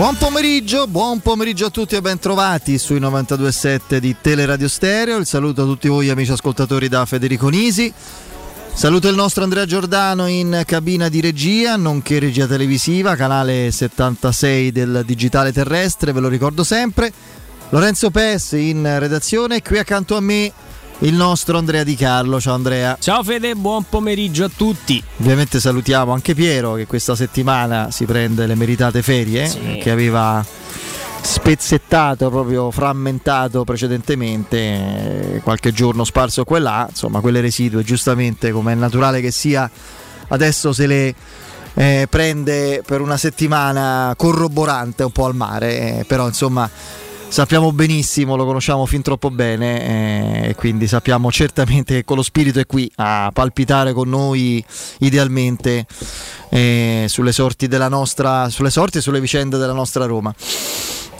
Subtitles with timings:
[0.00, 5.18] Buon pomeriggio, buon pomeriggio a tutti e ben trovati sui 92.7 di Teleradio Stereo.
[5.18, 7.92] Il saluto a tutti voi amici ascoltatori da Federico Nisi.
[8.72, 15.02] Saluto il nostro Andrea Giordano in cabina di regia, nonché regia televisiva, canale 76 del
[15.04, 17.12] Digitale Terrestre, ve lo ricordo sempre.
[17.68, 20.50] Lorenzo Pes in redazione, qui accanto a me
[21.00, 22.40] il nostro Andrea Di Carlo.
[22.40, 22.96] Ciao Andrea.
[23.00, 25.02] Ciao Fede, buon pomeriggio a tutti.
[25.18, 29.78] Ovviamente salutiamo anche Piero che questa settimana si prende le meritate ferie sì.
[29.80, 30.44] che aveva
[31.22, 38.50] spezzettato, proprio frammentato precedentemente, eh, qualche giorno sparso qua e là, insomma quelle residue giustamente
[38.52, 39.70] come è naturale che sia,
[40.28, 41.14] adesso se le
[41.74, 46.68] eh, prende per una settimana corroborante un po' al mare, eh, però insomma
[47.30, 52.22] sappiamo benissimo, lo conosciamo fin troppo bene eh, e quindi sappiamo certamente che con lo
[52.22, 54.62] spirito è qui a palpitare con noi
[54.98, 55.86] idealmente
[56.50, 60.34] eh, sulle sorti della nostra, sulle sorti e sulle vicende della nostra Roma.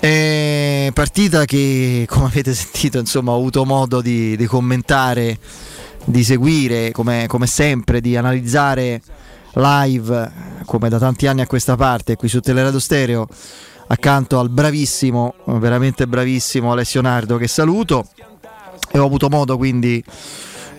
[0.00, 5.38] Eh, partita che come avete sentito insomma ho avuto modo di, di commentare,
[6.05, 9.00] di seguire come, come sempre, di analizzare
[9.55, 10.33] live
[10.64, 13.28] come da tanti anni a questa parte qui su Teleradio Stereo
[13.91, 18.06] accanto al bravissimo, veramente bravissimo Alessio Nardo che saluto.
[18.92, 20.02] E ho avuto modo quindi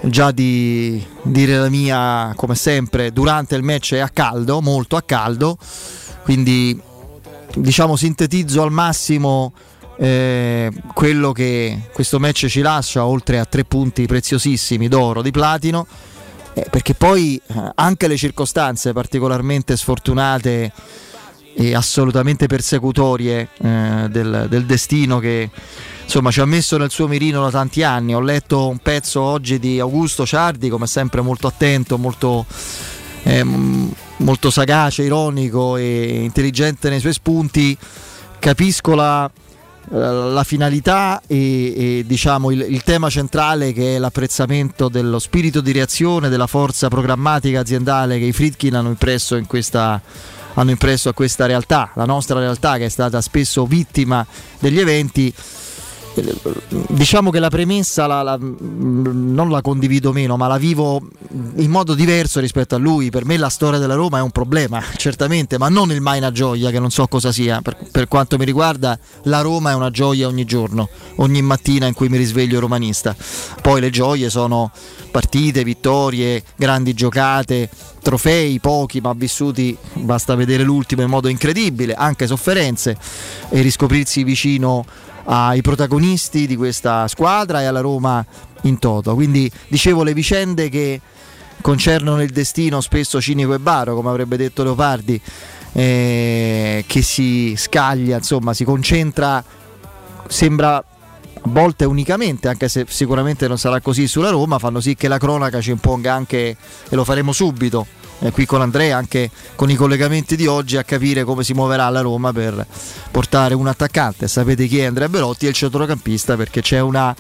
[0.04, 5.02] già di dire la mia come sempre durante il match è a caldo, molto a
[5.02, 5.58] caldo,
[6.24, 6.80] quindi
[7.56, 9.54] diciamo sintetizzo al massimo
[9.98, 15.86] eh, quello che questo match ci lascia oltre a tre punti preziosissimi d'oro, di platino,
[16.54, 20.72] eh, perché poi eh, anche le circostanze particolarmente sfortunate
[21.54, 25.50] e assolutamente persecutorie eh, del, del, destino che
[26.04, 28.16] insomma ci ha messo nel suo mirino da tanti anni.
[28.16, 32.46] Ho letto un pezzo oggi di Augusto Ciardi, come sempre molto attento, molto,
[33.24, 37.78] eh, molto sagace, ironico e intelligente nei suoi spunti.
[38.40, 39.30] Capisco la,
[39.90, 45.72] la finalità e, e diciamo il, il, tema centrale che è l'apprezzamento dello spirito di
[45.72, 50.02] reazione, della forza programmatica aziendale che i Fritkin hanno impresso in questa
[50.54, 54.26] hanno impresso a questa realtà, la nostra realtà che è stata spesso vittima
[54.60, 55.34] degli eventi.
[56.90, 61.02] Diciamo che la premessa la, la, non la condivido meno, ma la vivo
[61.56, 63.10] in modo diverso rispetto a lui.
[63.10, 66.32] Per me la storia della Roma è un problema, certamente, ma non il mai una
[66.32, 67.62] gioia, che non so cosa sia.
[67.62, 71.94] Per, per quanto mi riguarda, la Roma è una gioia ogni giorno, ogni mattina in
[71.94, 73.16] cui mi risveglio romanista.
[73.62, 74.72] Poi le gioie sono
[75.12, 77.70] partite, vittorie, grandi giocate,
[78.02, 82.98] trofei, pochi ma vissuti, basta vedere l'ultimo in modo incredibile, anche sofferenze
[83.50, 84.86] e riscoprirsi vicino
[85.26, 88.26] ai protagonisti di questa squadra e alla Roma
[88.64, 89.14] in toto.
[89.14, 91.00] Quindi dicevo le vicende che
[91.62, 95.22] concernono il destino spesso cinico e baro, come avrebbe detto Leopardi,
[95.74, 99.44] eh, che si scaglia, insomma, si concentra,
[100.28, 100.84] sembra a
[101.44, 105.62] volte unicamente, anche se sicuramente non sarà così sulla Roma, fanno sì che la cronaca
[105.62, 106.58] ci imponga anche,
[106.90, 107.88] e lo faremo subito,
[108.24, 111.90] eh, qui con Andrea, anche con i collegamenti di oggi, a capire come si muoverà
[111.90, 112.66] la Roma per
[113.10, 114.28] portare un attaccante.
[114.28, 115.48] Sapete chi è Andrea Belotti?
[115.48, 117.16] È il centrocampista perché c'è una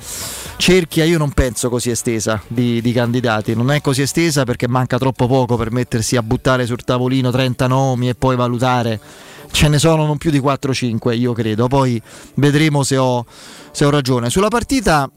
[0.57, 3.55] cerchia, io non penso così estesa, di, di candidati.
[3.55, 7.67] Non è così estesa perché manca troppo poco per mettersi a buttare sul tavolino 30
[7.67, 8.99] nomi e poi valutare
[9.51, 12.01] ce ne sono non più di 4-5 io credo poi
[12.35, 13.25] vedremo se ho,
[13.71, 15.11] se ho ragione sulla partita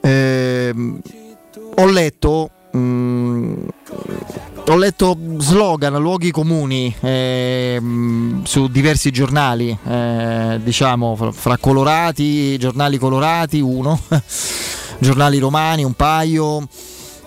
[0.00, 0.72] eh,
[1.74, 3.68] ho letto mh, mm,
[4.66, 7.80] ho letto slogan, luoghi comuni eh,
[8.42, 13.98] su diversi giornali, eh, diciamo fra colorati, giornali colorati, uno,
[14.98, 16.66] giornali romani, un paio,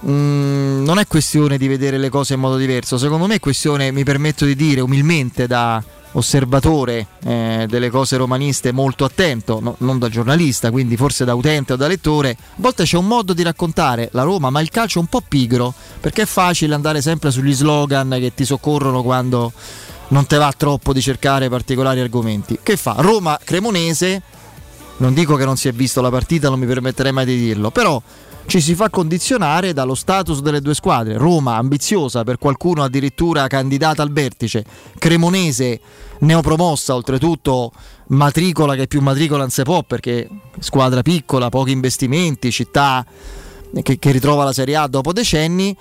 [0.04, 3.92] Mm, non è questione di vedere le cose in modo diverso, secondo me è questione,
[3.92, 10.00] mi permetto di dire umilmente da osservatore eh, delle cose romaniste molto attento, no, non
[10.00, 13.44] da giornalista, quindi forse da utente o da lettore, a volte c'è un modo di
[13.44, 17.32] raccontare la Roma, ma il calcio è un po' pigro, perché è facile andare sempre
[17.32, 19.52] sugli slogan che ti soccorrono quando
[20.10, 22.60] non te va troppo di cercare particolari argomenti.
[22.62, 22.96] Che fa?
[22.98, 24.22] Roma Cremonese,
[24.98, 27.72] non dico che non si è visto la partita, non mi permetterei mai di dirlo,
[27.72, 28.02] però
[28.46, 31.18] ci si fa condizionare dallo status delle due squadre.
[31.18, 34.66] Roma ambiziosa, per qualcuno addirittura candidata al vertice,
[34.98, 35.80] Cremonese
[36.20, 37.72] neopromossa, oltretutto
[38.08, 40.28] matricola che più matricola non si può perché
[40.60, 43.06] squadra piccola, pochi investimenti, città
[43.82, 45.76] che, che ritrova la Serie A dopo decenni.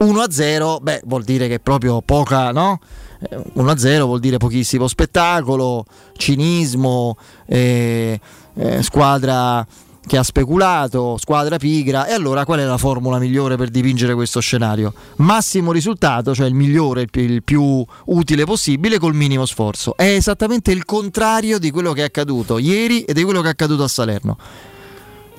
[0.00, 2.78] 1-0, beh, vuol dire che proprio poca, no?
[3.20, 5.84] 1-0 eh, vuol dire pochissimo spettacolo,
[6.16, 7.16] cinismo,
[7.46, 8.18] eh,
[8.54, 9.66] eh, squadra
[10.06, 14.40] che ha speculato, squadra pigra, e allora qual è la formula migliore per dipingere questo
[14.40, 14.92] scenario?
[15.16, 19.94] Massimo risultato, cioè il migliore, il più, il più utile possibile col minimo sforzo.
[19.96, 23.50] È esattamente il contrario di quello che è accaduto ieri e di quello che è
[23.50, 24.38] accaduto a Salerno.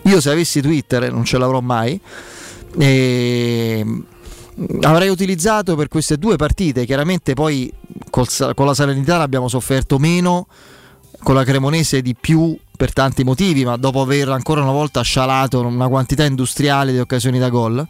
[0.03, 1.99] Io se avessi Twitter, non ce l'avrò mai,
[2.77, 3.85] e
[4.81, 7.71] avrei utilizzato per queste due partite, chiaramente poi
[8.09, 10.47] col, con la Salernitana abbiamo sofferto meno,
[11.23, 15.59] con la Cremonese di più per tanti motivi, ma dopo aver ancora una volta scialato
[15.59, 17.87] una quantità industriale di occasioni da gol,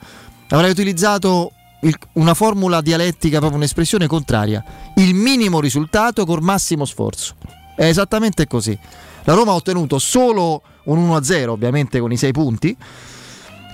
[0.49, 1.53] avrei utilizzato
[1.83, 4.61] il, una formula dialettica, proprio un'espressione contraria.
[4.97, 7.35] Il minimo risultato col massimo sforzo.
[7.73, 8.77] È esattamente così.
[9.23, 12.75] La Roma ha ottenuto solo un 1-0, ovviamente con i 6 punti,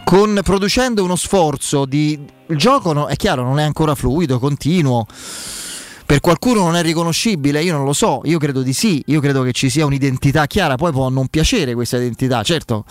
[0.06, 2.24] con, producendo uno sforzo di...
[2.50, 5.08] Il gioco no, è chiaro, non è ancora fluido, continuo
[6.08, 9.44] per qualcuno non è riconoscibile, io non lo so, io credo di sì, io credo
[9.44, 12.86] che ci sia un'identità chiara, poi può non piacere questa identità, certo,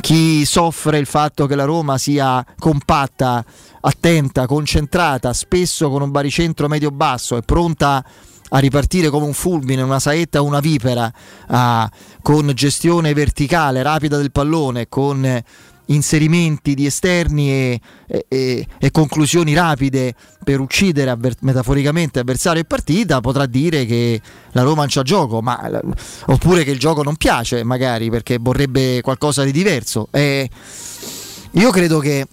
[0.00, 3.44] chi soffre il fatto che la Roma sia compatta,
[3.82, 8.04] attenta, concentrata, spesso con un baricentro medio-basso e pronta
[8.48, 11.08] a ripartire come un fulmine, una saetta una vipera,
[11.48, 11.86] uh,
[12.20, 15.40] con gestione verticale, rapida del pallone, con
[15.90, 17.80] inserimenti di esterni e,
[18.28, 24.20] e, e conclusioni rapide per uccidere avver- metaforicamente avversario e partita, potrà dire che
[24.52, 25.80] la Roma non c'ha gioco, ma,
[26.26, 30.08] oppure che il gioco non piace, magari perché vorrebbe qualcosa di diverso.
[30.12, 32.26] Io credo che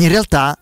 [0.00, 0.56] in realtà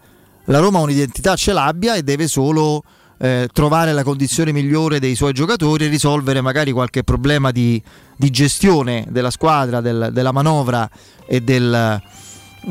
[0.44, 2.82] la Roma un'identità ce l'abbia e deve solo
[3.22, 7.80] eh, trovare la condizione migliore dei suoi giocatori e risolvere magari qualche problema di,
[8.16, 10.88] di gestione della squadra, del, della manovra
[11.26, 12.00] e del,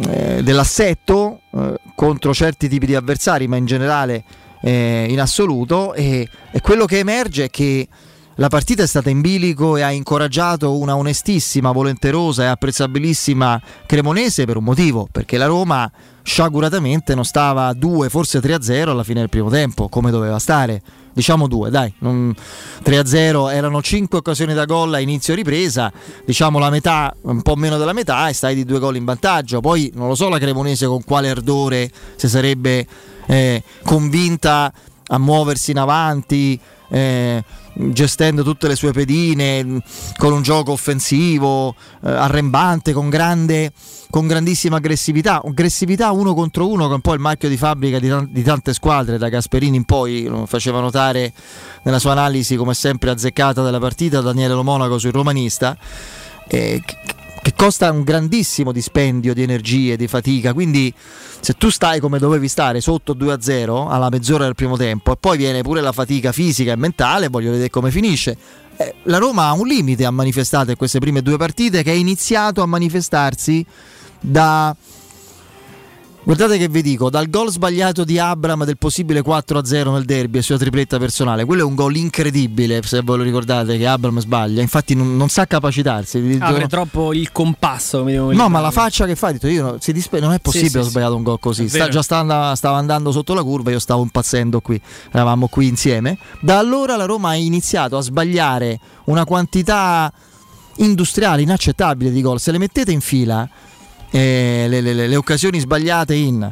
[0.10, 4.24] eh, dell'assetto eh, contro certi tipi di avversari, ma in generale
[4.62, 5.94] eh, in assoluto.
[5.94, 7.88] E, e quello che emerge è che
[8.40, 14.46] la partita è stata in bilico e ha incoraggiato una onestissima, volenterosa e apprezzabilissima Cremonese
[14.46, 15.92] per un motivo, perché la Roma
[16.24, 20.82] sciaguratamente non stava a 2, forse 3-0 alla fine del primo tempo, come doveva stare.
[21.12, 22.34] Diciamo 2, dai, non...
[22.82, 25.92] 3-0 erano 5 occasioni da gol a inizio ripresa,
[26.26, 29.60] diciamo la metà, un po' meno della metà e stai di due gol in vantaggio.
[29.60, 32.88] Poi non lo so la Cremonese con quale ardore si sarebbe
[33.26, 34.72] eh, convinta
[35.08, 36.58] a muoversi in avanti.
[36.90, 37.44] Eh,
[37.92, 39.82] gestendo tutte le sue pedine
[40.18, 43.72] con un gioco offensivo eh, arrembante con grande
[44.10, 48.00] con grandissima aggressività, aggressività uno contro uno che è un po' il marchio di fabbrica
[48.00, 51.32] di, di, tante squadre, da Gasperini in poi, lo faceva notare
[51.84, 55.78] nella sua analisi come sempre azzeccata della partita Daniele Lo Monaco sul romanista,
[56.48, 56.82] eh,
[57.60, 60.94] costa un grandissimo dispendio di energie, di fatica, quindi
[61.42, 65.36] se tu stai come dovevi stare sotto 2-0 alla mezz'ora del primo tempo e poi
[65.36, 68.38] viene pure la fatica fisica e mentale, voglio vedere come finisce.
[68.78, 71.96] Eh, la Roma ha un limite a manifestare in queste prime due partite che è
[71.96, 73.66] iniziato a manifestarsi
[74.22, 74.74] da
[76.22, 80.42] Guardate che vi dico, dal gol sbagliato di Abram del possibile 4-0 nel derby e
[80.42, 84.62] sua tripletta personale, quello è un gol incredibile, se voi lo ricordate che Abram sbaglia,
[84.62, 86.38] infatti non, non sa capacitarsi.
[86.40, 88.04] Apre troppo il compasso.
[88.04, 90.84] No, ma la faccia che fa, detto io, no, dispe- non è possibile sì, ho
[90.84, 94.04] sì, sbagliato un gol così, Sta, già stava, stava andando sotto la curva, io stavo
[94.04, 94.80] impazzendo qui,
[95.12, 96.18] eravamo qui insieme.
[96.42, 100.12] Da allora la Roma ha iniziato a sbagliare una quantità
[100.76, 103.50] industriale inaccettabile di gol, se le mettete in fila
[104.12, 106.52] eh, le, le, le, occasioni sbagliate in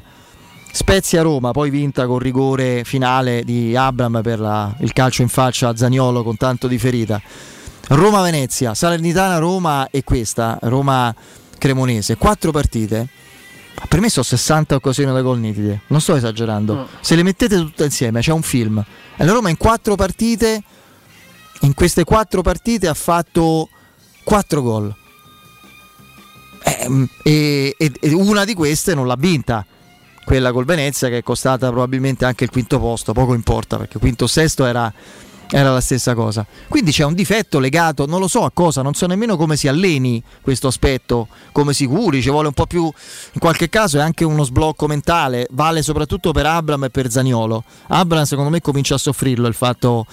[0.72, 5.70] Spezia Roma, poi vinta con rigore finale di Abram per la, il calcio in faccia
[5.70, 7.20] a Zagnolo con tanto di ferita.
[7.90, 11.14] Roma Venezia, Salernitana Roma e questa, Roma
[11.58, 13.08] Cremonese, quattro partite.
[13.88, 16.74] Per me sono 60 occasioni da gol nitide, non sto esagerando.
[16.74, 16.88] No.
[17.00, 18.84] Se le mettete tutte insieme, c'è un film.
[19.16, 20.62] E la Roma in quattro partite,
[21.62, 23.70] in queste quattro partite ha fatto
[24.24, 24.96] quattro gol
[27.24, 29.66] e, e, e una di queste non l'ha vinta
[30.26, 34.26] quella col Venezia che è costata probabilmente anche il quinto posto, poco importa perché quinto
[34.26, 34.92] o sesto era,
[35.50, 36.46] era, la stessa cosa.
[36.68, 39.70] Quindi c'è un difetto legato, non lo so a cosa, non so nemmeno come si
[39.70, 44.02] alleni questo aspetto, come si curi, ci vuole un po' più, in qualche caso è
[44.02, 47.64] anche uno sblocco mentale, vale soprattutto per Abram e per Zaniolo.
[47.88, 50.06] Abram secondo me comincia a soffrirlo il fatto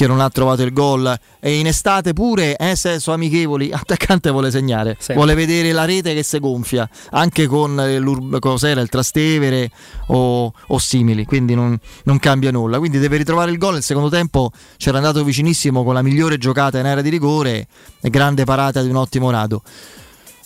[0.00, 1.14] che non ha trovato il gol.
[1.40, 5.12] E in estate pure eh, se sono amichevoli l'attaccante vuole segnare sì.
[5.12, 9.70] vuole vedere la rete che si gonfia anche con cos'era, il Trastevere
[10.06, 12.78] o, o simili quindi non, non, cambia nulla.
[12.78, 13.74] Quindi deve ritrovare il gol.
[13.74, 17.66] Nel secondo tempo c'era andato vicinissimo con la migliore giocata in area di rigore
[18.00, 19.62] e grande parata di un ottimo rado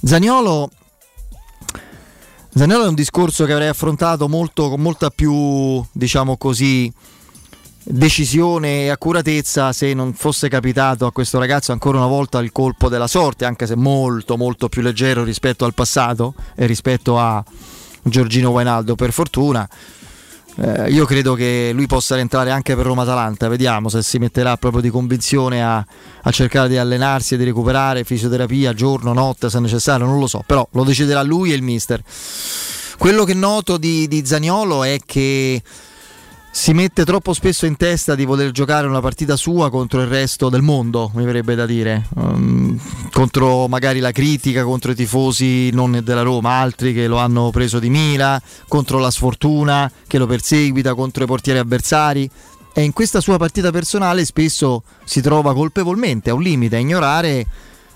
[0.03, 0.71] Zaniolo
[2.57, 6.93] Zaniolo è un discorso che avrei affrontato molto, con molta più diciamo così
[7.85, 12.89] decisione e accuratezza se non fosse capitato a questo ragazzo ancora una volta il colpo
[12.89, 17.45] della sorte, anche se molto molto più leggero rispetto al passato e rispetto a
[18.03, 19.69] Giorgino Wainaldo per fortuna.
[20.57, 24.81] Eh, io credo che lui possa rientrare anche per Roma-Atalanta, vediamo se si metterà proprio
[24.81, 25.85] di convinzione a,
[26.23, 30.45] a, cercare di allenarsi e di recuperare fisioterapia giorno, notte se necessario, non lo so,
[30.47, 32.01] però lo deciderà lui e il mister.
[32.97, 35.61] Quello che noto di, di Zaniolo è che
[36.57, 40.49] si mette troppo spesso in testa di voler giocare una partita sua contro il resto
[40.49, 42.79] del mondo, mi verrebbe da dire, um,
[43.11, 47.81] contro magari la critica, contro i tifosi non della Roma, altri che lo hanno preso
[47.81, 52.31] di mira, contro la sfortuna che lo perseguita, contro i portieri avversari.
[52.73, 57.47] E in questa sua partita personale spesso si trova colpevolmente a un limite a ignorare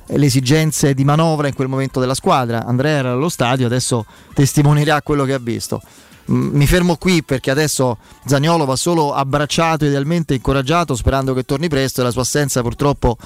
[0.05, 2.65] le esigenze di manovra in quel momento della squadra.
[2.67, 5.81] Andrea era allo stadio, adesso testimonierà quello che ha visto
[6.29, 12.01] mi fermo qui perché adesso Zagnolo va solo abbracciato, idealmente incoraggiato, sperando che torni presto
[12.01, 13.17] e la sua assenza purtroppo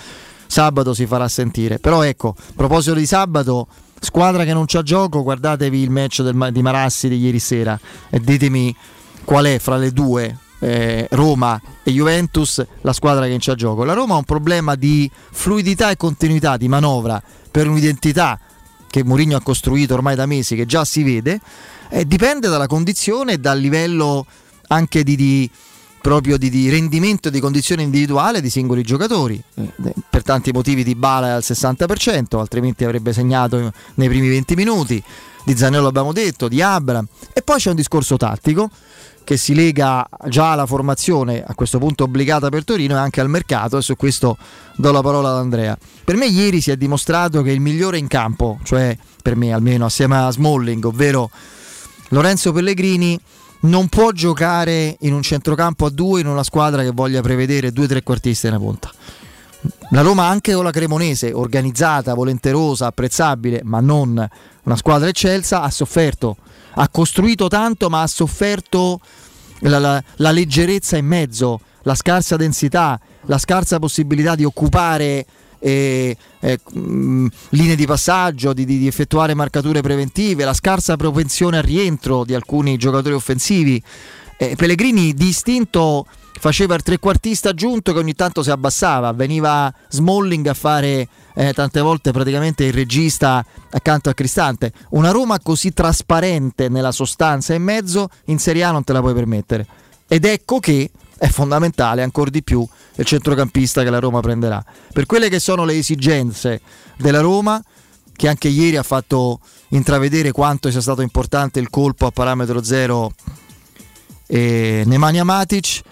[0.46, 1.78] sabato si farà sentire.
[1.78, 3.66] Però ecco, a proposito di sabato,
[3.98, 7.78] squadra che non c'ha gioco, guardatevi il match del, di Marassi di ieri sera
[8.10, 8.74] e ditemi
[9.24, 13.84] qual è fra le due eh, Roma e Juventus la squadra che non c'ha gioco.
[13.84, 18.38] La Roma ha un problema di fluidità e continuità di manovra per un'identità
[18.88, 21.40] che Mourinho ha costruito ormai da mesi, che già si vede
[21.92, 24.24] eh, dipende dalla condizione e dal livello
[24.68, 25.50] anche di, di
[26.00, 29.40] proprio di, di, rendimento di condizione individuale di singoli giocatori.
[29.54, 34.54] Eh, per tanti motivi di Bala è al 60%, altrimenti avrebbe segnato nei primi 20
[34.54, 35.02] minuti.
[35.44, 37.06] Di Zanello abbiamo detto, di Abram.
[37.32, 38.70] E poi c'è un discorso tattico
[39.24, 43.28] che si lega già alla formazione, a questo punto obbligata per Torino, e anche al
[43.28, 44.36] mercato, e su questo
[44.76, 45.76] do la parola ad Andrea.
[46.04, 49.84] Per me ieri si è dimostrato che il migliore in campo, cioè per me almeno
[49.84, 51.30] assieme a Smalling, ovvero
[52.12, 53.18] Lorenzo Pellegrini
[53.60, 57.86] non può giocare in un centrocampo a due in una squadra che voglia prevedere due
[57.86, 58.92] trequartisti nella punta.
[59.90, 64.28] La Roma anche con la Cremonese, organizzata, volenterosa, apprezzabile, ma non
[64.64, 66.36] una squadra eccelsa, ha sofferto,
[66.74, 69.00] ha costruito tanto ma ha sofferto
[69.60, 75.24] la, la, la leggerezza in mezzo, la scarsa densità, la scarsa possibilità di occupare
[75.62, 81.62] eh, eh, mh, linee di passaggio, di, di, effettuare marcature preventive, la scarsa propensione al
[81.62, 83.80] rientro di alcuni giocatori offensivi.
[84.36, 86.04] Eh, Pellegrini distinto
[86.40, 91.80] faceva il trequartista aggiunto che ogni tanto si abbassava, veniva Smalling a fare eh, tante
[91.80, 94.72] volte praticamente il regista accanto a Cristante.
[94.90, 99.00] Una Roma così trasparente nella sostanza e in mezzo in Serie A non te la
[99.00, 99.64] puoi permettere.
[100.08, 100.90] Ed ecco che
[101.22, 104.60] è fondamentale ancora di più il centrocampista che la Roma prenderà.
[104.92, 106.60] Per quelle che sono le esigenze
[106.96, 107.62] della Roma,
[108.12, 109.38] che anche ieri ha fatto
[109.68, 113.12] intravedere quanto sia stato importante il colpo a parametro zero
[114.26, 115.82] eh, Nemanja Matic,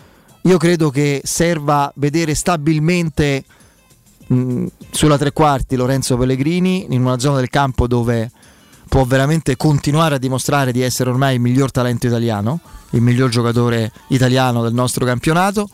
[0.42, 3.44] io credo che serva vedere stabilmente
[4.26, 8.32] mh, sulla tre quarti Lorenzo Pellegrini in una zona del campo dove
[8.90, 13.90] può veramente continuare a dimostrare di essere ormai il miglior talento italiano, il miglior giocatore
[14.08, 15.70] italiano del nostro campionato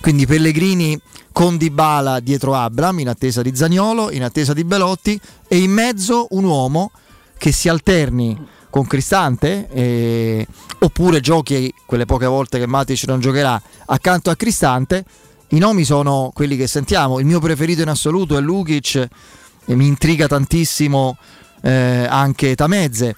[0.00, 0.98] quindi Pellegrini
[1.32, 6.28] con Dybala dietro Abram in attesa di Zagnolo, in attesa di Belotti e in mezzo
[6.30, 6.90] un uomo
[7.36, 8.36] che si alterni
[8.70, 10.46] con Cristante eh,
[10.78, 15.04] oppure giochi quelle poche volte che Matic non giocherà accanto a Cristante.
[15.48, 17.18] I nomi sono quelli che sentiamo.
[17.18, 19.08] Il mio preferito in assoluto è Lukic
[19.64, 21.16] e mi intriga tantissimo
[21.62, 23.16] eh, anche Tamezze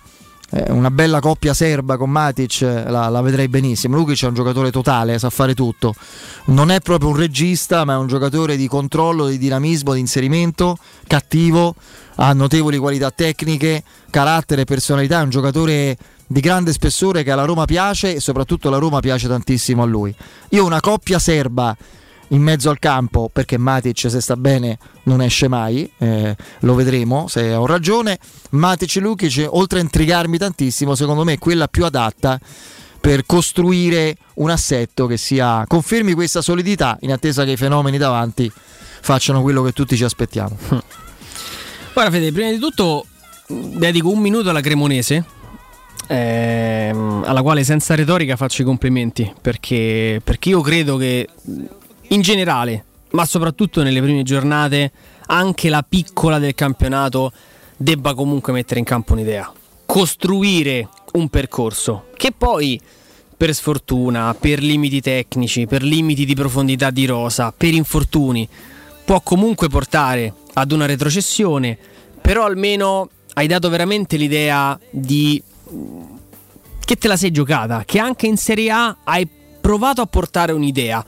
[0.52, 3.97] eh, una bella coppia serba con Matic la, la, vedrei benissimo.
[3.97, 5.94] Lukic è un giocatore totale, sa fare tutto.
[6.47, 10.76] Non è proprio un regista, ma è un giocatore di controllo, di dinamismo, di inserimento,
[11.06, 11.75] cattivo,
[12.16, 17.64] ha notevoli qualità tecniche, carattere, personalità, è un giocatore di grande spessore che alla Roma
[17.64, 20.14] piace e soprattutto la Roma piace tantissimo a lui.
[20.50, 21.76] Io una coppia serba
[22.30, 27.28] in mezzo al campo perché Matic se sta bene non esce mai, eh, lo vedremo
[27.28, 28.18] se ho ragione.
[28.50, 32.38] Matic e Lukic, oltre a intrigarmi tantissimo, secondo me è quella più adatta
[33.00, 38.50] per costruire un assetto che sia confermi questa solidità in attesa che i fenomeni davanti
[38.52, 40.56] facciano quello che tutti ci aspettiamo.
[41.92, 43.06] Guarda Fede, prima di tutto
[43.46, 45.25] dedico un minuto alla Cremonese.
[46.06, 51.28] Ehm, alla quale senza retorica faccio i complimenti perché, perché io credo che
[52.11, 54.93] in generale, ma soprattutto nelle prime giornate,
[55.26, 57.33] anche la piccola del campionato
[57.76, 59.52] debba comunque mettere in campo un'idea,
[59.87, 62.81] costruire un percorso che poi
[63.37, 68.47] per sfortuna, per limiti tecnici, per limiti di profondità di rosa, per infortuni,
[69.05, 71.79] può comunque portare ad una retrocessione,
[72.21, 75.43] però almeno hai dato veramente l'idea di
[76.85, 79.26] che te la sei giocata, che anche in Serie A hai
[79.61, 81.05] provato a portare un'idea.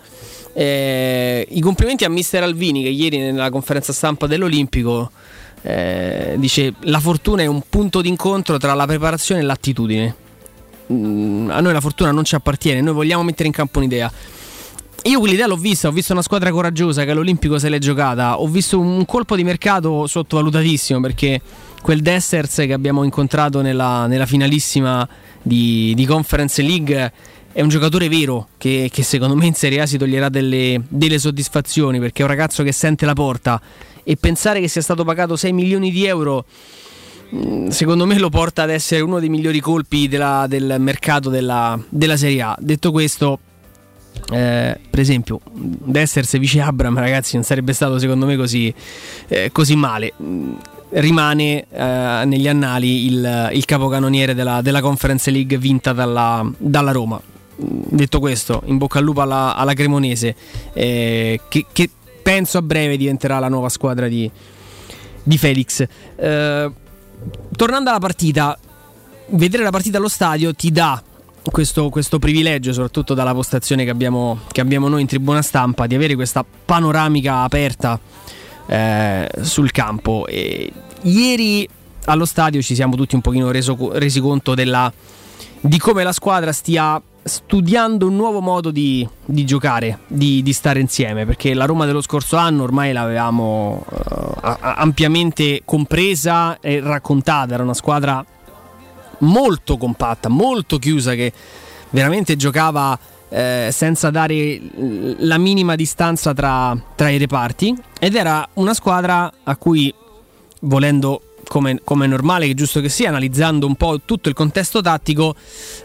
[0.54, 5.10] Eh, I complimenti a mister Alvini che ieri nella conferenza stampa dell'Olimpico
[5.62, 10.14] eh, dice la fortuna è un punto d'incontro tra la preparazione e l'attitudine.
[10.92, 14.10] Mm, a noi la fortuna non ci appartiene, noi vogliamo mettere in campo un'idea.
[15.04, 18.46] Io quell'idea l'ho vista, ho visto una squadra coraggiosa che all'Olimpico se l'è giocata, ho
[18.46, 21.40] visto un colpo di mercato sottovalutatissimo perché
[21.82, 25.06] quel Dessers che abbiamo incontrato nella, nella finalissima
[25.42, 27.12] di, di, Conference League
[27.52, 31.18] è un giocatore vero che, che, secondo me in Serie A si toglierà delle, delle
[31.18, 33.60] soddisfazioni perché è un ragazzo che sente la porta
[34.04, 36.44] e pensare che sia stato pagato 6 milioni di euro
[37.34, 41.78] mm, secondo me lo porta ad essere uno dei migliori colpi della, del mercato della,
[41.88, 42.56] della Serie A.
[42.58, 43.38] Detto questo,
[44.30, 48.72] eh, per esempio, Desters vice Abram, ragazzi, non sarebbe stato secondo me così,
[49.28, 50.12] eh, così male.
[50.90, 57.20] Rimane eh, negli annali il, il capocannoniere della, della, Conference League vinta dalla, dalla, Roma.
[57.64, 60.34] Detto questo, in bocca al lupo alla, alla Cremonese,
[60.72, 61.90] eh, che, che,
[62.22, 64.30] penso a breve diventerà la nuova squadra di,
[65.22, 65.86] di Felix.
[66.16, 66.70] Eh,
[67.56, 68.58] tornando alla partita,
[69.30, 71.02] vedere la partita allo stadio ti dà
[71.50, 75.94] questo, questo, privilegio, soprattutto dalla postazione che abbiamo, che abbiamo, noi in tribuna stampa, di
[75.94, 77.98] avere questa panoramica aperta
[78.66, 80.26] eh, sul campo.
[80.26, 81.68] E ieri
[82.04, 84.92] allo stadio ci siamo tutti un pochino reso, resi conto della,
[85.60, 90.80] di come la squadra stia studiando un nuovo modo di, di giocare, di, di, stare
[90.80, 97.62] insieme, perché la Roma dello scorso anno ormai l'avevamo uh, ampiamente compresa e raccontata, era
[97.62, 98.24] una squadra
[99.18, 101.32] molto compatta, molto chiusa che
[101.90, 102.98] veramente giocava
[103.28, 104.60] eh, senza dare
[105.18, 107.74] la minima distanza tra, tra, i reparti.
[107.98, 109.92] Ed era una squadra a cui
[110.60, 114.80] volendo come, come, è normale che giusto che sia, analizzando un po' tutto il contesto
[114.80, 115.34] tattico,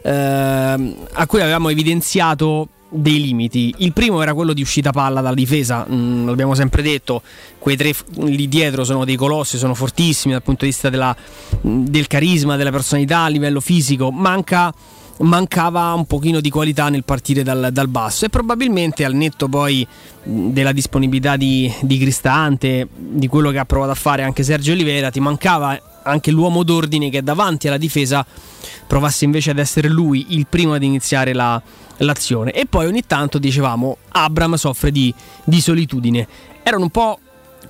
[0.01, 3.75] eh, a cui avevamo evidenziato dei limiti.
[3.79, 7.21] Il primo era quello di uscita palla dalla difesa, mm, l'abbiamo sempre detto,
[7.59, 11.13] quei tre lì dietro sono dei colossi, sono fortissimi dal punto di vista della,
[11.67, 14.73] mm, del carisma, della personalità a livello fisico, manca
[15.19, 19.85] mancava un pochino di qualità nel partire dal, dal, basso e probabilmente al netto poi
[20.23, 25.09] della disponibilità di, di, Cristante, di quello che ha provato a fare anche Sergio Oliveira,
[25.09, 28.25] ti mancava anche l'uomo d'ordine che davanti alla difesa
[28.85, 31.61] provasse invece ad essere lui il primo ad iniziare la,
[31.97, 32.51] l'azione.
[32.51, 36.27] E poi ogni tanto dicevamo Abram soffre di, di solitudine.
[36.63, 37.19] Erano un po'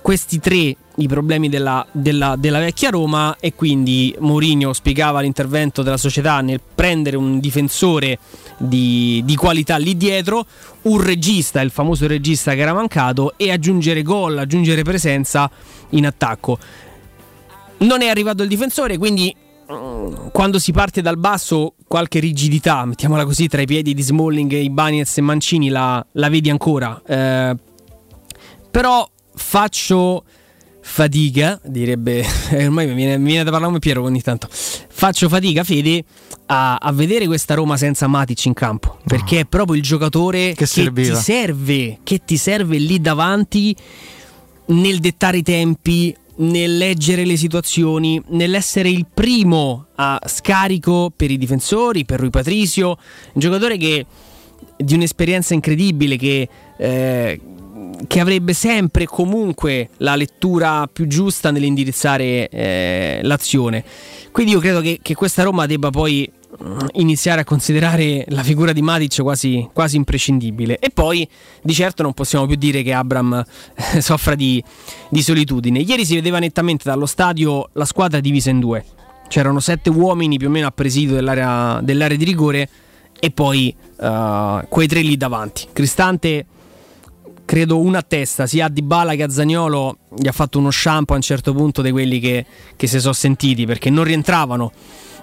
[0.02, 5.96] questi tre i problemi della, della, della, vecchia Roma e quindi Mourinho spiegava l'intervento della
[5.96, 8.18] società nel prendere un difensore
[8.56, 10.44] di, di, qualità lì dietro,
[10.82, 15.50] un regista, il famoso regista che era mancato e aggiungere gol, aggiungere presenza
[15.90, 16.58] in attacco.
[17.78, 19.34] Non è arrivato il difensore, quindi
[19.72, 24.50] mm, quando si parte dal basso qualche rigidità, mettiamola così, tra i piedi di Smalling,
[24.50, 27.00] Ibanez e Mancini la, la vedi ancora.
[27.06, 27.54] Eh,
[28.68, 30.24] però faccio
[30.88, 35.28] fatica, direbbe, eh, ormai mi viene, mi viene, da parlare come Piero ogni tanto, faccio
[35.28, 36.02] fatica Fede
[36.46, 39.40] a, a, vedere questa Roma senza Matic in campo, perché no.
[39.42, 43.76] è proprio il giocatore che, che ti serve, che ti serve lì davanti
[44.66, 51.36] nel dettare i tempi, nel leggere le situazioni, nell'essere il primo a scarico per i
[51.36, 52.98] difensori, per Rui Patricio,
[53.34, 54.06] un giocatore che
[54.76, 56.48] di un'esperienza incredibile che...
[56.78, 57.40] Eh,
[58.06, 63.84] che avrebbe sempre e comunque la lettura più giusta nell'indirizzare eh, l'azione.
[64.30, 66.30] Quindi io credo che, che, questa Roma debba poi
[66.62, 70.78] mm, iniziare a considerare la figura di Matic quasi, quasi, imprescindibile.
[70.78, 71.28] E poi
[71.62, 74.62] di certo non possiamo più dire che Abram eh, soffra di,
[75.08, 75.80] di solitudine.
[75.80, 78.84] Ieri si vedeva nettamente dallo stadio la squadra divisa in due.
[79.28, 82.68] C'erano sette uomini più o meno a presidio dell'area, dell'area di rigore
[83.20, 85.66] e poi uh, quei tre lì davanti.
[85.72, 86.46] Cristante
[87.48, 91.14] credo una a testa, sia a Dybala che a Zagnolo gli ha fatto uno shampoo
[91.14, 92.44] a un certo punto di quelli che,
[92.76, 94.70] che si sono sentiti perché non rientravano.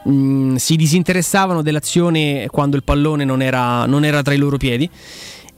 [0.10, 4.90] Mm, si disinteressavano dell'azione quando il pallone non era, non era tra i loro piedi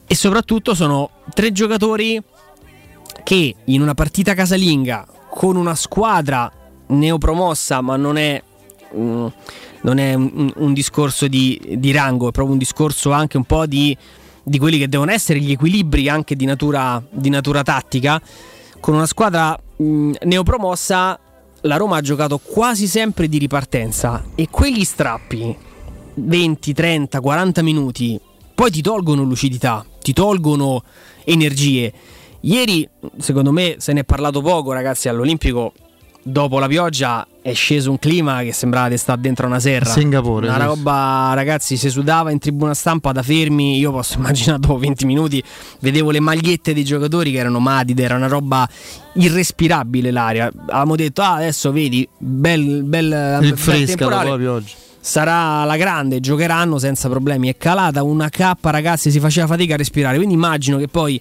[0.06, 2.22] e soprattutto sono tre giocatori
[3.24, 6.52] che in una partita casalinga con una squadra
[6.88, 8.42] neopromossa ma non è,
[8.94, 9.26] mm,
[9.80, 13.64] non è un, un, discorso di, di rango è proprio un discorso anche un po'
[13.64, 13.96] di
[14.48, 18.20] di quelli che devono essere gli equilibri anche di natura, di natura tattica,
[18.80, 21.20] con una squadra mh, neopromossa
[21.62, 25.56] la Roma ha giocato quasi sempre di ripartenza e quegli strappi
[26.14, 28.20] 20, 30, 40 minuti
[28.58, 30.82] poi ti tolgono lucidità, ti tolgono
[31.24, 31.92] energie.
[32.40, 35.72] Ieri, secondo me, se ne è parlato poco, ragazzi, all'Olimpico
[36.24, 39.90] dopo la pioggia è sceso un clima che sembrava di stare dentro una serra.
[39.90, 40.46] Singapore.
[40.48, 43.78] Una roba, ragazzi, si sudava in tribuna stampa da fermi.
[43.78, 45.42] Io posso immaginare dopo 20 minuti
[45.80, 48.68] vedevo le magliette dei giocatori che erano matide, era una roba
[49.14, 50.46] irrespirabile l'aria.
[50.46, 56.78] Avevamo detto, ah, adesso vedi, bel, bel, Il fresca proprio oggi sarà la grande, giocheranno
[56.78, 57.48] senza problemi.
[57.48, 60.16] È calata una K, ragazzi, si faceva fatica a respirare.
[60.16, 61.20] Quindi immagino che poi,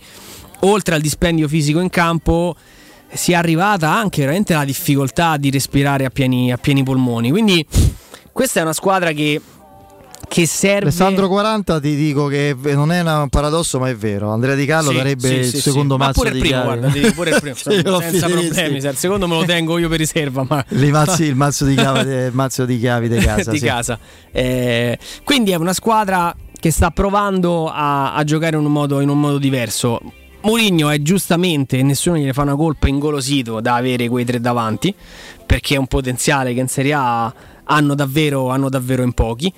[0.62, 2.56] oltre al dispendio fisico in campo,
[3.14, 7.32] sia arrivata anche veramente la difficoltà di respirare a pieni, a pieni polmoni.
[7.32, 7.66] Quindi
[8.32, 9.42] questa è una squadra che
[10.28, 10.88] che serve.
[10.88, 14.30] Alessandro 40 ti dico che non è un paradosso, ma è vero.
[14.30, 16.00] Andrea Di Carlo sì, darebbe sì, il sì, secondo sì.
[16.02, 17.56] mazzo ma pure di il primo, guarda, pure il primo,
[18.02, 18.78] senza problemi.
[18.78, 20.46] il secondo me lo tengo io per riserva.
[20.48, 20.66] Ma...
[20.98, 23.52] Mazzi, il mazzo di chiavi, mazzo di chiavi di casa.
[23.52, 24.00] di casa.
[24.32, 29.10] Eh, quindi è una squadra che sta provando a, a giocare in un, modo, in
[29.10, 30.00] un modo diverso.
[30.42, 34.94] Mourinho è giustamente, nessuno gliene fa una colpa, ingolosito da avere quei tre davanti,
[35.46, 39.54] perché è un potenziale che in Serie A hanno davvero, hanno davvero in pochi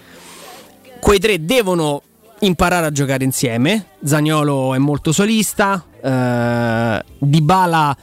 [0.99, 2.01] quei tre devono
[2.39, 3.87] imparare a giocare insieme.
[4.03, 7.97] Zagnolo è molto solista, eh, Dybala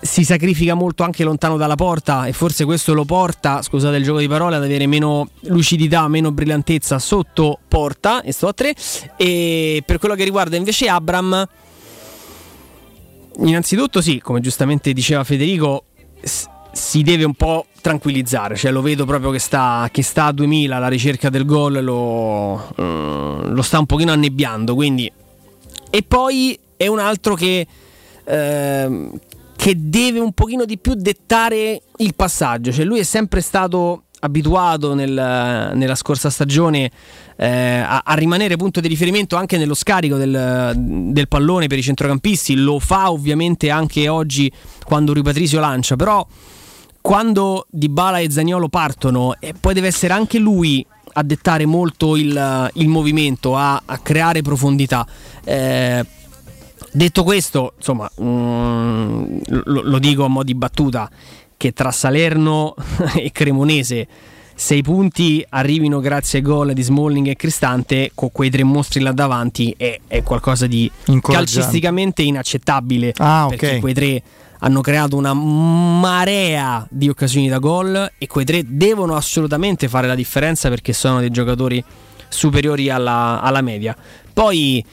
[0.00, 4.18] si sacrifica molto anche lontano dalla porta e forse questo lo porta, scusate il gioco
[4.18, 8.74] di parole, ad avere meno lucidità, meno brillantezza sotto porta, e sto a tre.
[9.16, 11.46] E per quello che riguarda invece Abram,
[13.38, 15.84] innanzitutto sì, come giustamente diceva Federico,
[16.72, 20.78] si deve un po' tranquillizzare, cioè lo vedo proprio che sta, che sta a 2000
[20.78, 25.10] la ricerca del gol, lo, uh, lo, sta un pochino annebbiando, quindi...
[25.90, 27.66] E poi è un altro che,
[28.24, 29.18] uh,
[29.54, 34.94] che deve un pochino di più dettare il passaggio, cioè lui è sempre stato abituato
[34.94, 36.90] nel, nella scorsa stagione
[37.36, 41.82] eh, a, a, rimanere punto di riferimento anche nello scarico del, del, pallone per i
[41.82, 44.50] centrocampisti, lo fa ovviamente anche oggi
[44.84, 46.26] quando Rui Patrizio lancia, però
[47.00, 50.84] quando Dybala e Zagnolo partono, e poi deve essere anche lui
[51.16, 55.06] a dettare molto il, il movimento, a, a, creare profondità.
[55.44, 56.04] Eh,
[56.90, 61.10] detto questo, insomma, mm, lo, dico a mo' di battuta,
[61.56, 62.74] che tra Salerno
[63.14, 64.08] e Cremonese
[64.54, 69.12] sei punti arrivino grazie ai gol di Smalling e Cristante con quei tre mostri là
[69.12, 70.90] davanti è, è qualcosa di
[71.20, 73.80] calcisticamente inaccettabile ah, perché okay.
[73.80, 74.22] quei tre
[74.60, 80.14] hanno creato una marea di occasioni da gol e quei tre devono assolutamente fare la
[80.14, 81.84] differenza perché sono dei giocatori
[82.28, 83.94] superiori alla, alla media.
[84.32, 84.84] Poi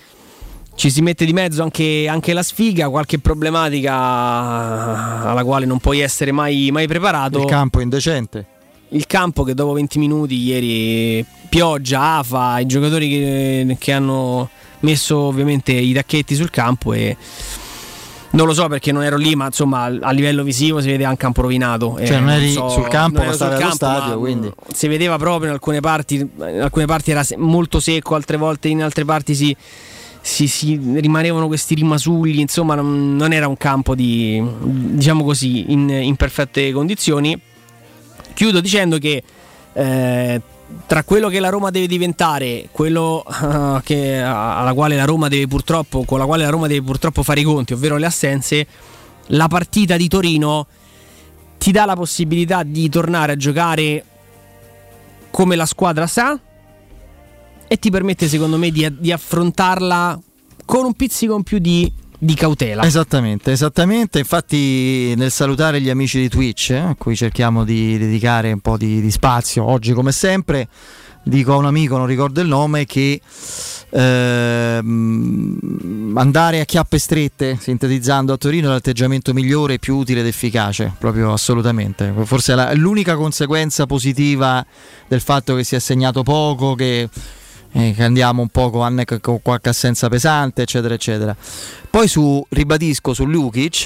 [0.76, 3.94] ci si mette di mezzo anche, anche, la sfiga, qualche problematica
[5.30, 7.40] alla quale non puoi essere mai, mai preparato.
[7.40, 8.46] Il campo è indecente.
[8.94, 14.50] Il campo che dopo 20 minuti ieri pioggia, afa, i giocatori che, che hanno
[14.82, 17.16] messo ovviamente i tacchetti sul campo e
[18.32, 21.26] non lo so perché non ero lì, ma insomma a livello visivo si vede anche
[21.26, 21.98] un campo rovinato.
[22.04, 24.20] Cioè, non eri so, sul campo, ma stavi allo stadio.
[24.20, 24.52] Quindi.
[24.74, 28.82] Si vedeva proprio in alcune parti, in alcune parti era molto secco, altre volte in
[28.84, 29.56] altre parti si,
[30.22, 32.40] si, si rimanevano questi rimasugli.
[32.40, 37.40] Insomma, non, non, era un campo di diciamo così in, in perfette condizioni.
[38.42, 39.22] Chiudo dicendo che
[39.74, 40.42] eh,
[40.88, 45.46] tra quello che la Roma deve diventare, quello uh, che, alla quale la Roma deve
[45.46, 48.66] purtroppo, con la quale la Roma deve purtroppo fare i conti, ovvero le assenze,
[49.28, 50.66] la partita di Torino
[51.60, 54.06] ti dà la possibilità di tornare a giocare
[55.30, 56.40] come la squadra sa
[57.68, 60.20] e ti permette secondo me di, di affrontarla
[60.66, 62.84] con un pizzico in più di di cautela.
[62.84, 64.20] Esattamente, esattamente.
[64.20, 68.78] Infatti, nel salutare gli amici di Twitch, eh, a cui cerchiamo di dedicare un po'
[68.78, 70.68] di, di, spazio oggi, come sempre,
[71.24, 73.20] dico a un amico, non ricordo il nome, che
[73.90, 74.82] eh,
[76.14, 81.34] andare a chiappe strette, sintetizzando a Torino, è l'atteggiamento migliore, più utile ed efficace, proprio
[81.34, 82.14] assolutamente.
[82.26, 84.64] Forse è la, l'unica conseguenza positiva
[85.08, 87.10] del fatto che si è segnato poco, che
[87.74, 91.36] eh, che andiamo un po' con, con, qualche assenza pesante, eccetera, eccetera.
[91.90, 93.86] Poi su, ribadisco su Lukic,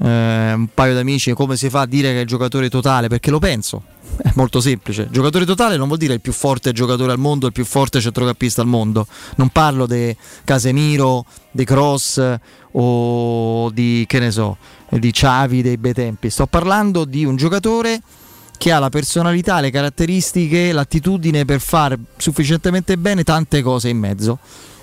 [0.00, 3.08] eh, un paio di amici, come si fa a dire che è il giocatore totale?
[3.08, 3.82] Perché lo penso,
[4.22, 5.08] è molto semplice.
[5.10, 8.60] Giocatore totale non vuol dire il più forte giocatore al mondo, il più forte centrocampista
[8.60, 9.06] al mondo.
[9.36, 12.36] Non parlo di Casemiro, di Cross
[12.72, 14.56] o di che ne so,
[14.90, 16.30] di Xavi dei bei tempi.
[16.30, 18.00] Sto parlando di un giocatore
[18.58, 24.38] che ha la personalità, le caratteristiche, l'attitudine per fare sufficientemente bene tante cose in mezzo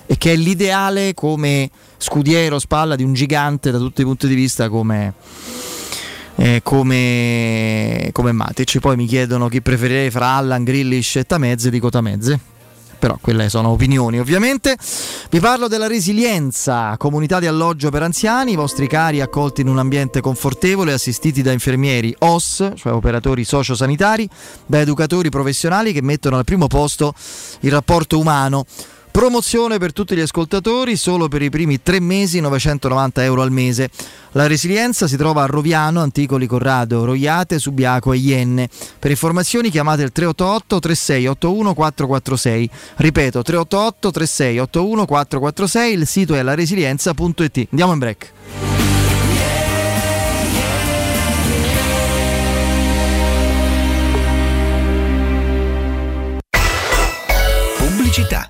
[0.08, 4.36] e che è l'ideale come scudiero, spalla di un gigante da tutti i punti di
[4.36, 5.14] vista come,
[6.36, 8.80] eh, come, come Matic.
[8.80, 12.54] Poi mi chiedono chi preferirei fra Allan, Grillish e Tamezze, dico Tamezze
[12.98, 14.78] però quelle sono opinioni ovviamente.
[15.30, 19.80] Vi parlo della resilienza, comunità di alloggio per anziani, i vostri cari accolti in un
[19.80, 24.28] ambiente confortevole, assistiti da infermieri OS, cioè operatori sociosanitari,
[24.66, 27.14] da educatori professionali che mettono al primo posto
[27.62, 28.66] il rapporto umano
[29.16, 33.90] Promozione per tutti gli ascoltatori, solo per i primi tre mesi 990 euro al mese.
[34.32, 38.70] La resilienza si trova a Roviano, Anticoli Corrado, Roiate, Subiaco e Ienne.
[39.00, 42.70] Per informazioni chiamate il 388 3681 446.
[42.98, 47.68] Ripeto 388 3681 446, il sito è laresilienza.it.
[47.70, 48.34] Andiamo in break.
[57.78, 58.50] Pubblicità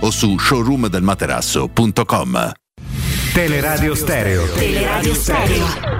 [0.00, 2.52] o su showroomdelmaterasso radio.com.
[3.32, 4.46] Teleradio Stereo.
[4.52, 5.94] Teleradio Stereo.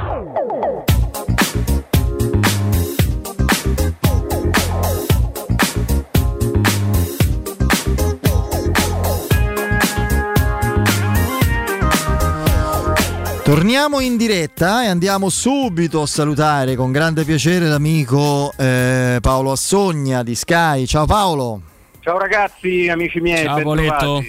[13.42, 20.24] Torniamo in diretta e andiamo subito a salutare con grande piacere l'amico eh, Paolo Assogna
[20.24, 20.84] di Sky.
[20.84, 21.75] Ciao Paolo.
[22.06, 23.42] Ciao ragazzi, amici miei.
[23.42, 24.24] Ciao Poletto.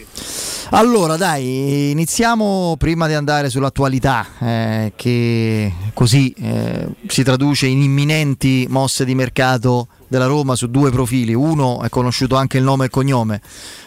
[0.72, 8.66] Allora dai, iniziamo prima di andare sull'attualità eh, che così eh, si traduce in imminenti
[8.68, 11.36] mosse di mercato della Roma su due profili.
[11.36, 13.42] Uno è conosciuto anche il nome e cognome,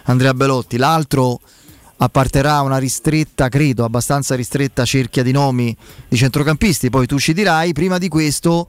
[0.04, 1.40] Andrea Belotti, l'altro
[1.96, 5.76] apparterà a una ristretta, credo, abbastanza ristretta cerchia di nomi
[6.06, 8.68] di centrocampisti, poi tu ci dirai, prima di questo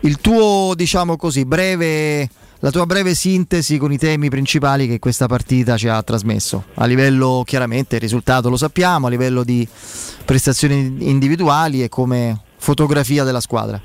[0.00, 2.28] il tuo, diciamo così, breve,
[2.64, 6.86] la tua breve sintesi con i temi principali che questa partita ci ha trasmesso, a
[6.86, 9.66] livello chiaramente il risultato lo sappiamo, a livello di
[10.24, 13.80] prestazioni individuali e come fotografia della squadra.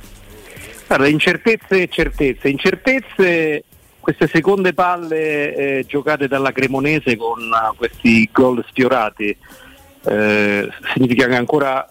[0.89, 2.49] Allora, incertezze e certezze.
[2.49, 3.63] Incertezze
[3.99, 9.35] queste seconde palle eh, giocate dalla Cremonese con uh, questi gol sfiorati
[10.05, 11.89] eh, significa che ancora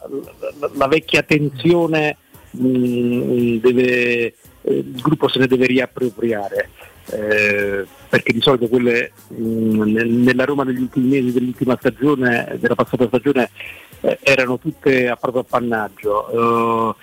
[0.60, 2.16] la, la vecchia tensione
[2.52, 6.70] mh, mm, deve, eh, il gruppo se ne deve riappropriare
[7.10, 12.74] eh, perché di solito quelle mh, mm, nella Roma degli ultimi mesi dell'ultima stagione della
[12.74, 13.50] passata stagione
[14.00, 16.94] eh, erano tutte a proprio appannaggio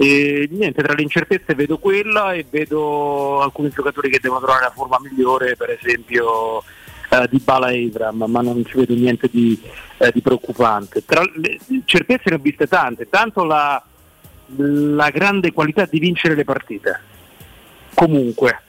[0.00, 4.70] e niente, tra le incertezze vedo quella e vedo alcuni giocatori che devono trovare la
[4.70, 6.62] forma migliore, per esempio
[7.08, 9.60] eh, di Bala e Ibram, ma non ci vedo niente di,
[9.96, 11.04] eh, di preoccupante.
[11.04, 13.82] Tra le certezze ne ho viste tante, tanto la,
[14.54, 17.00] la grande qualità di vincere le partite.
[17.92, 18.60] Comunque,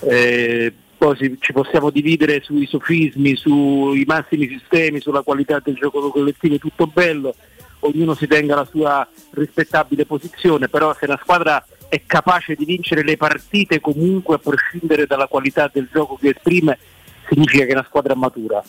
[0.00, 6.58] eh, poi ci possiamo dividere sui sofismi, sui massimi sistemi, sulla qualità del gioco collettivo,
[6.58, 7.34] tutto bello
[7.80, 13.02] ognuno si tenga la sua rispettabile posizione, però se la squadra è capace di vincere
[13.02, 16.78] le partite comunque a prescindere dalla qualità del gioco che esprime,
[17.28, 18.62] significa che è una squadra matura.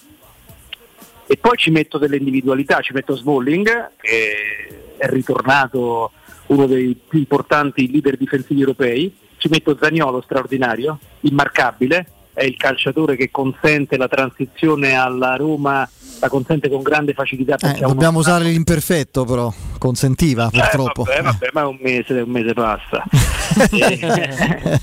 [1.28, 6.12] E poi ci metto delle individualità, ci metto Smalling, che è ritornato
[6.48, 13.16] uno dei più importanti leader difensivi europei, ci metto Zagnolo straordinario, immarcabile, è il calciatore
[13.16, 17.56] che consente la transizione alla Roma la consente con grande facilità.
[17.56, 21.04] Eh, dobbiamo usare l'imperfetto però, consentiva eh, purtroppo.
[21.04, 23.04] Vabbè, vabbè, ma un mese, un mese passa.
[23.72, 24.80] e,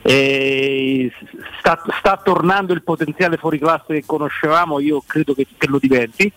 [0.00, 1.12] e
[1.58, 6.32] sta, sta, tornando il potenziale fuori classe che conoscevamo, io credo che, che lo diventi.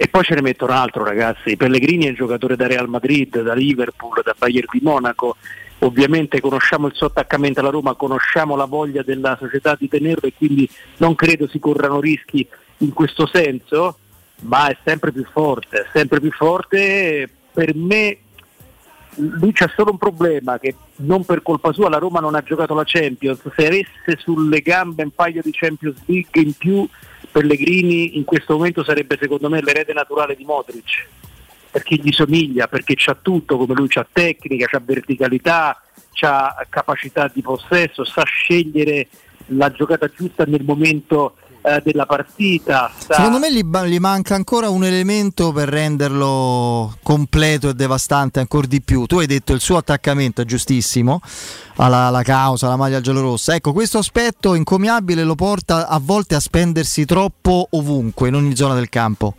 [0.00, 3.40] E poi ce ne metto un altro ragazzi, Pellegrini è un giocatore da Real Madrid,
[3.42, 5.36] da Liverpool, da Bayern di Monaco,
[5.80, 10.34] ovviamente conosciamo il suo attaccamento alla Roma, conosciamo la voglia della società di tenerlo e
[10.36, 12.46] quindi non credo si corrano rischi
[12.78, 13.98] in questo senso,
[14.42, 17.28] ma è sempre più forte, sempre più forte.
[17.52, 18.18] Per me
[19.14, 22.74] lui c'è solo un problema che non per colpa sua la Roma non ha giocato
[22.74, 26.88] la Champions, se avesse sulle gambe un paio di Champions League in più
[27.30, 31.06] Pellegrini in questo momento sarebbe secondo me l'erede naturale di Modric
[31.70, 35.80] perché gli somiglia, perché c'ha tutto come lui, c'ha tecnica, c'ha verticalità,
[36.12, 39.08] c'ha capacità di possesso, sa scegliere
[39.52, 41.36] la giocata giusta nel momento
[41.76, 42.90] eh, della partita.
[42.96, 43.14] Sta...
[43.14, 48.80] Secondo me gli, gli, manca ancora un elemento per renderlo completo e devastante ancora di
[48.80, 49.06] più.
[49.06, 51.20] Tu hai detto il suo attaccamento è giustissimo
[51.76, 53.54] alla, alla causa, alla maglia giallorossa.
[53.54, 58.74] Ecco, questo aspetto incomiabile lo porta a volte a spendersi troppo ovunque, in ogni zona
[58.74, 59.34] del campo.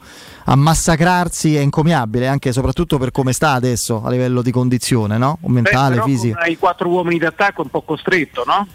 [0.45, 5.17] A massacrarsi è incomiabile, anche e soprattutto per come sta adesso a livello di condizione,
[5.17, 5.37] no?
[5.43, 6.39] mentale, Beh, fisico.
[6.39, 8.67] Hai quattro uomini d'attacco un po' costretto, no?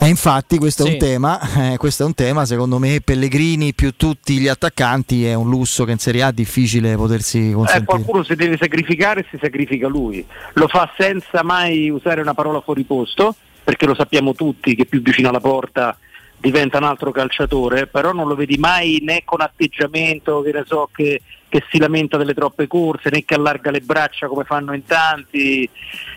[0.00, 0.90] E infatti questo sì.
[0.90, 1.40] è un tema,
[1.72, 5.84] eh, questo è un tema, secondo me Pellegrini più tutti gli attaccanti è un lusso
[5.84, 7.82] che in Serie A è difficile potersi consentire.
[7.82, 12.34] Eh, qualcuno si deve sacrificare e si sacrifica lui, lo fa senza mai usare una
[12.34, 13.34] parola fuori posto,
[13.64, 15.98] perché lo sappiamo tutti che più vicino alla porta
[16.40, 21.20] diventa un altro calciatore, però non lo vedi mai né con atteggiamento che, so, che,
[21.48, 25.68] che si lamenta delle troppe corse, né che allarga le braccia come fanno in tanti.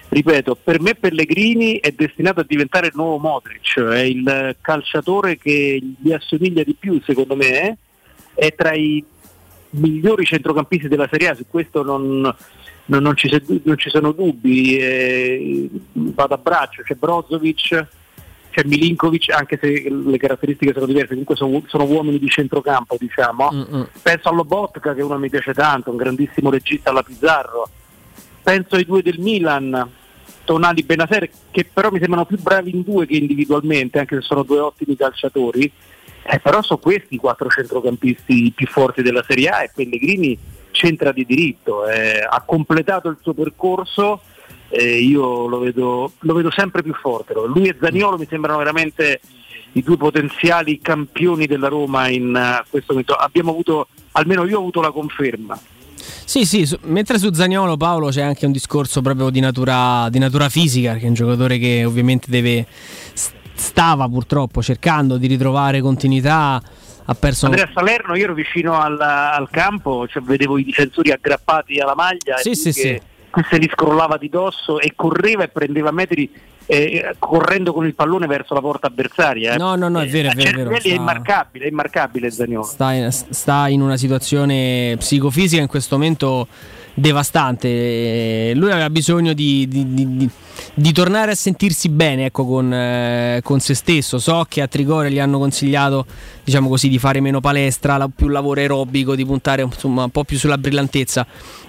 [0.09, 5.81] Ripeto, per me Pellegrini è destinato a diventare il nuovo Modric, è il calciatore che
[5.99, 7.77] gli assomiglia di più secondo me,
[8.35, 9.03] è tra i
[9.71, 12.19] migliori centrocampisti della Serie A, su questo non,
[12.85, 13.29] non, non, ci,
[13.63, 17.87] non ci, sono dubbi, eh, vado a braccio, c'è Brozovic,
[18.51, 23.49] c'è Milinkovic, anche se le caratteristiche sono diverse, comunque sono, sono uomini di centrocampo diciamo.
[23.51, 23.81] Mm-hmm.
[24.01, 27.69] Penso a Lobotka che uno mi piace tanto, un grandissimo regista alla Pizzarro,
[28.43, 29.89] penso ai due del Milan,
[30.43, 34.43] Tonali Benaser che però mi sembrano più bravi in due che individualmente, anche se sono
[34.43, 35.71] due ottimi calciatori,
[36.23, 40.37] eh, però sono questi i quattro centrocampisti più forti della Serie A e Pellegrini
[40.71, 44.21] c'entra di diritto, eh, ha completato il suo percorso,
[44.71, 47.33] eh, io lo vedo, lo vedo, sempre più forte.
[47.33, 49.19] Lui e Zaniolo mi sembrano veramente
[49.73, 53.13] i due potenziali campioni della Roma in uh, questo momento.
[53.13, 55.57] Abbiamo avuto, almeno io ho avuto la conferma
[56.25, 60.19] Sì, sì, su, mentre su Zagnolo Paolo c'è anche un discorso proprio di natura, di
[60.19, 62.65] natura fisica, che è un giocatore che ovviamente deve,
[63.53, 66.61] stava purtroppo cercando di ritrovare continuità.
[67.03, 67.47] Ha perso...
[67.47, 72.37] Andrea Salerno, io ero vicino al, al campo, cioè vedevo i difensori aggrappati alla maglia
[72.37, 73.01] sì, sì, sì.
[73.49, 76.29] Se li scrollava di dosso e correva e prendeva metri
[76.65, 79.53] eh, correndo con il pallone verso la porta avversaria.
[79.53, 79.57] Eh.
[79.57, 80.49] No, no, no, è vero, è vero.
[80.49, 80.79] È, vero.
[80.79, 80.89] Sta...
[80.89, 82.63] è immarcabile, è immarcabile Zagnolo.
[82.63, 86.47] Sta sta in una situazione psicofisica in questo momento
[86.93, 88.53] devastante.
[88.55, 90.29] Lui aveva bisogno di, di, di,
[90.73, 94.19] di tornare a sentirsi bene ecco, con, eh, con, se stesso.
[94.19, 96.05] So che a Trigore gli hanno consigliato
[96.43, 100.37] diciamo così, di fare meno palestra, più lavoro aerobico, di puntare insomma, un po' più
[100.37, 101.25] sulla brillantezza.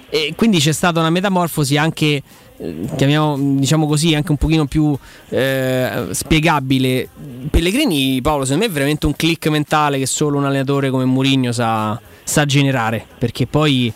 [0.09, 2.21] E quindi c'è stata una metamorfosi anche
[2.57, 4.95] eh, chiamiamo diciamo così anche un pochino più
[5.29, 7.09] eh, spiegabile
[7.49, 11.51] Pellegrini Paolo secondo me è veramente un click mentale che solo un allenatore come Mourinho
[11.51, 13.91] sa, sa generare perché poi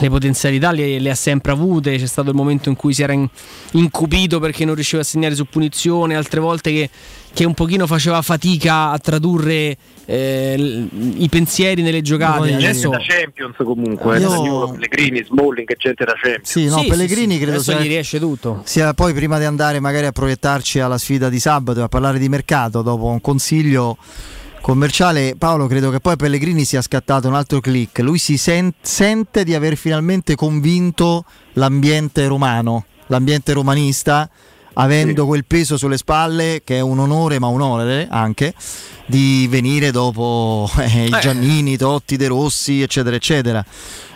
[0.00, 1.96] le potenzialità le, le, ha sempre avute.
[1.96, 3.28] C'è stato il momento in cui si era in,
[3.72, 6.90] incupito perché non riusciva a segnare su punizione, altre volte che,
[7.32, 12.54] che un pochino faceva fatica a tradurre eh, i pensieri nelle giocate.
[12.54, 14.70] Adesso da Champions comunque, eh, io...
[14.70, 16.48] Pellegrini, Smalling, gente da Champions.
[16.48, 18.62] Sì, no, sì, Pellegrini sì, credo sia, gli riesce tutto.
[18.64, 22.18] Sia poi prima di andare magari a proiettarci alla sfida di sabato e a parlare
[22.18, 23.96] di mercato dopo un consiglio
[24.68, 28.00] commerciale, Paolo, credo che poi Pellegrini sia scattato un altro click.
[28.00, 34.28] Lui si sen- sente di aver finalmente convinto l'ambiente romano, l'ambiente romanista,
[34.74, 35.26] avendo sì.
[35.26, 38.52] quel peso sulle spalle, che è un onore, ma un onore anche,
[39.06, 41.18] di venire dopo eh, i eh.
[41.18, 43.64] Giannini, Totti, De Rossi, eccetera, eccetera.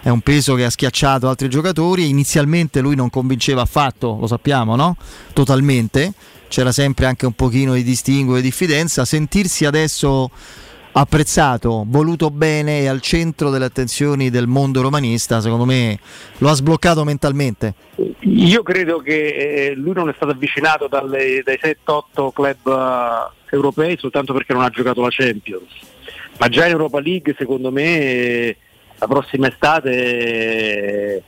[0.03, 2.11] È un peso che ha schiacciato altri giocatori.
[2.11, 4.97] Inizialmente lui non convinceva affatto, lo sappiamo, no?
[5.33, 6.13] Totalmente
[6.53, 10.31] c'era sempre anche un pochino di distinguo e diffidenza, sentirsi adesso
[10.93, 15.99] apprezzato, voluto bene e al centro delle attenzioni del mondo romanista, secondo me
[16.37, 17.73] lo ha sbloccato mentalmente.
[18.19, 19.29] Io credo che
[19.71, 24.63] eh, lui non è stato avvicinato dalle, dai 7-8 club uh, europei soltanto perché non
[24.63, 25.71] ha giocato la Champions,
[26.39, 28.55] ma già in Europa League secondo me
[28.99, 31.23] la prossima estate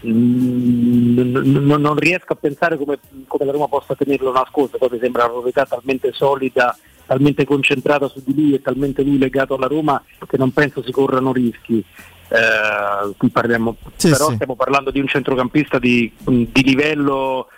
[0.00, 5.24] non, non, riesco a pensare come, come, la Roma possa tenerlo nascosto, poi mi sembra
[5.24, 6.76] una proprietà talmente solida,
[7.06, 10.92] talmente concentrata su di lui e talmente lui legato alla Roma che non penso si
[10.92, 11.84] corrano rischi.
[12.30, 14.34] Eh, qui parliamo, sì, però sì.
[14.34, 17.48] stiamo parlando di un centrocampista di, di livello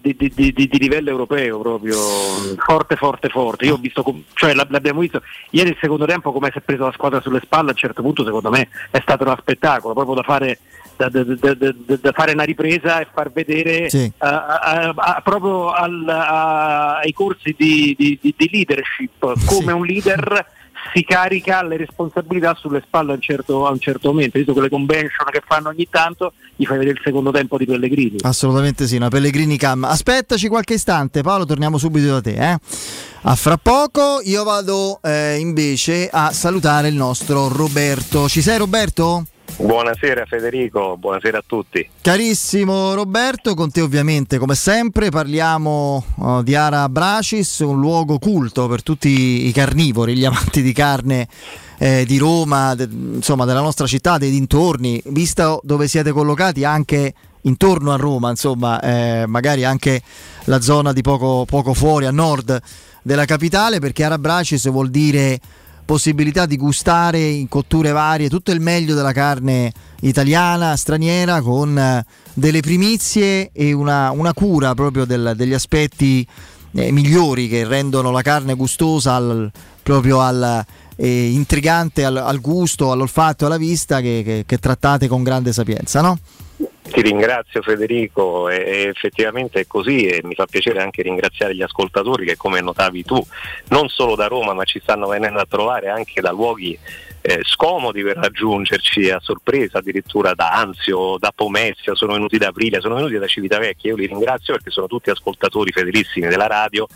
[0.00, 1.94] di, di, di, di, livello europeo proprio
[2.56, 5.20] forte forte forte io ho visto cioè l'abbiamo visto
[5.50, 8.00] ieri il secondo tempo come si è preso la squadra sulle spalle a un certo
[8.00, 10.58] punto secondo me è stato uno spettacolo proprio da fare
[11.08, 14.12] da, da, da, fare una ripresa e far vedere sì.
[14.18, 19.70] uh, uh, uh, proprio al, ai corsi di, di, di, leadership come sì.
[19.70, 20.46] un leader
[20.92, 24.68] si carica le responsabilità sulle spalle a un certo, a un certo momento, visto quelle
[24.68, 28.16] convention che fanno ogni tanto, gli fai vedere il secondo tempo di Pellegrini.
[28.22, 29.84] Assolutamente sì, una Pellegrini cam.
[29.84, 32.34] Aspettaci qualche istante, Paolo, torniamo subito da te.
[32.34, 32.58] Eh?
[33.22, 38.28] A fra poco io vado eh, invece a salutare il nostro Roberto.
[38.28, 39.24] Ci sei Roberto?
[39.60, 41.86] Buonasera Federico, buonasera a tutti.
[42.00, 48.66] Carissimo Roberto, con te ovviamente come sempre parliamo uh, di Ara Bracis, un luogo culto
[48.68, 51.28] per tutti i carnivori, gli amanti di carne
[51.76, 57.12] eh, di Roma, de, insomma della nostra città, dei dintorni, visto dove siete collocati anche
[57.42, 60.00] intorno a Roma, insomma eh, magari anche
[60.44, 62.58] la zona di poco, poco fuori a nord
[63.02, 65.38] della capitale, perché Ara Bracis vuol dire
[65.90, 69.72] possibilità di gustare in cotture varie tutto il meglio della carne
[70.02, 76.24] italiana, straniera, con eh, delle primizie e una, una cura proprio del, degli aspetti
[76.74, 79.50] eh, migliori che rendono la carne gustosa al,
[79.82, 80.64] proprio al,
[80.94, 86.00] eh, intrigante al, al, gusto, all'olfatto, alla vista che, che, che trattate con grande sapienza,
[86.00, 86.20] no?
[86.90, 92.26] Ti ringrazio Federico, e effettivamente è così e mi fa piacere anche ringraziare gli ascoltatori
[92.26, 93.24] che come notavi tu
[93.68, 96.76] non solo da Roma ma ci stanno venendo a trovare anche da luoghi
[97.22, 102.80] eh, scomodi per raggiungerci a sorpresa, addirittura da Anzio, da Pomezia, sono venuti da Aprilia,
[102.80, 106.86] sono venuti da Civitavecchia, io li ringrazio perché sono tutti ascoltatori fedelissimi della radio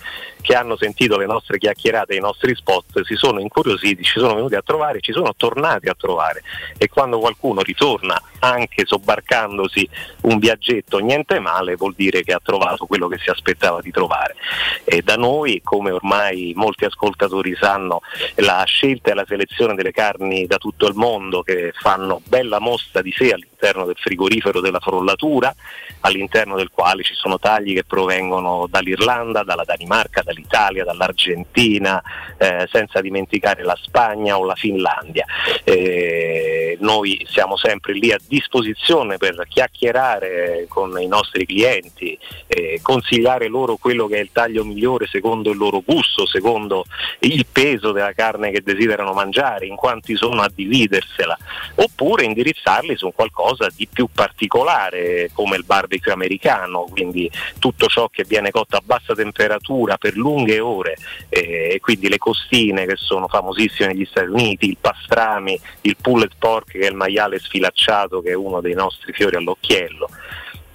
[0.41, 4.55] che hanno sentito le nostre chiacchierate, i nostri spot, si sono incuriositi, ci sono venuti
[4.55, 6.43] a trovare, ci sono tornati a trovare.
[6.79, 9.89] E quando qualcuno ritorna anche sobbarcandosi
[10.23, 14.37] un viaggetto niente male vuol dire che ha trovato quello che si aspettava di trovare.
[14.85, 18.01] E da noi come ormai molti ascoltatori sanno
[18.37, 23.03] la scelta e la selezione delle carni da tutto il mondo che fanno bella mostra
[23.03, 25.55] di sé all'interno all'interno del frigorifero della frollatura,
[26.01, 32.03] all'interno del quale ci sono tagli che provengono dall'Irlanda, dalla Danimarca, dall'Italia, dall'Argentina,
[32.37, 35.25] eh, senza dimenticare la Spagna o la Finlandia.
[35.65, 43.49] Eh, noi siamo sempre lì a disposizione per chiacchierare con i nostri clienti, eh, consigliare
[43.49, 46.85] loro quello che è il taglio migliore secondo il loro gusto, secondo
[47.21, 51.37] il peso della carne che desiderano mangiare, in quanti sono a dividersela,
[51.77, 58.25] oppure indirizzarli su qualcosa di più particolare come il barbecue americano, quindi tutto ciò che
[58.25, 60.97] viene cotto a bassa temperatura per lunghe ore
[61.29, 66.33] eh, e quindi le costine che sono famosissime negli Stati Uniti, il pastrami, il pulled
[66.39, 70.09] pork che è il maiale sfilacciato che è uno dei nostri fiori all'occhiello.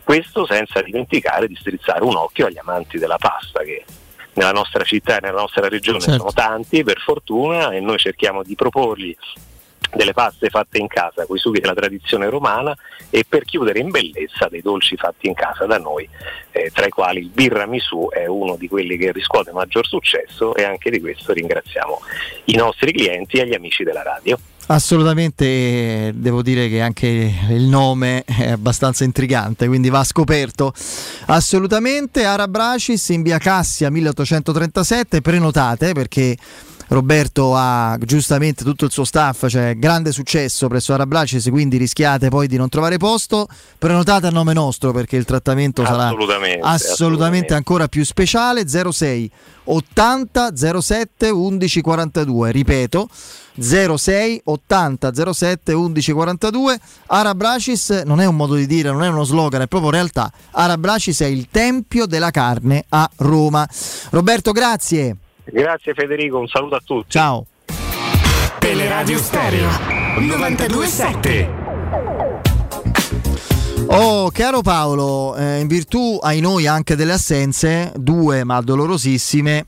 [0.03, 3.83] Questo senza dimenticare di strizzare un occhio agli amanti della pasta che
[4.33, 6.17] nella nostra città e nella nostra regione certo.
[6.17, 9.15] sono tanti per fortuna e noi cerchiamo di proporgli
[9.93, 12.75] delle paste fatte in casa con i sughi della tradizione romana
[13.09, 16.07] e per chiudere in bellezza dei dolci fatti in casa da noi,
[16.51, 20.63] eh, tra i quali il birramisù è uno di quelli che riscuote maggior successo e
[20.63, 21.99] anche di questo ringraziamo
[22.45, 24.37] i nostri clienti e gli amici della radio.
[24.71, 30.71] Assolutamente, devo dire che anche il nome è abbastanza intrigante, quindi va scoperto.
[31.25, 36.37] Assolutamente, Arabracis in via Cassia 1837, prenotate perché
[36.89, 42.47] Roberto ha giustamente tutto il suo staff, cioè grande successo presso Arabracis, quindi rischiate poi
[42.47, 43.47] di non trovare posto.
[43.77, 48.67] Prenotate a nome nostro perché il trattamento assolutamente, sarà assolutamente, assolutamente ancora più speciale.
[48.67, 49.31] 06
[49.65, 53.07] 80 07 11 42, ripeto
[53.59, 59.23] 06 80 07 11 42 Arabracis non è un modo di dire, non è uno
[59.23, 60.31] slogan, è proprio realtà.
[60.51, 63.67] Arabracis è il tempio della carne a Roma.
[64.09, 65.17] Roberto, grazie.
[65.51, 67.09] Grazie Federico, un saluto a tutti.
[67.09, 67.45] Ciao.
[68.59, 69.69] Teleradio Stereo
[70.19, 71.49] 927.
[73.87, 79.65] Oh, caro Paolo, eh, in virtù ai noi anche delle assenze, due ma dolorosissime,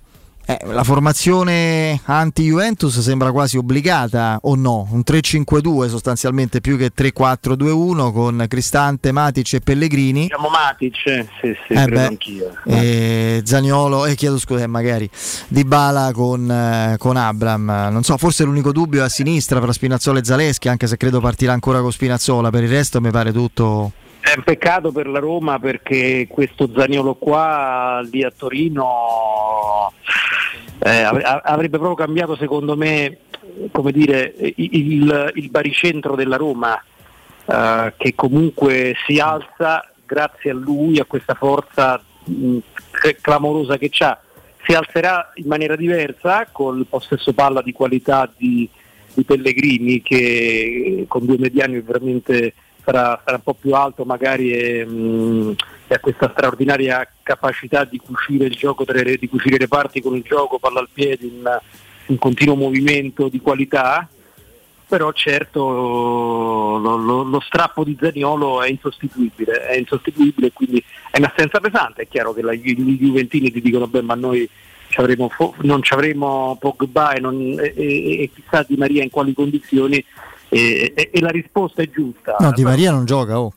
[0.59, 4.87] eh, la formazione anti-Juventus sembra quasi obbligata o no?
[4.91, 10.25] Un 3-5-2 sostanzialmente più che 3-4-2-1 con Cristante, Matic e Pellegrini.
[10.27, 10.95] Siamo Matic,
[11.39, 12.55] sì, sì, eh beh, anch'io.
[12.65, 15.09] Eh, Zaniolo, e eh, chiedo scusa, magari
[15.47, 17.89] Di Bala con, eh, con, Abram.
[17.91, 21.19] Non so, forse l'unico dubbio è a sinistra tra Spinazzola e Zaleschi, anche se credo
[21.19, 22.49] partirà ancora con Spinazzola.
[22.49, 23.91] Per il resto mi pare tutto
[24.21, 29.91] è un peccato per la Roma perché questo Zaniolo qua lì a Torino
[30.83, 31.03] eh,
[31.43, 33.17] avrebbe proprio cambiato secondo me
[33.71, 36.81] come dire, il, il baricentro della Roma
[37.45, 42.57] eh, che comunque si alza grazie a lui, a questa forza mh,
[43.21, 44.19] clamorosa che ha.
[44.63, 48.69] Si alzerà in maniera diversa con il possesso palla di qualità di,
[49.13, 52.53] di Pellegrini che con due mediani veramente
[52.83, 55.51] sarà, sarà un po' più alto magari e, mh, mm,
[55.87, 60.23] e, ha questa straordinaria capacità di cucire il gioco, di cucire le parti con il
[60.23, 61.59] gioco, palla al piede, in,
[62.07, 64.07] in continuo movimento di qualità,
[64.87, 71.61] però certo lo, lo, lo, strappo di Zaniolo è insostituibile, è insostituibile quindi è un'assenza
[71.61, 74.49] pesante, è chiaro che la, i Juventini ti dicono beh ma noi
[74.89, 79.09] ci avremo, non ci avremo Pogba e, non, e, e, e chissà Di Maria in
[79.09, 80.03] quali condizioni
[80.53, 82.35] e, e, e la risposta è giusta.
[82.39, 83.53] No, Di Maria non gioca, oh.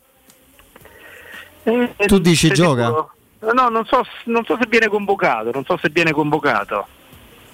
[1.64, 2.88] Eh, tu dici gioca?
[2.88, 6.86] No, non so, non so, se viene convocato, non so se viene convocato.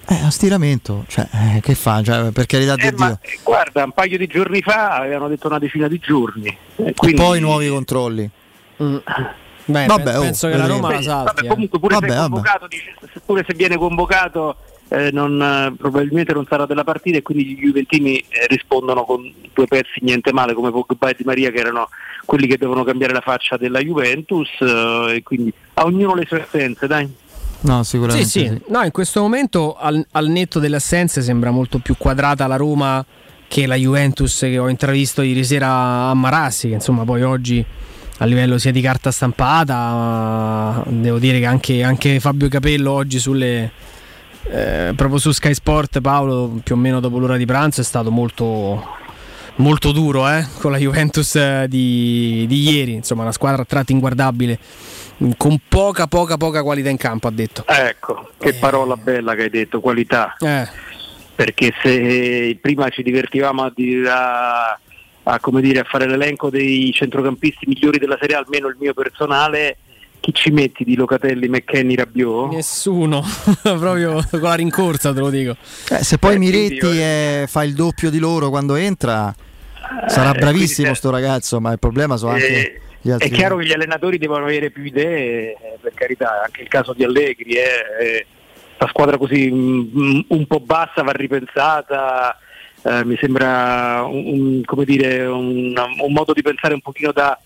[0.07, 2.03] Eh, a stiramento, cioè, eh, che fa?
[2.03, 3.05] Cioè, per carità di eh, Dio.
[3.05, 6.47] Ma, guarda, un paio di giorni fa avevano detto una decina di giorni.
[6.75, 7.21] Eh, quindi...
[7.21, 8.29] E poi nuovi controlli.
[8.83, 8.97] Mm.
[9.65, 11.35] Beh, vabbè, penso oh, che la Roma la salti.
[11.35, 14.57] Vabbè, comunque pure, vabbè, se convocato, dice, pure se viene convocato
[14.91, 19.31] eh, non, eh, probabilmente non sarà della partita e quindi gli Juventini eh, rispondono con
[19.53, 21.87] due pezzi niente male come Pogba e Di Maria che erano
[22.25, 26.41] quelli che devono cambiare la faccia della Juventus eh, e quindi a ognuno le sue
[26.41, 27.09] assenze dai.
[27.61, 28.27] No, sicuramente.
[28.27, 28.47] Sì, sì.
[28.47, 28.61] sì.
[28.67, 33.05] No, in questo momento al, al, netto delle assenze sembra molto più quadrata la Roma
[33.47, 37.63] che la Juventus che ho intravisto ieri sera a Marassi, che insomma poi oggi
[38.17, 43.71] a livello sia di carta stampata, devo dire che anche, anche Fabio Capello oggi sulle,
[44.43, 48.11] eh, proprio su Sky Sport Paolo più o meno dopo l'ora di pranzo è stato
[48.11, 48.97] molto,
[49.55, 50.45] molto duro eh?
[50.59, 54.59] con la Juventus eh, di, di, ieri insomma una squadra a tratti inguardabile
[55.37, 59.49] con poca poca poca qualità in campo ha detto ecco che parola bella che hai
[59.51, 60.67] detto qualità eh.
[61.35, 64.79] perché se prima ci divertivamo a, a,
[65.23, 69.77] a, dire, a fare l'elenco dei centrocampisti migliori della Serie A almeno il mio personale
[70.21, 72.53] chi ci metti di Locatelli, McKenny, Rabiot?
[72.53, 73.21] Nessuno,
[73.61, 75.57] proprio con la rincorsa te lo dico.
[75.89, 79.35] Eh, se poi eh, Miretti quindi, è, fa il doppio di loro quando entra...
[80.07, 83.27] Sarà bravissimo sto ragazzo, ma il problema sono anche Eh, gli altri.
[83.27, 86.93] È chiaro che gli allenatori devono avere più idee, eh, per carità, anche il caso
[86.93, 87.63] di Allegri, eh,
[87.99, 88.25] eh,
[88.77, 92.37] la squadra così mm, un po' bassa va ripensata,
[92.83, 97.37] eh, mi sembra un, un- come dire, un, un modo di pensare un pochino da,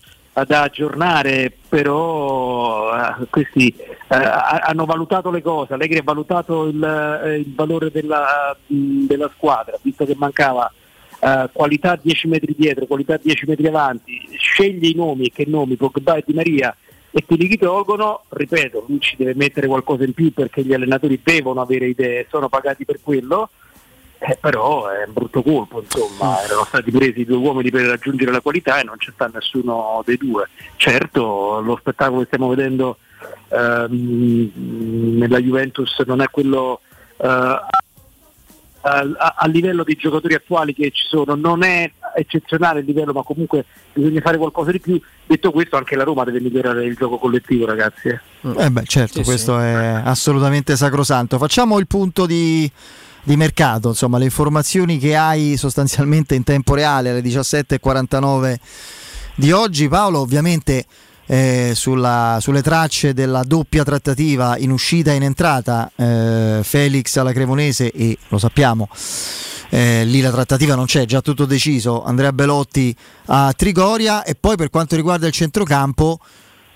[0.44, 6.82] da aggiornare, però eh, questi eh, ha- hanno valutato le cose, Allegri ha valutato il,
[6.82, 10.70] eh, il valore della, della squadra, visto che mancava
[11.20, 16.16] eh, qualità 10 metri dietro, qualità 10 metri avanti, sceglie i nomi, che nomi, Pogba
[16.16, 16.76] e Di Maria,
[17.10, 21.18] e te li tolgono, ripeto, lui ci deve mettere qualcosa in più perché gli allenatori
[21.24, 23.48] devono avere idee, sono pagati per quello,
[24.18, 28.40] eh, però è un brutto colpo, insomma, erano stati presi due uomini per raggiungere la
[28.40, 30.48] qualità e non c'è sta nessuno dei due.
[30.76, 32.98] Certo, lo spettacolo che stiamo vedendo
[33.48, 34.50] ehm,
[35.18, 36.80] nella Juventus non è quello
[37.18, 37.64] eh, a,
[38.82, 43.22] a- a livello dei giocatori attuali che ci sono, non è eccezionale il livello, ma
[43.22, 45.00] comunque bisogna fare qualcosa di più.
[45.26, 48.08] Detto questo, anche la Roma deve migliorare il gioco collettivo, ragazzi.
[48.08, 48.20] eh.
[48.58, 49.64] Eh beh, certo, Sì, questo sì.
[49.64, 51.36] è assolutamente sacrosanto.
[51.36, 52.70] Facciamo il punto di,
[53.26, 58.56] di mercato, insomma, le informazioni che hai sostanzialmente in tempo reale alle 17.49
[59.34, 59.88] di oggi.
[59.88, 60.84] Paolo, ovviamente
[61.26, 67.32] eh, sulla- sulle tracce della doppia trattativa in uscita e in entrata, eh, Felix alla
[67.32, 68.88] Cremonese e lo sappiamo.
[69.70, 72.04] eh, lì la trattativa non c'è, già tutto deciso.
[72.04, 72.94] Andrea Belotti
[73.26, 76.20] a Trigoria e poi per quanto riguarda il centrocampo,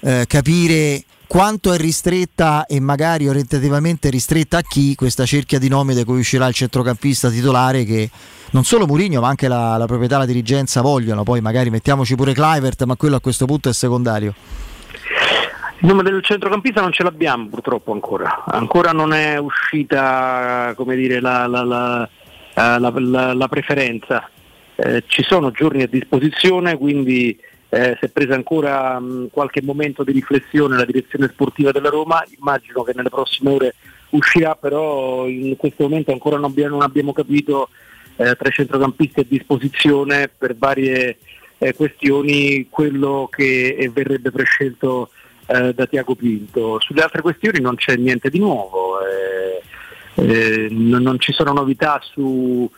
[0.00, 5.94] eh, capire quanto è ristretta e magari orientativamente ristretta a chi questa cerchia di nomi
[5.94, 8.10] da cui uscirà il centrocampista titolare che
[8.50, 12.32] non solo Mourinho ma anche la, la proprietà la dirigenza vogliono, poi magari mettiamoci pure
[12.32, 14.34] Clivert ma quello a questo punto è secondario.
[15.82, 21.20] Il nome del centrocampista non ce l'abbiamo purtroppo ancora, ancora non è uscita dire,
[22.54, 24.28] eh, la- la- la preferenza.
[24.76, 27.38] Eh, ci sono giorni a disposizione, quindi
[27.70, 32.22] eh, si è presa ancora mh, qualche momento di riflessione la direzione sportiva della Roma,
[32.38, 33.74] immagino che nelle prossime ore
[34.10, 37.68] uscirà, però in questo momento ancora non abbiamo, non abbiamo capito
[38.16, 41.18] eh, tra i centrocampisti a disposizione per varie
[41.58, 45.10] eh, questioni quello che eh, verrebbe prescelto
[45.46, 46.80] eh, da Tiago Pinto.
[46.80, 52.68] Sulle altre questioni non c'è niente di nuovo, eh, non, non ci sono novità su,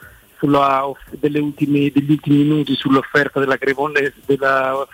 [0.42, 0.82] sulla
[1.20, 4.84] ultimi- degli ultimi minuti sull'offerta della Cremonese, della,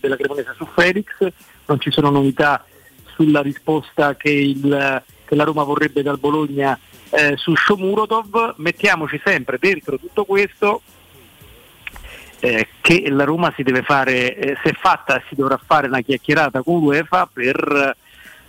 [0.00, 1.04] della, Cremonese su Felix,
[1.66, 2.64] non ci sono novità
[3.14, 6.78] sulla risposta che, il- che la Roma vorrebbe dal Bologna
[7.10, 10.80] eh, su Shomurodov, mettiamoci sempre dentro tutto questo
[12.40, 16.62] eh, che la Roma si deve fare, eh, se fatta si dovrà fare una chiacchierata
[16.62, 17.96] con l'UEFA per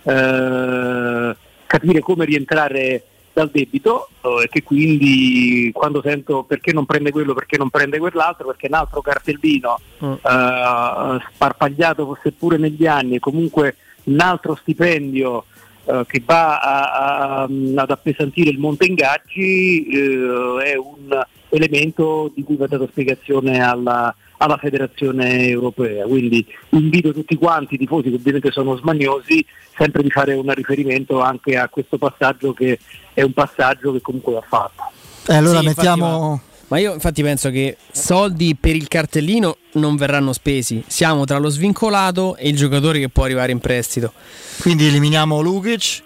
[0.02, 1.36] eh,
[1.66, 3.04] capire come rientrare
[3.38, 7.98] dal debito eh, e che quindi quando sento perché non prende quello, perché non prende
[7.98, 9.78] quell'altro, perché un altro cartellino
[10.16, 15.44] eh, sparpagliato seppure negli anni e comunque un altro stipendio
[15.84, 17.42] eh, che va a- a-
[17.76, 24.14] ad appesantire il monte ingaggi eh, è un elemento di cui va data spiegazione alla,
[24.38, 26.04] alla federazione europea.
[26.06, 29.44] Quindi invito tutti quanti, i tifosi che ovviamente sono smagnosi,
[29.76, 32.78] sempre di fare un riferimento anche a questo passaggio che
[33.14, 34.82] è un passaggio che comunque va fatto.
[35.28, 36.30] Eh, allora Sì, mettiamo...
[36.30, 40.84] Ma, ma io infatti penso che soldi per il cartellino non verranno spesi.
[40.86, 44.12] Siamo tra lo svincolato e il giocatore che può arrivare in prestito.
[44.60, 46.02] Quindi eliminiamo Lukic.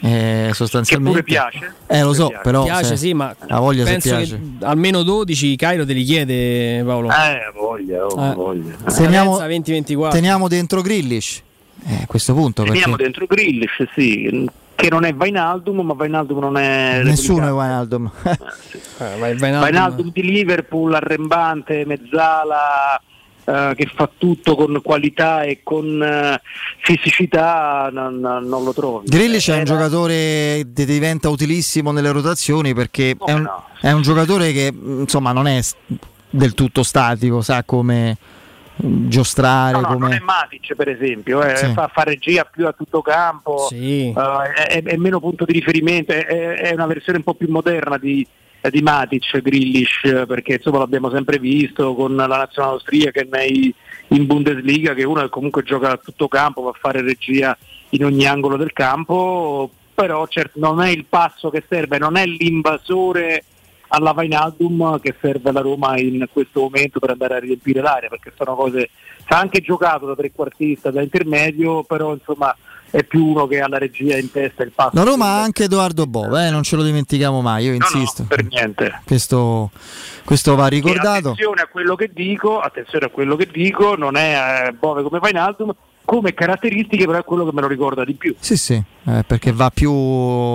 [0.00, 1.22] Eh, sostanzialmente.
[1.22, 1.74] Che pure piace.
[1.86, 2.42] Eh, lo so, Piace.
[2.42, 2.64] però.
[2.64, 4.40] piace, se- sì, ma La voglia se penso piace.
[4.58, 7.08] che almeno 12 Cairo te li chiede Paolo.
[7.10, 8.34] Eh, voglia, oh, Eh.
[8.34, 8.74] voglia.
[8.94, 10.10] Teniamo, 20-24.
[10.10, 11.42] teniamo dentro Grillish.
[11.86, 12.62] Eh, a questo punto.
[12.64, 17.52] Teniamo perché dentro Grillish, sì, che non è Vainaldum, ma Vainaldum non è Nessuno è
[17.52, 18.10] Wijnaldum.
[18.98, 23.00] Eh, Vainaldum di Liverpool, arrembante, mezzala,
[23.46, 26.40] eh, che fa tutto con qualità e con eh,
[26.78, 29.08] fisicità, non, non lo trovi.
[29.08, 33.48] Grillish è un Era- giocatore che diventa utilissimo nelle rotazioni perché è, un,
[33.80, 35.60] è un giocatore che mh, insomma non è
[36.30, 38.16] del tutto statico, sa come
[38.76, 40.16] mh, giostrare, No, no, non come...
[40.16, 41.72] è Matic per esempio, eh, Sì.
[41.72, 44.08] fa, fa regia più a tutto campo, Sì.
[44.08, 47.96] eh, è, è meno punto di riferimento, è, è una versione un po' più moderna
[47.96, 48.26] di,
[48.70, 53.74] di Matic, Grillish, eh, perché insomma l'abbiamo sempre visto con la nazionale austriaca nei-
[54.08, 57.56] in Bundesliga, che uno comunque gioca a tutto campo, va a fare regia
[57.90, 62.26] in ogni angolo del campo, però certo non è il passo che serve, non è
[62.26, 63.44] l'invasore
[63.88, 68.32] alla Vainaldum che serve alla Roma in questo momento per andare a riempire l'area, perché
[68.36, 68.90] sono cose,
[69.26, 72.54] ha anche giocato da trequartista, da intermedio, però insomma
[72.90, 74.90] è più uno che ha la regia in testa il passo.
[74.94, 78.22] La Roma ha anche Edoardo Bove, eh, non ce lo dimentichiamo mai, io insisto.
[78.22, 79.00] No, no, per niente.
[79.04, 79.70] Questo,
[80.24, 81.28] questo va ricordato.
[81.28, 85.02] E attenzione a quello che dico, attenzione a quello che dico, non è eh, Bove
[85.02, 85.74] come Painaldum,
[86.06, 88.34] come caratteristiche però è quello che me lo ricorda di più.
[88.38, 88.72] Sì, sì,
[89.04, 89.92] eh, perché va più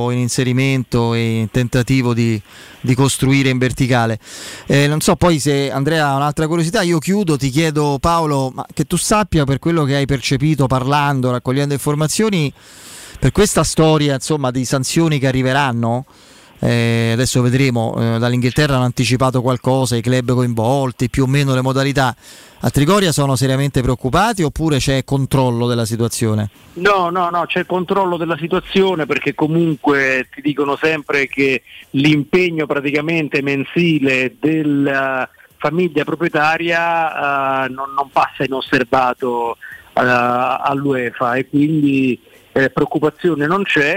[0.09, 2.41] in inserimento e in tentativo di,
[2.79, 4.17] di costruire in verticale.
[4.65, 8.85] Eh, non so poi se Andrea ha un'altra curiosità, io chiudo, ti chiedo Paolo, che
[8.85, 12.51] tu sappia per quello che hai percepito parlando, raccogliendo informazioni,
[13.19, 16.05] per questa storia insomma, di sanzioni che arriveranno,
[16.63, 21.61] eh, adesso vedremo, eh, dall'Inghilterra hanno anticipato qualcosa, i club coinvolti, più o meno le
[21.61, 22.15] modalità.
[22.59, 26.51] A Trigoria sono seriamente preoccupati oppure c'è controllo della situazione?
[26.73, 33.41] No, no, no, c'è controllo della situazione perché comunque ti dicono sempre che l'impegno praticamente
[33.41, 39.57] mensile della famiglia proprietaria uh, non, non, passa inosservato uh,
[39.93, 42.21] all'UEFA e quindi
[42.53, 43.95] eh, preoccupazione non c'è,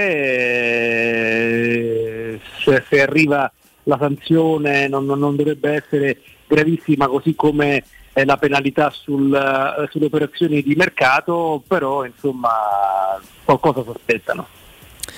[2.33, 3.51] eh, se, se, arriva
[3.85, 10.07] la sanzione non, non, dovrebbe essere gravissima così come eh, la penalità sul, uh, sulle
[10.07, 12.51] operazioni di mercato, però insomma
[13.45, 14.47] qualcosa si aspettano.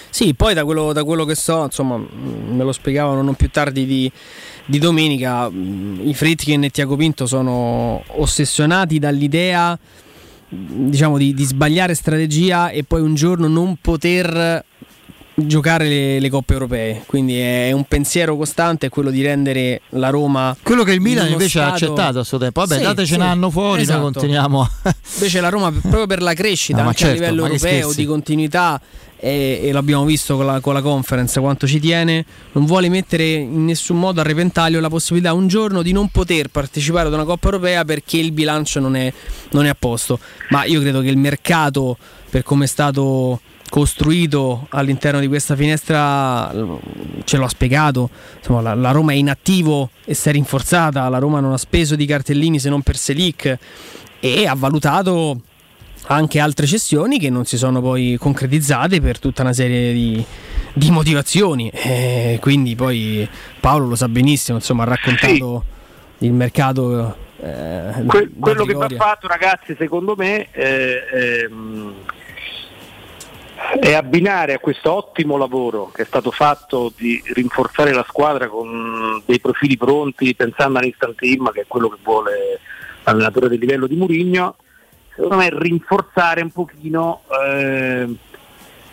[0.09, 3.85] Sì, poi da quello, da quello, che so, insomma, me lo spiegavano non più tardi
[3.85, 4.11] di,
[4.65, 9.79] di domenica, i Fritkin e Tiago Pinto sono ossessionati dall'idea
[10.49, 14.65] diciamo di, di, sbagliare strategia e poi un giorno non poter
[15.39, 20.57] giocare le, le, coppe europee quindi è un pensiero costante quello di rendere la Roma
[20.63, 21.71] quello che il Milan invece stato...
[21.71, 23.29] ha accettato a suo tempo vabbè sì, datecene sì.
[23.29, 24.01] anno fuori esatto.
[24.01, 24.69] noi continuiamo
[25.15, 28.81] invece la Roma proprio per la crescita no, anche certo, a livello europeo di continuità
[29.19, 33.33] e, e l'abbiamo visto con la, con la, conference quanto ci tiene, non vuole mettere
[33.33, 37.25] in nessun modo a repentaglio la possibilità un giorno di non poter partecipare ad una
[37.25, 39.13] Coppa Europea perché il bilancio non è,
[39.51, 40.19] non è a posto.
[40.51, 41.97] Ma io credo che il mercato,
[42.29, 46.53] per come è stato costruito all'interno di questa finestra
[47.25, 51.19] ce l'ho spiegato Insomma, la, la, Roma è in attivo e si è rinforzata la
[51.19, 53.59] Roma non ha speso di cartellini se non per Selic
[54.21, 55.41] e ha valutato
[56.09, 60.25] anche altre cessioni che non si sono poi concretizzate per tutta una serie di,
[60.73, 61.71] di motivazioni.
[61.71, 63.29] E quindi poi
[63.61, 65.65] Paolo lo sa benissimo, insomma, ha raccontato
[66.19, 66.27] sì.
[66.27, 67.25] il mercato.
[67.39, 71.95] Eh, que- quello che va fatto, ragazzi, secondo me, eh, ehm,
[73.81, 79.23] è abbinare a questo ottimo lavoro che è stato fatto di rinforzare la squadra con
[79.25, 82.61] dei profili pronti, pensando all'instant team, che è quello che vuole
[83.05, 84.57] l'allenatore del livello di Murigno
[85.17, 88.07] secondo me rinforzare un pochino eh,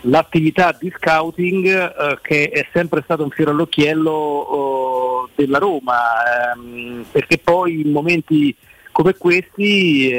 [0.01, 7.05] l'attività di scouting eh, che è sempre stato un fiore all'occhiello oh, della Roma, ehm,
[7.11, 8.55] perché poi in momenti
[8.91, 10.09] come questi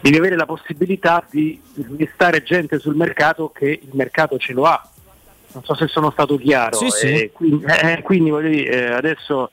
[0.00, 4.52] eh, eh devi avere la possibilità di smistare gente sul mercato che il mercato ce
[4.52, 4.88] lo ha.
[5.52, 6.76] Non so se sono stato chiaro.
[6.76, 7.06] Sì, sì.
[7.06, 9.50] Eh, quindi, eh, quindi dire, eh, adesso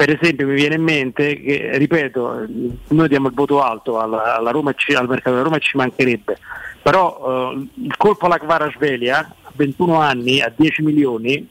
[0.00, 2.46] per esempio mi viene in mente che, ripeto,
[2.88, 6.38] noi diamo il voto alto alla, alla Roma al mercato della Roma e ci mancherebbe,
[6.80, 11.46] però eh, il colpo alla Kvarasvelia a 21 anni, a 10 milioni,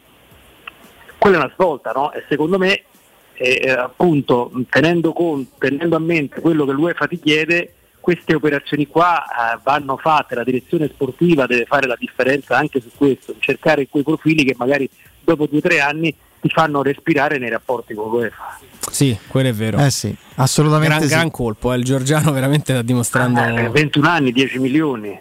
[1.19, 2.11] quella è una svolta, no?
[2.11, 2.85] E secondo me,
[3.33, 7.75] eh, appunto, tenendo, conto, tenendo a mente quello che l'UEFA ti chiede,
[8.09, 12.89] queste operazioni qua eh, vanno fatte, la direzione sportiva deve fare la differenza anche su
[12.95, 14.89] questo, cercare quei profili che magari
[15.23, 18.59] dopo due o tre anni ti fanno respirare nei rapporti con l'UEFA.
[18.89, 19.77] Sì, quello è vero.
[19.77, 21.13] Eh sì, assolutamente gran, sì.
[21.13, 21.77] gran colpo, eh.
[21.77, 23.43] il Giorgiano veramente sta dimostrando...
[23.43, 25.19] Eh, 21 anni, 10 milioni.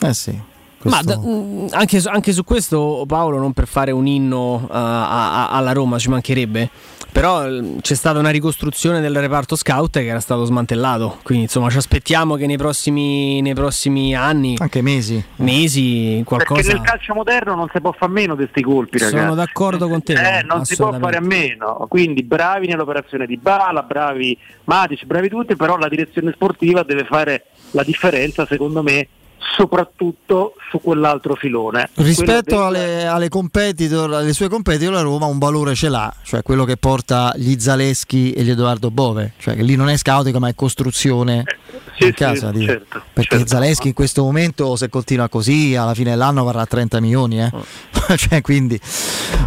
[0.00, 0.36] Eh sì.
[0.78, 1.04] Questo...
[1.04, 5.48] Ma da, mm, anche, anche, su questo, Paolo, non per fare un inno uh, a,
[5.48, 6.68] a, alla Roma, ci mancherebbe.
[7.10, 11.18] Però mm, c'è stata una ricostruzione del reparto scout che era stato smantellato.
[11.22, 16.60] Quindi, insomma, ci aspettiamo che nei prossimi, nei prossimi anni, anche mesi, mesi, qualcosa.
[16.60, 19.18] Perché nel calcio moderno non si può fare a meno di questi colpi, ragazzi.
[19.18, 20.12] Sono d'accordo con te.
[20.12, 21.86] Eh, non si può fare a meno.
[21.88, 25.56] Quindi, bravi nell'operazione di Bala, bravi Matic, bravi tutti.
[25.56, 29.08] Però la direzione sportiva deve fare la differenza, secondo me,
[29.38, 31.88] soprattutto su quell'altro filone.
[31.94, 36.64] Rispetto alle, alle, competitor, alle sue competitor, la Roma un valore ce l'ha, cioè quello
[36.64, 40.48] che porta gli Zaleschi e gli Edoardo Bove, cioè che lì non è scouting ma
[40.48, 42.52] è costruzione eh, sì, in casa.
[42.52, 43.54] Sì, certo, perché certo.
[43.54, 47.40] Zaleschi in questo momento, se continua così, alla fine dell'anno varrà 30 milioni.
[47.40, 47.50] Eh?
[47.52, 47.64] Oh.
[48.16, 48.78] cioè, quindi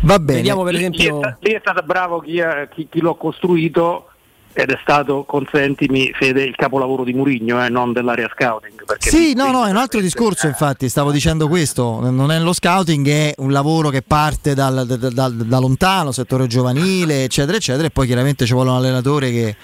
[0.03, 0.39] va bene.
[0.39, 1.19] Vediamo per esempio.
[1.19, 2.41] Lì è, lì è stato bravo chi,
[2.73, 4.08] chi, chi l'ha costruito
[4.53, 8.97] ed è stato, consentimi Fede, il capolavoro di Murigno, eh, non dell'area scouting.
[8.97, 13.07] Sì, no, no, è un altro discorso, infatti, stavo dicendo questo, non è lo scouting,
[13.07, 17.91] è un lavoro che parte dal, da, da, da, lontano, settore giovanile, eccetera, eccetera, e
[17.91, 19.55] poi chiaramente ci vuole un allenatore che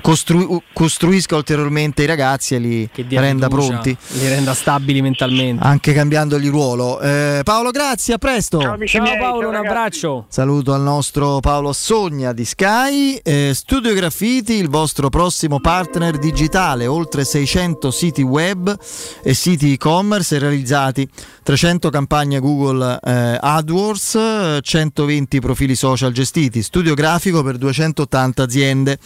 [0.00, 3.96] costru- costruisca ulteriormente i ragazzi e li renda fiducia, pronti.
[4.12, 5.64] Li renda stabili mentalmente.
[5.64, 7.00] Anche cambiandogli ruolo.
[7.00, 8.60] Eh, Paolo, grazie, a presto.
[8.60, 10.24] Ciao, ciao miei, Paolo, ciao, un abbraccio.
[10.28, 13.20] Saluto al nostro Paolo Sogna di Sky.
[13.22, 13.92] Eh, Studio
[14.30, 18.78] Graffiti, il vostro prossimo partner digitale, oltre 600 siti web
[19.24, 21.08] e siti e-commerce realizzati,
[21.42, 28.98] 300 campagne Google eh, AdWords, 120 profili social gestiti, studio grafico per 280 aziende.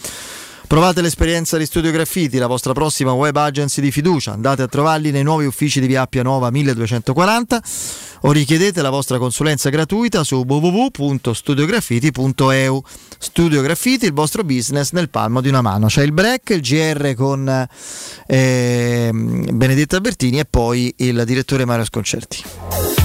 [0.67, 4.31] Provate l'esperienza di Studio Graffiti, la vostra prossima web agency di fiducia.
[4.31, 7.61] Andate a trovarli nei nuovi uffici di Via Appia Nuova 1240
[8.25, 12.83] o richiedete la vostra consulenza gratuita su www.studiograffiti.eu.
[13.17, 15.85] Studio Graffiti, il vostro business nel palmo di una mano.
[15.87, 17.67] C'è il break, il GR con
[18.25, 23.04] eh, Benedetta Bertini e poi il direttore Mario Sconcerti.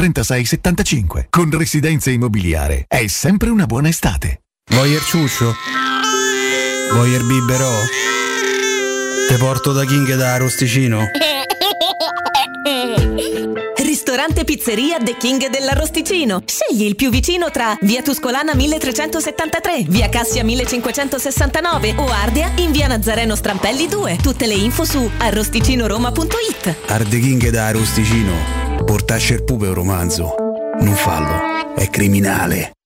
[0.00, 1.26] 36 75.
[1.28, 4.40] Con Residenze Immobiliare è sempre una buona estate.
[4.70, 5.54] Voyer ciuscio?
[6.94, 7.70] Voyer biberò?
[9.28, 11.04] Te porto da King da Arosticino?
[13.76, 16.44] Ristorante Pizzeria The King dell'Arrosticino.
[16.46, 22.86] Scegli il più vicino tra Via Tuscolana 1373, Via Cassia 1569 o Ardea in Via
[22.86, 24.16] Nazareno Strampelli 2.
[24.22, 26.76] Tutte le info su arrosticinoroma.it.
[26.86, 28.59] Arde King da Arosticino.
[28.84, 30.34] Portasce il pupe un romanzo.
[30.80, 31.74] Non fallo.
[31.74, 32.72] È criminale.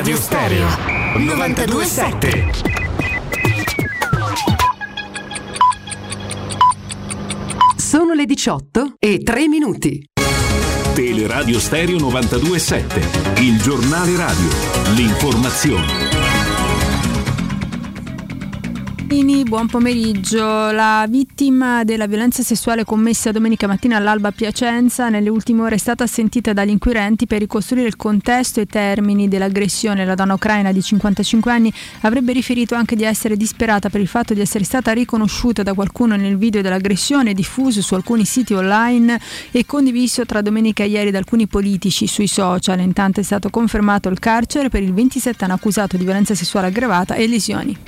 [0.00, 0.66] Teleradio Stereo
[1.18, 2.52] 927.
[7.76, 10.02] Sono le 18 e 3 minuti.
[10.94, 14.48] Teleradio Stereo 927, il giornale radio,
[14.94, 16.09] l'informazione.
[19.10, 20.70] Buon pomeriggio.
[20.70, 25.78] La vittima della violenza sessuale commessa domenica mattina all'alba a Piacenza nelle ultime ore è
[25.78, 30.04] stata sentita dagli inquirenti per ricostruire il contesto e i termini dell'aggressione.
[30.04, 34.32] La donna ucraina di 55 anni avrebbe riferito anche di essere disperata per il fatto
[34.32, 39.66] di essere stata riconosciuta da qualcuno nel video dell'aggressione diffuso su alcuni siti online e
[39.66, 42.78] condiviso tra domenica e ieri da alcuni politici sui social.
[42.78, 47.16] Intanto è stato confermato il carcere per il 27 anno accusato di violenza sessuale aggravata
[47.16, 47.78] e lesioni.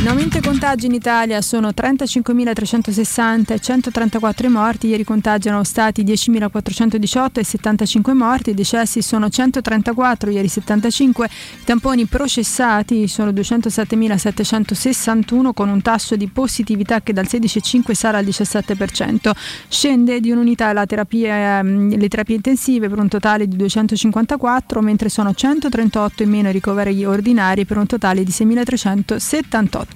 [0.00, 5.48] In aumento i contagi in Italia sono 35.360 e 134 i morti, ieri i contagi
[5.48, 13.08] erano stati 10.418 e 75 morti, i decessi sono 134, ieri 75, i tamponi processati
[13.08, 19.32] sono 207.761 con un tasso di positività che dal 16,5 sale al 17%,
[19.66, 25.34] scende di un'unità la terapia, le terapie intensive per un totale di 254, mentre sono
[25.34, 29.87] 138 in meno i ricoveri ordinari per un totale di 6.378.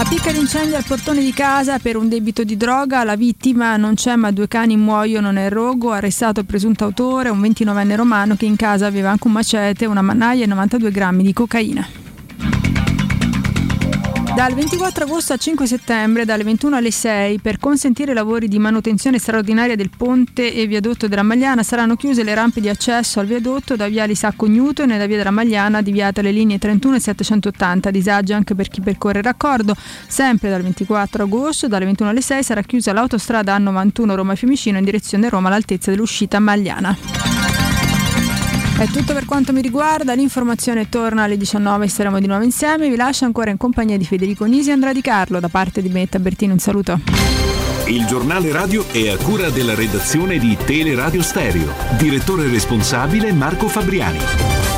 [0.00, 3.94] A picca d'incendio al portone di casa per un debito di droga, la vittima non
[3.94, 8.46] c'è ma due cani muoiono nel rogo, arrestato il presunto autore, un 29enne romano che
[8.46, 12.07] in casa aveva anche un macete, una mannaia e 92 grammi di cocaina.
[14.38, 19.18] Dal 24 agosto al 5 settembre, dalle 21 alle 6, per consentire lavori di manutenzione
[19.18, 23.74] straordinaria del ponte e viadotto della Magliana, saranno chiuse le rampe di accesso al viadotto
[23.74, 27.90] da via Lisacco Newton e da via della Magliana, avviate le linee 31 e 780.
[27.90, 29.74] Disagio anche per chi percorre raccordo.
[30.06, 35.28] Sempre dal 24 agosto, dalle 21 alle 6, sarà chiusa l'autostrada A91 Roma-Fiumicino in direzione
[35.28, 37.67] Roma all'altezza dell'uscita Magliana.
[38.78, 42.94] È tutto per quanto mi riguarda, l'informazione torna alle 19, saremo di nuovo insieme, vi
[42.94, 46.20] lascio ancora in compagnia di Federico Nisi e Andrea Di Carlo, da parte di Metta
[46.20, 47.00] Bertino un saluto.
[47.86, 54.77] Il giornale radio è a cura della redazione di Teleradio Stereo, direttore responsabile Marco Fabriani.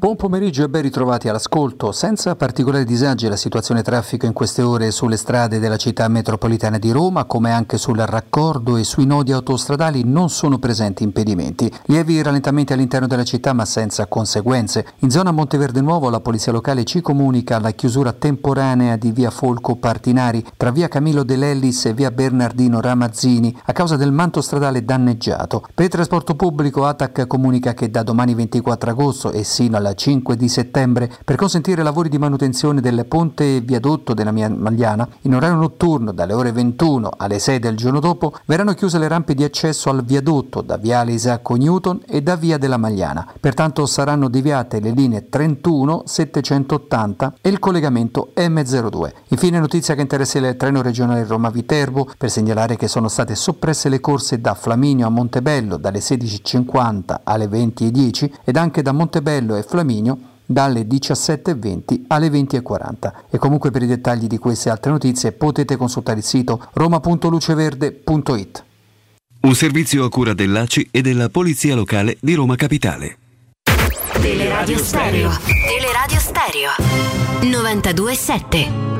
[0.00, 1.92] Buon pomeriggio e ben ritrovati all'ascolto.
[1.92, 6.90] Senza particolari disagi la situazione traffico in queste ore sulle strade della città metropolitana di
[6.90, 11.70] Roma, come anche sul raccordo e sui nodi autostradali non sono presenti impedimenti.
[11.84, 14.86] Lievi rallentamenti all'interno della città ma senza conseguenze.
[15.00, 19.76] In zona Monteverde Nuovo la polizia locale ci comunica la chiusura temporanea di via Folco
[19.76, 24.82] Partinari tra via Camillo De Lellis e via Bernardino Ramazzini a causa del manto stradale
[24.82, 25.62] danneggiato.
[25.74, 30.36] Per il trasporto pubblico ATAC comunica che da domani 24 agosto e sino alla 5
[30.36, 35.56] di settembre per consentire lavori di manutenzione del ponte e viadotto della Magliana in orario
[35.56, 39.90] notturno dalle ore 21 alle 6 del giorno dopo verranno chiuse le rampe di accesso
[39.90, 43.26] al viadotto da viale Isacco Newton e da via della Magliana.
[43.38, 49.10] Pertanto saranno deviate le linee 31, 780 e il collegamento M02.
[49.28, 54.00] Infine notizia che interessa il treno regionale Roma-Viterbo per segnalare che sono state soppresse le
[54.00, 59.79] corse da Flaminio a Montebello dalle 16.50 alle 20.10 ed anche da Montebello e Flaminio
[59.80, 63.12] Flaminio dalle 17.20 alle 20.40.
[63.30, 68.64] E comunque per i dettagli di queste altre notizie potete consultare il sito roma.luceverde.it.
[69.42, 73.16] Un servizio a cura dell'ACI e della Polizia Locale di Roma Capitale.
[74.20, 75.30] Teleradio Stereo.
[75.66, 76.70] Teleradio Stereo
[77.40, 78.99] 927.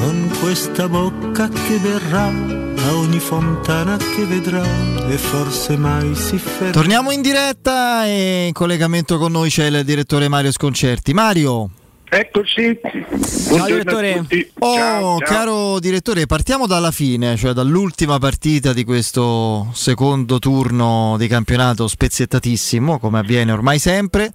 [0.00, 4.62] con questa bocca che verrà a ogni fontana che vedrà
[5.06, 6.72] e forse mai si fermerà.
[6.72, 11.12] Torniamo in diretta e in collegamento con noi c'è il direttore Mario Sconcerti.
[11.12, 11.68] Mario.
[12.08, 12.80] Eccoci.
[13.48, 14.24] Ciao direttore.
[14.58, 15.18] Oh, ciao, ciao.
[15.18, 22.98] caro direttore, partiamo dalla fine, cioè dall'ultima partita di questo secondo turno di campionato spezzettatissimo,
[22.98, 24.32] come avviene ormai sempre.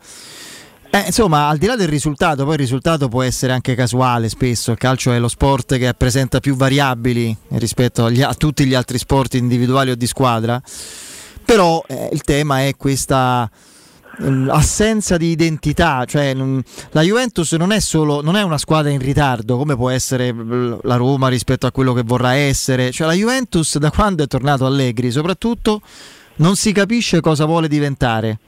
[0.91, 4.71] Eh, insomma, al di là del risultato, poi il risultato può essere anche casuale spesso,
[4.71, 8.97] il calcio è lo sport che presenta più variabili rispetto agli, a tutti gli altri
[8.97, 10.61] sport individuali o di squadra,
[11.43, 13.49] però eh, il tema è questa
[14.19, 16.61] um, assenza di identità, cioè um,
[16.91, 20.95] la Juventus non è, solo, non è una squadra in ritardo come può essere la
[20.95, 25.11] Roma rispetto a quello che vorrà essere, cioè la Juventus da quando è tornato Allegri
[25.11, 25.81] soprattutto
[26.37, 28.39] non si capisce cosa vuole diventare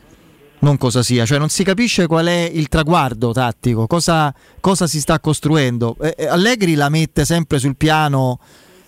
[0.59, 4.99] non cosa sia, cioè non si capisce qual è il traguardo tattico, cosa, cosa si
[4.99, 5.95] sta costruendo.
[6.01, 8.39] Eh, Allegri la mette sempre sul piano,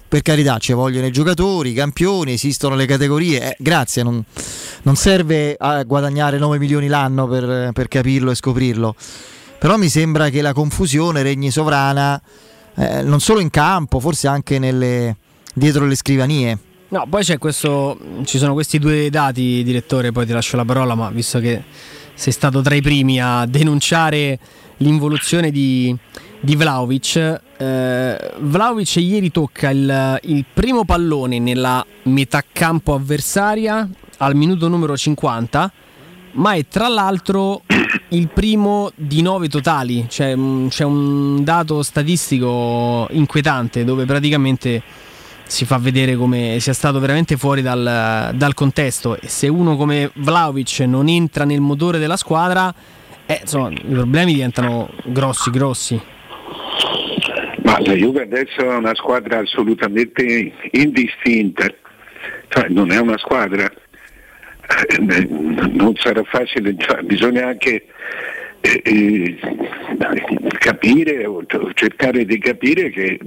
[0.07, 4.23] per carità, ci vogliono i giocatori, i campioni, esistono le categorie, eh, grazie, non,
[4.81, 8.95] non, serve a guadagnare 9 milioni l'anno per, per, capirlo e scoprirlo,
[9.59, 12.19] però mi sembra che la confusione regni sovrana
[12.75, 15.17] eh, non solo in campo, forse anche nelle,
[15.53, 16.57] dietro le scrivanie.
[16.91, 20.95] No, poi c'è questo, ci sono questi due dati, direttore, poi ti lascio la parola,
[20.95, 21.61] ma visto che
[22.15, 24.39] sei stato tra i primi a denunciare
[24.77, 25.95] l'involuzione di,
[26.39, 33.87] di Vlaovic, eh, Vlaovic ieri tocca il, il primo pallone nella metà campo avversaria
[34.17, 35.71] al minuto numero 50,
[36.31, 37.61] ma è tra l'altro
[38.09, 40.35] il primo di nove totali, cioè,
[40.69, 44.81] c'è un dato statistico inquietante dove praticamente
[45.49, 49.19] si fa vedere come sia stato veramente fuori dal, dal contesto.
[49.19, 52.73] E se uno come Vlaovic non entra nel motore della squadra
[53.25, 56.01] eh, insomma, i problemi diventano grossi grossi.
[57.63, 61.67] Ma la Juve adesso è una squadra assolutamente indistinta.
[62.47, 63.71] Cioè non è una squadra.
[64.87, 67.85] Eh, non sarà facile cioè, bisogna anche
[68.61, 69.37] eh, eh,
[70.57, 73.19] capire o cercare di capire che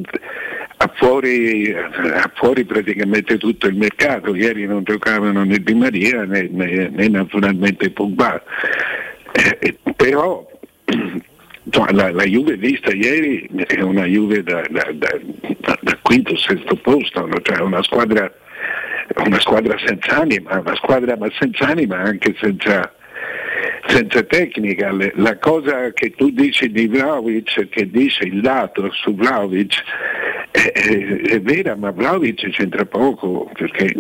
[0.77, 6.49] ha fuori, ha fuori, praticamente tutto il mercato, ieri non giocavano né Di Maria né,
[6.51, 8.43] né, né naturalmente Pogba,
[9.33, 10.47] eh, però
[11.93, 17.29] la, la, Juve vista ieri è una Juve da, da, da, da quinto sesto posto,
[17.43, 18.31] cioè una squadra,
[19.25, 22.93] una squadra senza anima, una squadra ma senza anima anche senza
[23.87, 24.95] senza tecnica.
[25.15, 29.83] La cosa che tu dici di Vlaovic, che dice il dato su Vlaovic,
[30.51, 33.95] è, è, è vera, ma Vlaovic c'entra poco perché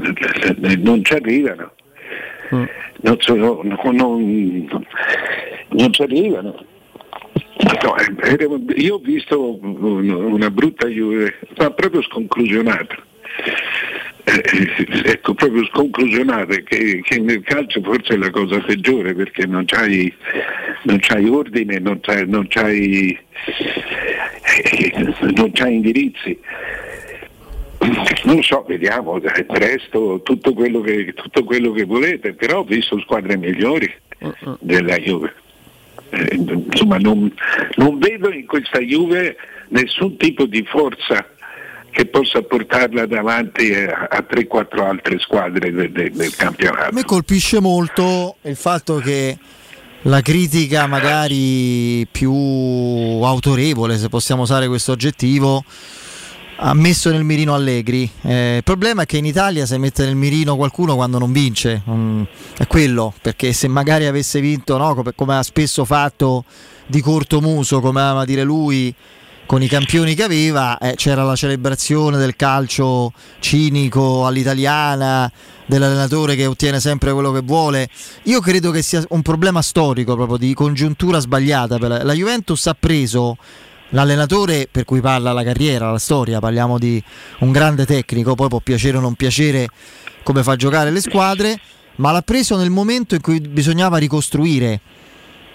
[0.79, 1.73] non ci arrivano.
[2.55, 2.65] Mm.
[3.03, 4.69] Non, sono, non,
[5.69, 6.65] non ci arrivano.
[7.63, 7.95] No,
[8.77, 12.97] io ho visto una brutta Juve, ma proprio sconclusionata
[14.25, 19.65] eh, ecco, proprio sconclusionate che, che, nel calcio forse è la cosa peggiore perché non
[19.65, 20.13] c'hai,
[20.83, 26.39] non c'hai ordine, non c'hai, non c'hai, eh, non c'hai indirizzi.
[28.25, 33.01] Non so, vediamo, è presto tutto quello, che, tutto quello che volete, però ho visto
[33.01, 33.93] squadre migliori
[34.61, 35.35] della Juve.
[36.11, 37.33] Eh, insomma, non,
[37.75, 39.37] non vedo in questa Juve
[39.69, 41.32] nessun tipo di forza
[41.93, 46.89] che possa portarla davanti a, a 3-4 altre squadre del, del, del campionato.
[46.89, 49.39] A me colpisce molto il fatto che
[50.03, 55.63] la critica magari più autorevole, se possiamo usare questo aggettivo,
[56.57, 58.11] ha messo nel mirino Allegri.
[58.23, 61.83] Eh, il problema è che in Italia si mette nel mirino qualcuno quando non vince,
[61.89, 62.23] mm,
[62.57, 66.45] è quello, perché se magari avesse vinto, no, come, come ha spesso fatto
[66.87, 68.95] di corto muso, come ama dire lui,
[69.53, 75.31] con i campioni che aveva, eh, c'era la celebrazione del calcio cinico all'italiana,
[75.67, 77.87] dell'allenatore che ottiene sempre quello che vuole.
[78.23, 81.77] Io credo che sia un problema storico proprio di congiuntura sbagliata.
[82.03, 83.37] La Juventus ha preso
[83.91, 87.03] l'allenatore per cui parla la carriera, la storia, parliamo di
[87.41, 89.69] un grande tecnico, poi può piacere o non piacere
[90.23, 91.61] come fa giocare le squadre,
[91.97, 94.81] ma l'ha preso nel momento in cui bisognava ricostruire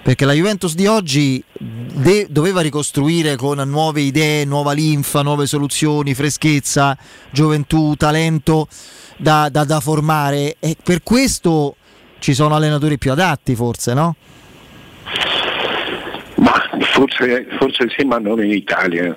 [0.07, 6.13] perché la Juventus di oggi de- doveva ricostruire con nuove idee, nuova linfa, nuove soluzioni,
[6.13, 6.97] freschezza,
[7.29, 8.69] gioventù, talento
[9.17, 11.75] da, da, da formare e per questo
[12.19, 14.15] ci sono allenatori più adatti forse, no?
[16.35, 16.53] Ma
[16.93, 19.13] forse, forse sì, ma non in Italia.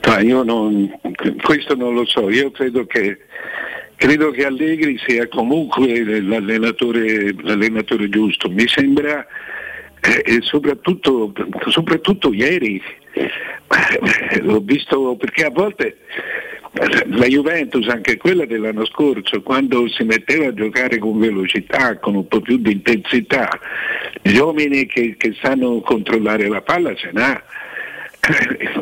[0.00, 0.90] Cioè, io non,
[1.40, 3.16] questo non lo so, io credo che,
[3.94, 8.50] credo che Allegri sia comunque l'allenatore, l'allenatore giusto.
[8.50, 9.24] Mi sembra
[10.00, 11.32] e soprattutto,
[11.68, 12.80] soprattutto ieri
[13.12, 13.30] eh,
[14.40, 15.98] l'ho visto perché a volte
[17.06, 22.28] la Juventus, anche quella dell'anno scorso, quando si metteva a giocare con velocità, con un
[22.28, 23.48] po' più di intensità,
[24.22, 27.42] gli uomini che, che sanno controllare la palla ce n'ha.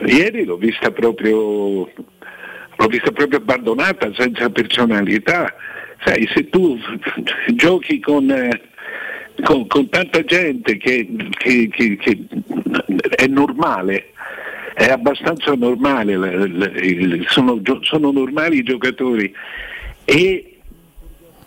[0.04, 1.88] Ieri l'ho vista proprio,
[2.76, 5.54] l'ho vista proprio abbandonata, senza personalità.
[6.04, 6.78] Sai, se tu
[7.54, 8.26] giochi con,
[9.42, 12.18] con, con tanta gente che, che, che, che
[13.16, 14.12] è normale,
[14.74, 19.32] è abbastanza normale, sono, sono normali i giocatori
[20.04, 20.56] e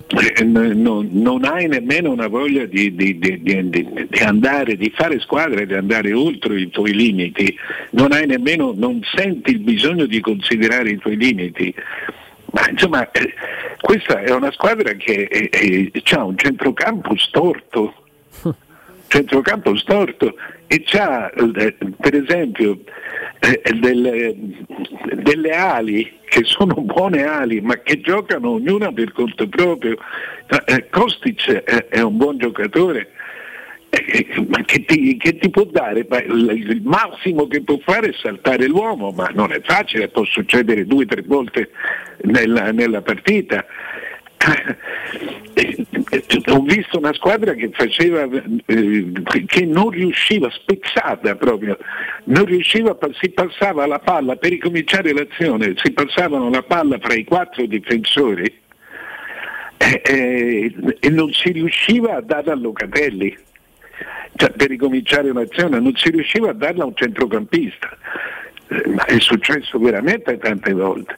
[0.09, 5.63] eh, non, non, hai nemmeno una voglia di, di, di, di, andare, di fare squadra
[5.63, 7.55] di andare oltre i tuoi limiti,
[7.91, 11.71] non nemmeno, non senti il bisogno di considerare i tuoi limiti.
[12.51, 13.33] Ma insomma, eh,
[13.79, 17.93] questa è una squadra che ha un centrocampo storto,
[19.07, 20.35] centrocampo storto.
[20.67, 22.79] E ha eh, per esempio
[23.39, 24.35] eh, delle,
[25.13, 29.97] delle, ali che sono buone ali ma che giocano ognuna per conto proprio.
[30.65, 31.51] Eh, Kostic
[31.89, 33.11] è un buon giocatore,
[33.89, 36.05] eh, ma che ti, che ti, può dare?
[36.27, 41.03] Il massimo che può fare è saltare l'uomo, ma non è facile, può succedere due
[41.03, 41.71] o tre volte
[42.23, 43.65] nella, nella partita.
[46.47, 48.27] Ho visto una squadra che faceva,
[48.65, 49.11] eh,
[49.45, 51.77] che non riusciva, spezzata proprio,
[52.25, 57.25] non riusciva, si passava la palla per ricominciare l'azione, si passavano la palla fra i
[57.25, 58.51] quattro difensori
[59.77, 63.47] eh, eh, e non si riusciva a darla a Locatelli.
[64.39, 67.89] Cioè, per ricominciare un'azione non si riusciva a darla a un centrocampista,
[68.69, 71.17] eh, ma è successo veramente tante volte.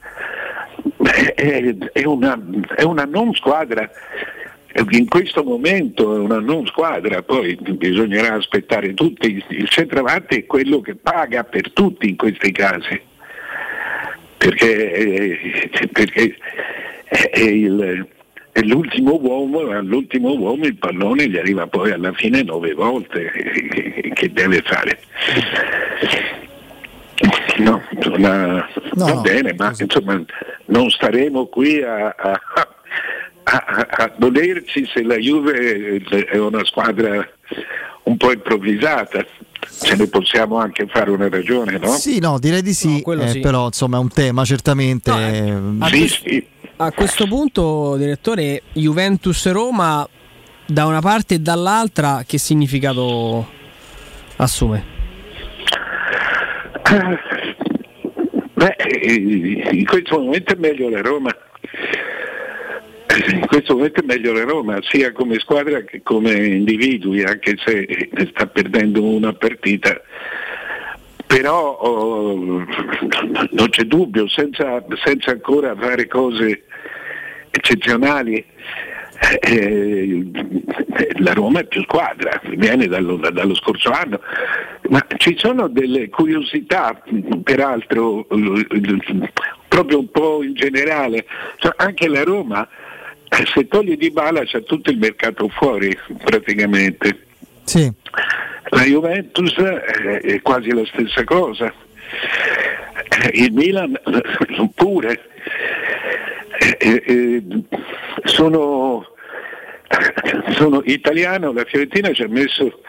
[1.35, 2.41] È, è, una,
[2.75, 3.87] è una non squadra.
[4.89, 10.81] In questo momento è una non squadra, poi bisognerà aspettare tutti, il centravanti è quello
[10.81, 12.99] che paga per tutti in questi casi,
[14.35, 16.37] perché, perché
[17.03, 18.07] è, il,
[18.51, 23.31] è, l'ultimo uomo, all'ultimo uomo il pallone gli arriva poi alla fine nove volte
[24.13, 24.99] che deve fare.
[27.57, 27.81] No,
[28.15, 30.23] una, no, va bene, ma insomma
[30.65, 32.39] non staremo qui a, a,
[33.43, 37.29] a, a dolerci se la Juve è una squadra
[38.03, 39.25] un po' improvvisata.
[39.69, 41.89] Ce ne possiamo anche fare una ragione, no?
[41.89, 43.39] Sì, no, direi di sì, no, eh, sì.
[43.41, 45.11] però insomma è un tema certamente.
[45.11, 46.47] No, eh, sì, sì.
[46.83, 50.09] A questo punto, direttore, Juventus-Roma
[50.65, 53.47] da una parte e dall'altra che significato
[54.37, 54.83] assume?
[58.53, 58.75] Beh,
[59.73, 61.29] in questo momento è meglio la Roma.
[63.31, 68.09] In questo momento è meglio la Roma, sia come squadra che come individui, anche se
[68.31, 70.01] sta perdendo una partita.
[71.27, 72.35] Però oh,
[73.51, 76.63] non c'è dubbio, senza, senza ancora fare cose
[77.51, 78.43] eccezionali,
[79.39, 80.31] eh,
[81.19, 84.19] la Roma è più squadra, viene dallo, dallo, scorso anno,
[84.89, 86.99] ma ci sono delle curiosità,
[87.43, 88.25] peraltro,
[89.67, 91.25] proprio un po' in generale,
[91.57, 92.67] cioè, anche la Roma,
[93.53, 97.27] se toglie di bala c'è tutto il mercato fuori praticamente.
[97.63, 97.91] Sì.
[98.69, 101.73] La Juventus è quasi la stessa cosa,
[103.33, 103.99] il Milan
[104.75, 105.29] pure.
[106.61, 107.43] Eh, eh,
[108.25, 109.05] sono
[110.53, 112.81] sono italiano, la Fiorentina ci ha messo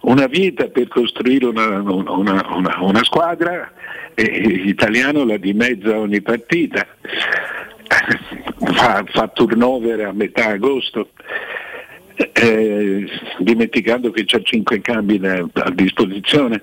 [0.00, 3.72] una vita per costruire una, una, una, una squadra
[4.14, 6.86] l'italiano la dimezza ogni partita,
[8.74, 11.10] fa, fa turnover a metà agosto.
[12.32, 16.62] Eh, dimenticando che c'ha cinque cambi a, a disposizione.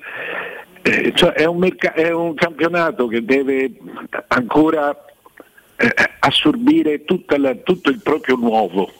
[0.82, 3.72] Eh, cioè è, un merc- è, un campionato che deve
[4.28, 5.05] ancora
[5.78, 7.04] eh, assorbire
[7.38, 8.92] la, tutto il proprio nuovo.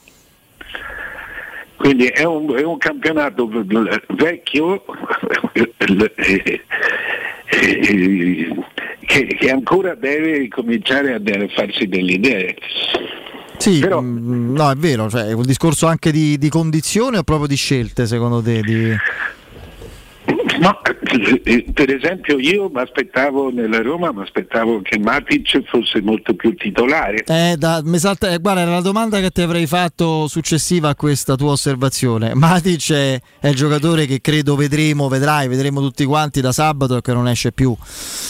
[1.78, 3.50] Quindi è un, è un campionato
[4.10, 4.86] vecchio
[5.54, 6.64] eh,
[9.02, 12.56] che, che, ancora deve cominciare a, farsi delle idee.
[13.58, 17.18] Sì, Però, mh, mm, no, è vero, cioè, è un discorso anche di, di condizione
[17.18, 18.62] o proprio di scelte secondo te?
[18.62, 18.96] Di...
[20.60, 26.34] No, eh, per esempio io mi aspettavo nella Roma, mi aspettavo che Matic fosse molto
[26.34, 27.23] più titolare.
[27.26, 31.36] Eh, da, salta, eh, guarda, era la domanda che ti avrei fatto successiva a questa
[31.36, 32.34] tua osservazione.
[32.34, 37.02] Matic è, è, il giocatore che credo vedremo, vedrai, vedremo tutti quanti da sabato e
[37.02, 37.76] che non esce più.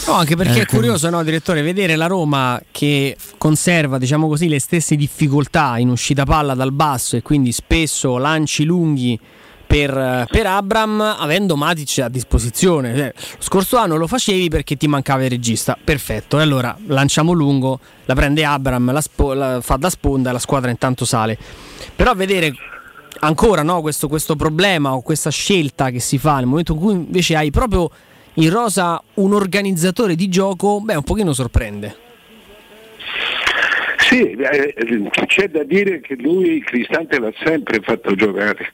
[0.08, 4.48] No, anche perché eh, è curioso, no, direttore, vedere la Roma che conserva, diciamo così,
[4.48, 9.20] le stesse difficoltà in uscita palla dal basso e quindi spesso lanci lunghi
[9.66, 12.96] per, per, Abram avendo Matic a disposizione.
[12.96, 15.78] Cioè, lo scorso anno lo facevi perché ti mancava il regista.
[15.82, 20.34] Perfetto, e allora lanciamo lungo, la prende Abram, la, spo- la fa da sponda e
[20.34, 21.38] la squadra intanto sale.
[21.96, 22.54] Però vedere
[23.20, 26.94] ancora no, questo, questo problema o questa scelta che si fa nel momento in cui
[26.94, 27.90] invece hai proprio
[28.36, 32.05] in rosa un organizzatore di gioco, beh, un pochino sorprende.
[34.16, 34.74] Sì, eh,
[35.26, 38.72] c'è da dire che lui Cristante l'ha sempre fatto giocare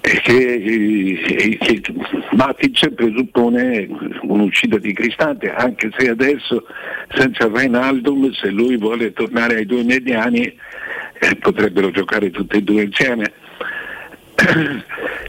[0.00, 1.82] che, che
[2.30, 3.88] Matic presuppone
[4.22, 6.64] un'uscita di Cristante, anche se adesso
[7.08, 12.82] senza Reinaldum, se lui vuole tornare ai due mediani, eh, potrebbero giocare tutti e due
[12.84, 13.32] insieme.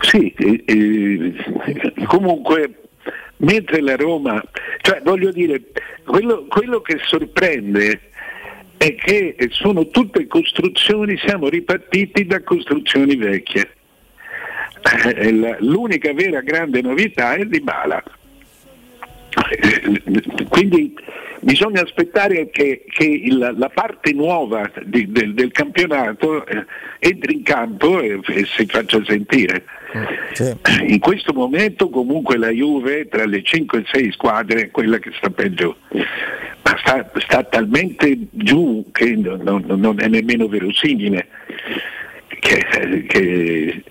[0.01, 1.33] sì, eh,
[2.05, 2.81] comunque
[3.37, 4.39] mentre la Roma,
[4.81, 5.63] cioè voglio dire,
[6.05, 8.11] quello, quello che sorprende
[8.77, 13.69] è che sono tutte costruzioni, siamo ripartiti da costruzioni vecchie.
[15.15, 18.03] Eh, l'unica vera grande novità è di Bala.
[19.49, 20.93] Eh, quindi
[21.39, 26.65] bisogna aspettare che, che il, la parte nuova di, del, del, campionato eh,
[26.99, 29.63] entri in campo e, e, si faccia sentire.
[30.33, 30.55] Sì.
[30.87, 35.11] In questo momento comunque la Juve tra le 5 e 6 squadre è quella che
[35.17, 41.27] sta peggio, ma sta, sta talmente giù che non, non è nemmeno verosimile
[42.43, 43.83] che, che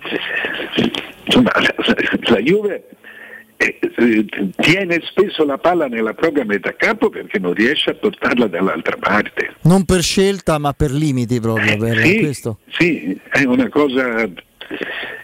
[1.24, 1.74] insomma, la,
[2.20, 2.84] la Juve
[3.56, 4.26] eh, eh,
[4.56, 9.54] tiene spesso la palla nella propria metà campo perché non riesce a portarla dall'altra parte.
[9.62, 11.76] Non per scelta ma per limiti proprio.
[11.76, 12.58] Per sì, questo.
[12.68, 14.28] sì, è una cosa,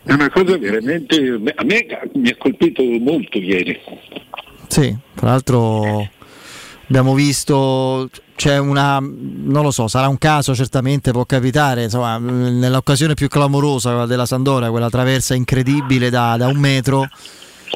[0.05, 1.17] è una cosa veramente...
[1.55, 3.79] A me mi ha colpito molto ieri.
[4.69, 6.09] Sì, tra l'altro
[6.89, 13.15] abbiamo visto c'è una non lo so, sarà un caso certamente, può capitare, insomma, nell'occasione
[13.15, 17.09] più clamorosa della Sandoria, quella traversa incredibile da, da un metro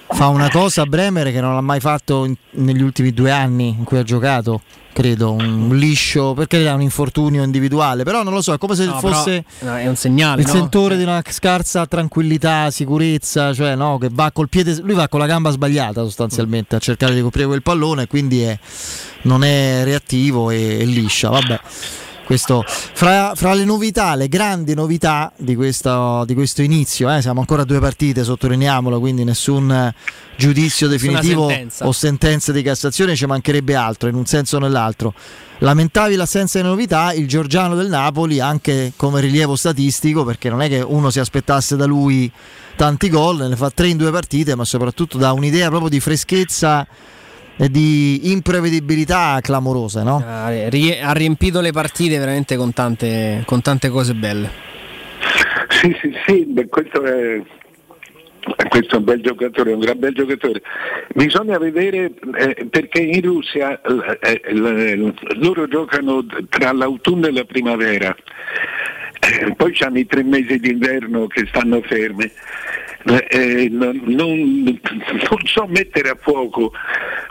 [0.08, 3.68] fa una cosa a Bremer che non ha mai fatto in, negli ultimi due anni
[3.68, 4.62] in cui ha giocato
[4.92, 8.84] credo un liscio perché è un infortunio individuale però non lo so è come se
[8.84, 10.52] no, fosse però, è un segnale il no?
[10.52, 15.18] sentore di una scarsa tranquillità sicurezza cioè no che va col piede lui va con
[15.20, 18.58] la gamba sbagliata sostanzialmente a cercare di coprire quel pallone quindi è,
[19.22, 21.60] non è reattivo e, e liscia vabbè
[22.32, 27.40] questo, fra, fra, le novità, le grandi novità di questo, di questo inizio, eh, siamo
[27.40, 29.92] ancora a due partite, sottolineiamolo, quindi nessun
[30.36, 31.86] giudizio definitivo sentenza.
[31.86, 35.12] o sentenza di Cassazione, ci mancherebbe altro in un senso o nell'altro.
[35.58, 40.68] Lamentavi l'assenza di novità, il Giorgiano del Napoli anche come rilievo statistico, perché non è
[40.68, 42.32] che uno si aspettasse da lui
[42.76, 46.86] tanti gol, ne fa tre in due partite, ma soprattutto da un'idea proprio di freschezza
[47.56, 50.02] di imprevedibilità clamorose.
[50.02, 50.22] No?
[50.24, 54.70] Ha riempito le partite veramente con tante, con tante cose belle.
[55.68, 57.40] Sì, sì, sì, beh, questo è,
[58.68, 60.62] questo è un bel giocatore, un gran bel giocatore.
[61.14, 68.14] Bisogna vedere eh, perché in Russia eh, eh, loro giocano tra l'autunno e la primavera,
[69.20, 72.30] eh, poi hanno i tre mesi d'inverno che stanno fermi.
[73.04, 76.72] Eh, non, non, non, so mettere a fuoco,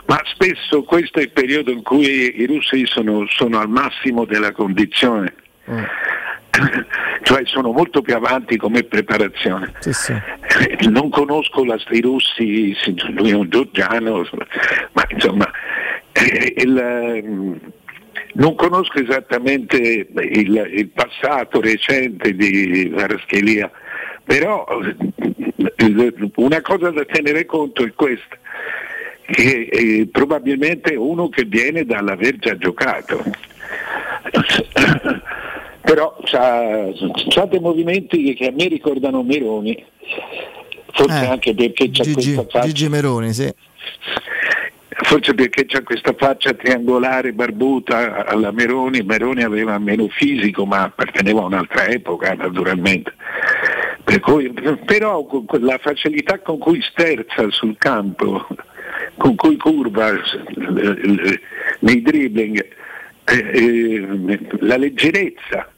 [0.06, 4.52] ma spesso questo è il periodo in cui i russi sono, sono al massimo della
[4.52, 5.34] condizione.
[5.70, 5.84] Mm.
[7.22, 9.72] cioè sono molto più avanti come preparazione.
[9.78, 10.14] Sì, sì.
[10.88, 12.76] Non conosco la, i russi,
[13.14, 14.26] lui è un giorgiano,
[14.92, 15.50] ma insomma
[16.12, 17.60] eh, il,
[18.34, 23.70] non conosco esattamente il, il passato recente di Varaschelia,
[24.24, 24.66] però
[26.36, 28.38] una cosa da tenere conto è questa,
[29.26, 33.22] che è probabilmente uno che viene dall'aver già giocato.
[35.80, 39.84] però ha dei movimenti che a me ricordano Meroni,
[40.92, 42.66] forse eh, anche perché c'è Gigi, questa faccia.
[42.66, 43.52] Gigi Meroni, sì.
[45.04, 51.40] Forse perché c'è questa faccia triangolare barbuta alla Meroni, Meroni aveva meno fisico ma apparteneva
[51.40, 53.14] a un'altra epoca naturalmente.
[54.20, 54.52] Cui,
[54.84, 55.26] però
[55.60, 58.46] la facilità con cui sterza sul campo,
[59.16, 61.40] con cui curva eh,
[61.78, 62.66] nei dribbling,
[63.24, 65.70] eh, eh, la leggerezza,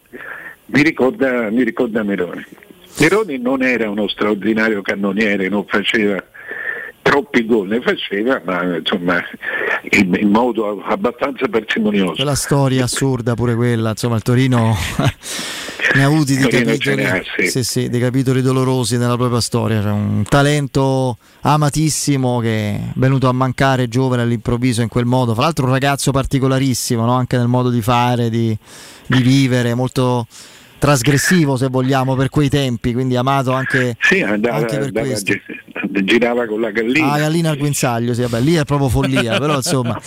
[0.67, 2.45] mi ricorda, mi ricorda Meroni.
[2.99, 6.23] Meroni non era uno straordinario cannoniere, non faceva
[7.05, 9.23] troppi gol ne faceva, ma insomma
[9.91, 12.15] in, in modo abbastanza parsimonioso.
[12.15, 14.75] Quella storia assurda pure quella, insomma il Torino
[15.95, 17.05] ne ha avuti di capitoli,
[17.47, 23.29] sì, sì, dei capitoli dolorosi nella propria storia, cioè un talento amatissimo che è venuto
[23.29, 27.13] a mancare giovane all'improvviso in quel modo, fra l'altro un ragazzo particolarissimo, no?
[27.13, 28.57] anche nel modo di fare, di,
[29.07, 30.27] di vivere, molto
[30.85, 35.33] trasgressivo se vogliamo per quei tempi, quindi amato anche, sì, andava, anche per andava, questo.
[36.05, 37.13] girava con la gallina.
[37.13, 39.99] Ah, gallina al guinzaglio, sì, vabbè, lì è proprio follia, però insomma.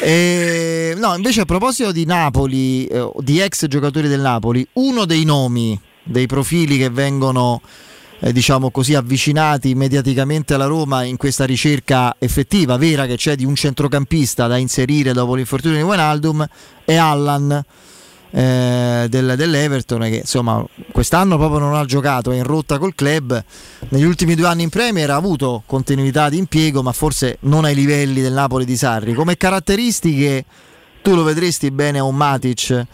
[0.00, 5.24] E, no, invece a proposito di Napoli, eh, di ex giocatori del Napoli, uno dei
[5.24, 7.60] nomi, dei profili che vengono
[8.20, 13.44] eh, diciamo così avvicinati mediaticamente alla Roma in questa ricerca effettiva, vera che c'è di
[13.44, 16.46] un centrocampista da inserire dopo l'infortunio di Wijnaldum
[16.86, 17.62] è Allan
[18.32, 23.42] eh, del, dell'Everton che insomma quest'anno proprio non ha giocato, è in rotta col club,
[23.90, 27.74] negli ultimi due anni in Premier ha avuto continuità di impiego ma forse non ai
[27.74, 29.12] livelli del Napoli di Sarri.
[29.12, 30.44] Come caratteristiche
[31.02, 32.86] tu lo vedresti bene a un Matic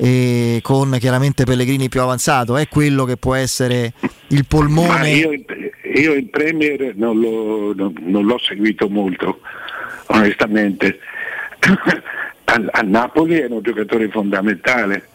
[0.00, 3.92] e con chiaramente Pellegrini più avanzato, è quello che può essere
[4.28, 5.10] il polmone.
[5.10, 9.40] Io, io, in Premier non, lo, non, non l'ho seguito molto,
[10.06, 11.00] onestamente.
[12.48, 15.08] A, a Napoli era un giocatore fondamentale.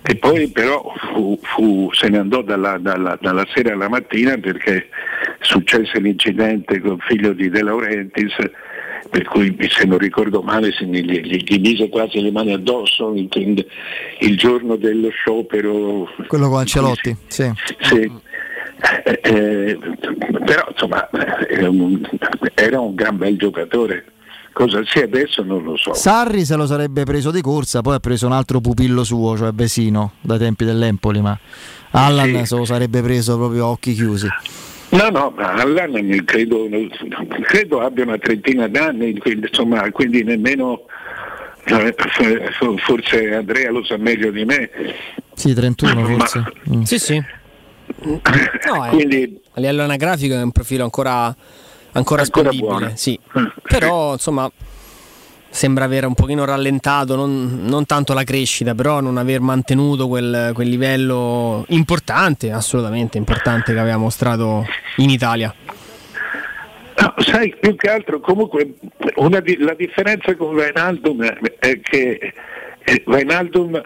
[0.00, 4.88] E poi però fu, fu, se ne andò dalla, dalla, dalla, sera alla mattina perché
[5.40, 8.34] successe l'incidente col figlio di De Laurentiis
[9.10, 13.66] per cui se non ricordo male gli, gli, gli mise quasi le mani addosso il,
[14.20, 16.08] il giorno dello sciopero.
[16.26, 17.50] Quello con Ancelotti sì,
[17.80, 18.10] sì.
[19.02, 19.78] Eh, eh,
[20.44, 21.10] però insomma
[21.48, 22.00] era un,
[22.54, 24.04] era un gran bel giocatore
[24.58, 25.94] Cosa sia adesso non lo so.
[25.94, 29.52] Sarri se lo sarebbe preso di corsa, poi ha preso un altro pupillo suo, cioè
[29.52, 31.38] Vesino, dai tempi dell'Empoli, ma
[31.92, 32.46] Allan sì.
[32.46, 34.26] se lo sarebbe preso proprio a occhi chiusi.
[34.88, 36.66] No, no, ma Allan credo,
[37.42, 40.86] credo abbia una trentina d'anni, quindi, insomma, quindi nemmeno
[41.66, 41.94] eh,
[42.78, 44.70] forse Andrea lo sa meglio di me.
[45.34, 46.38] Sì, 31 forse.
[46.64, 46.82] Ma, mm.
[46.82, 47.22] Sì, sì.
[48.02, 48.20] No,
[48.90, 51.32] quindi, a livello anagrafico è un profilo ancora
[51.98, 53.18] ancora, ancora spendibile, sì.
[53.62, 54.50] però insomma
[55.50, 60.52] sembra aver un pochino rallentato, non, non, tanto la crescita, però non aver mantenuto quel,
[60.54, 64.66] quel, livello importante, assolutamente importante che aveva mostrato
[64.96, 65.54] in Italia.
[67.00, 68.74] No, sai, più che altro comunque
[69.42, 71.22] di, la differenza con Vainaldum
[71.58, 72.32] è che
[73.04, 73.80] Vainaldum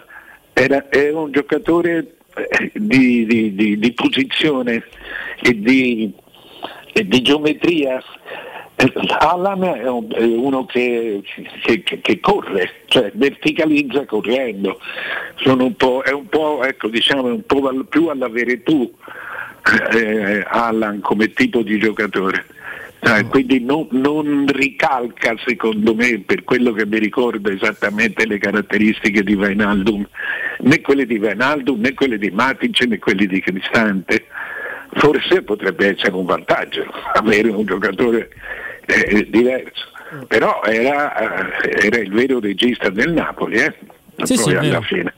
[0.53, 4.83] era, era un giocatore eh, di, di, di, di posizione
[5.41, 6.11] e di
[6.93, 8.01] di geometria
[9.19, 11.21] Allan è, uno che,
[11.63, 14.79] che, che, corre, cioè verticalizza correndo,
[15.45, 18.91] un è un po', ecco, diciamo, un po più alla veretù
[19.93, 22.45] eh, Allan come tipo di giocatore.
[23.05, 29.23] Eh, quindi non, non, ricalca secondo me per quello che mi ricorda esattamente le caratteristiche
[29.23, 30.07] di Vainaldum,
[30.59, 34.27] né quelle di Vainaldum né quelle di Matic né quelle di Cristante
[34.95, 36.83] forse potrebbe essere un vantaggio
[37.13, 38.29] avere un giocatore
[38.85, 39.91] eh, diverso.
[40.27, 43.73] Però era, eh, era, il vero regista del Napoli, eh?
[44.23, 45.13] sì, sì, alla fine.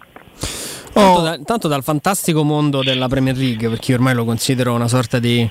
[0.93, 4.87] Tanto, da, tanto, dal fantastico mondo della Premier League, perché io ormai lo considero una
[4.87, 5.47] sorta di,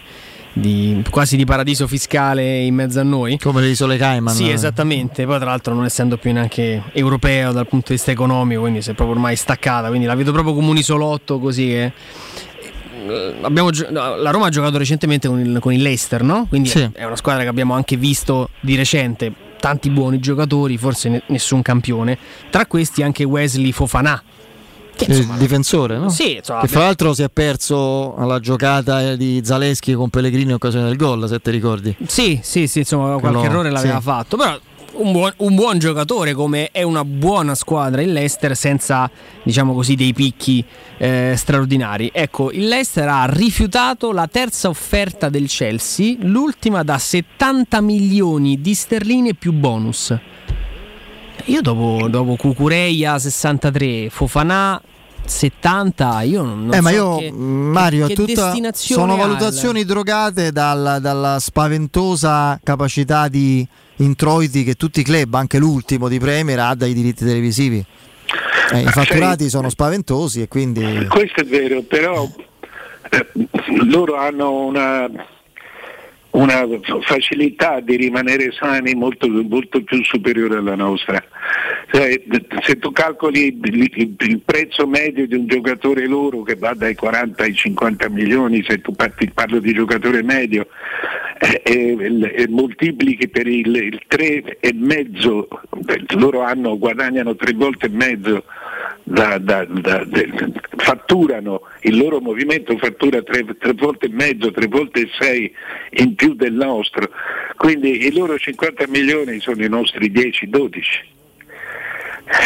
[0.54, 3.38] di, quasi di paradiso fiscale in mezzo a noi.
[3.38, 4.32] Come le isole Cayman.
[4.32, 5.26] Sì, esattamente.
[5.26, 8.92] Poi, tra l'altro, non essendo più neanche europeo dal punto di vista economico, quindi si
[8.92, 9.88] è proprio ormai staccata.
[9.88, 11.92] Quindi la vedo proprio come un isolotto così che eh,
[13.42, 16.46] abbiamo, la Roma ha giocato recentemente con il, con il Leicester, no?
[16.48, 16.88] Quindi sì.
[16.92, 19.32] è una squadra che abbiamo anche visto di recente.
[19.58, 22.18] Tanti buoni giocatori, forse nessun campione.
[22.50, 24.22] Tra questi anche Wesley Fofana.
[24.96, 26.08] Che, insomma, il difensore, no?
[26.08, 30.52] Sì, insomma, che fra l'altro si è perso alla giocata di Zaleschi con Pellegrini in
[30.52, 31.96] occasione del gol, se ti ricordi.
[32.06, 34.02] Sì, sì, sì, insomma, qualche no, errore l'aveva sì.
[34.02, 34.56] fatto, però
[34.96, 39.10] un buon, un buon, giocatore come è una buona squadra il Leicester senza
[39.42, 40.64] diciamo così dei picchi
[40.98, 42.10] eh, straordinari.
[42.12, 48.74] Ecco il Leicester ha rifiutato la terza offerta del Chelsea l'ultima da 70 milioni di
[48.74, 50.16] sterline più bonus.
[51.46, 54.80] Io dopo, dopo Cucureia 63 Fofana
[55.26, 59.86] 70 io non, non eh, so ma io che, Mario che tutta, sono valutazioni il...
[59.86, 63.66] drogate dalla, dalla spaventosa capacità di
[63.96, 67.84] introiti che tutti i club, anche l'ultimo di Premier, ha dai diritti televisivi.
[68.72, 71.06] Eh, I fatturati sono spaventosi e quindi...
[71.08, 72.28] Questo è vero, però
[73.10, 73.26] eh,
[73.84, 75.08] loro hanno una,
[76.30, 76.66] una
[77.02, 81.22] facilità di rimanere sani molto, molto più superiore alla nostra.
[81.92, 82.22] Cioè,
[82.62, 87.42] se tu calcoli il, il, prezzo medio di un giocatore loro che va dai 40
[87.42, 90.66] ai 50 milioni, se tu parti, parlo di giocatore medio,
[91.62, 91.96] e,
[92.34, 98.44] e moltiplichi per il, il 3,5, loro hanno, guadagnano tre volte e mezzo
[99.02, 100.06] da, da, da,
[100.76, 105.54] fatturano, il loro movimento fattura tre, tre, volte e mezzo, tre volte e sei
[105.90, 107.10] in più del nostro,
[107.56, 111.12] quindi i loro 50 milioni sono i nostri 10-12.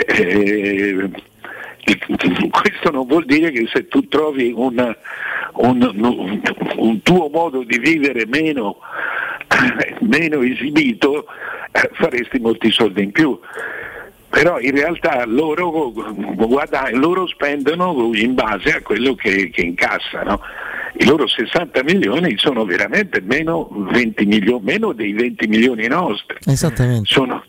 [0.09, 1.09] Eh,
[2.51, 4.97] questo non vuol dire che se tu trovi una,
[5.55, 6.41] un,
[6.77, 8.79] un, tuo modo di vivere meno,
[10.01, 11.27] meno esibito
[11.73, 13.39] eh, faresti molti soldi in più
[14.29, 15.93] però in realtà loro,
[16.93, 20.41] loro spendono in base a quello che, che incassano.
[21.01, 26.37] I loro 60 milioni sono veramente meno, milioni, meno dei 20 milioni nostri.
[26.45, 27.07] Esattamente.
[27.07, 27.43] Sono,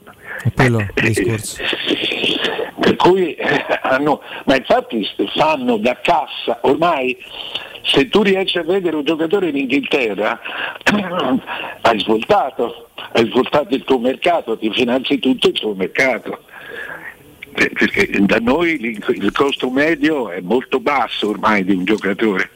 [0.43, 1.61] è quello il eh, discorso.
[2.79, 7.17] Per cui eh, hanno, ma infatti fanno da cassa, ormai
[7.83, 10.39] se tu riesci a vedere un giocatore in Inghilterra
[11.81, 16.43] hai svoltato, hai svoltato il tuo mercato, ti finanzi tutto il tuo mercato.
[17.51, 22.51] Perché da noi il costo medio è molto basso ormai di un giocatore.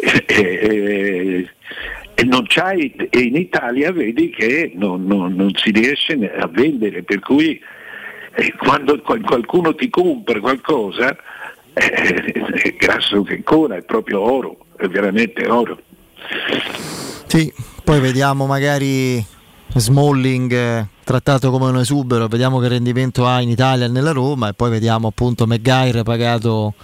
[0.00, 1.50] E, e,
[2.14, 7.04] e, non c'hai, e in Italia vedi che non, non, non si riesce a vendere,
[7.04, 7.58] per cui
[8.36, 11.16] eh, quando qualcuno ti compra qualcosa
[11.72, 15.78] eh, è grasso che ancora, è proprio oro, è veramente oro.
[17.26, 17.52] Sì,
[17.82, 19.24] poi vediamo magari
[19.74, 24.48] Smalling eh, trattato come un esubero, vediamo che rendimento ha in Italia e nella Roma
[24.48, 26.74] e poi vediamo appunto McGuire pagato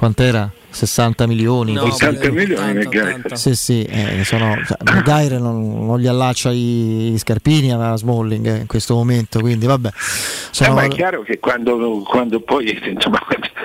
[0.00, 0.50] quant'era?
[0.70, 1.74] 60 milioni.
[1.74, 3.36] No, 60 milioni McGuire.
[3.36, 8.46] Sì, sì, eh, sono, cioè, McGuire non, non, gli allaccia i, i scarpini a Smalling
[8.46, 9.90] eh, in questo momento, quindi vabbè.
[9.92, 10.70] Sono...
[10.70, 13.18] Eh, ma è chiaro che quando, quando poi insomma,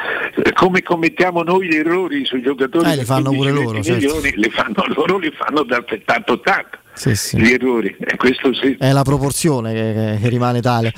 [0.56, 3.94] come commettiamo noi gli errori sui giocatori eh, li fanno pure loro, certo.
[3.94, 6.64] milioni, li fanno, loro li fanno dal 70-80
[6.96, 7.38] sì, sì.
[7.40, 7.96] gli errori.
[8.60, 8.76] Sì.
[8.78, 10.92] È la proporzione che, che, rimane tale.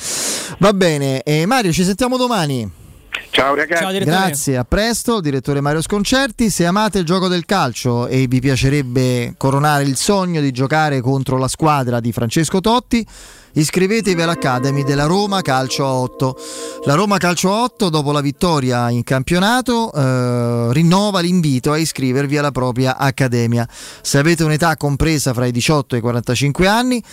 [0.58, 2.86] Va bene, e Mario, ci sentiamo domani.
[3.30, 3.84] Ciao ragazzi.
[3.84, 6.50] Ciao, Grazie, a presto, direttore Mario Sconcerti.
[6.50, 11.38] Se amate il gioco del calcio e vi piacerebbe coronare il sogno di giocare contro
[11.38, 13.06] la squadra di Francesco Totti,
[13.54, 16.38] iscrivetevi all'Academy della Roma Calcio 8.
[16.86, 22.52] La Roma Calcio 8, dopo la vittoria in campionato, eh, rinnova l'invito a iscrivervi alla
[22.52, 23.68] propria accademia.
[24.02, 27.04] Se avete un'età compresa fra i 18 e i 45 anni,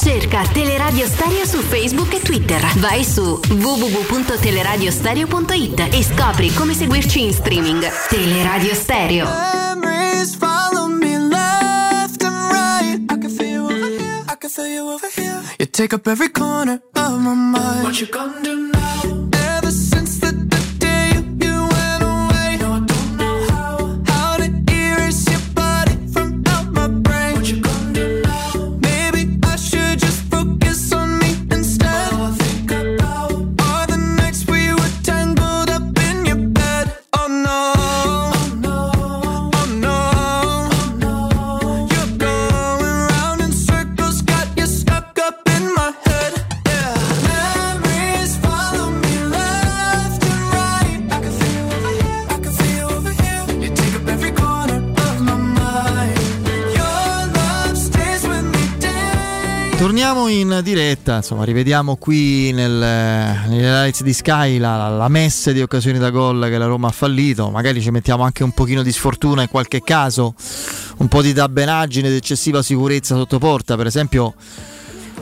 [0.00, 2.60] Cerca Teleradio Stereo su Facebook e Twitter.
[2.78, 7.84] Vai su www.teleradiostereo.it e scopri come seguirci in streaming.
[8.08, 9.26] Teleradio Stereo.
[9.26, 13.00] Memories follow me left and right.
[13.10, 14.22] I can feel you over here.
[14.28, 15.40] I can feel you over here.
[15.58, 17.82] You take up every corner of my mind.
[17.82, 19.27] What you gonna do now?
[59.88, 62.70] Torniamo in diretta, insomma, rivediamo qui nel,
[63.48, 67.48] highlights di Sky la, la messe di occasioni da gol che la Roma ha fallito.
[67.48, 70.34] Magari ci mettiamo anche un pochino di sfortuna in qualche caso,
[70.98, 74.34] un po' di dabbenaggine ed eccessiva sicurezza sotto porta, per esempio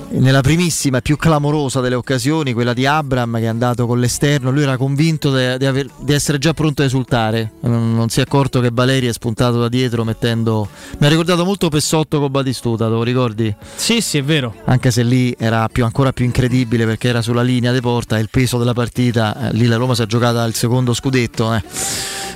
[0.09, 4.51] nella primissima e più clamorosa delle occasioni, quella di Abram che è andato con l'esterno,
[4.51, 8.21] lui era convinto de- di, aver- di essere già pronto a esultare, non, non si
[8.21, 10.69] è accorto che Valeri è spuntato da dietro mettendo...
[10.99, 13.55] Mi ha ricordato molto Pessotto con Batistuta, te lo ricordi?
[13.75, 14.55] Sì, sì, è vero.
[14.65, 18.21] Anche se lì era più- ancora più incredibile perché era sulla linea di porta e
[18.21, 21.53] il peso della partita, eh, lì la Roma si è giocata il secondo scudetto.
[21.55, 21.63] eh.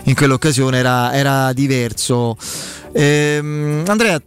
[0.05, 2.37] in quell'occasione era, era diverso.
[2.93, 4.21] Ehm, Andrea,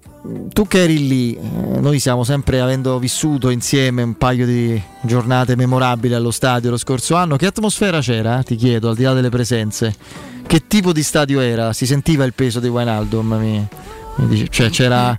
[0.53, 5.56] tu che eri lì, eh, noi siamo sempre avendo vissuto insieme un paio di giornate
[5.56, 8.41] memorabili allo stadio lo scorso anno, che atmosfera c'era?
[8.44, 9.94] Ti chiedo, al di là delle presenze.
[10.45, 11.73] Che tipo di stadio era?
[11.73, 13.34] Si sentiva il peso di Wijnaldum?
[13.34, 13.68] Mi,
[14.15, 15.18] mi dice, cioè c'era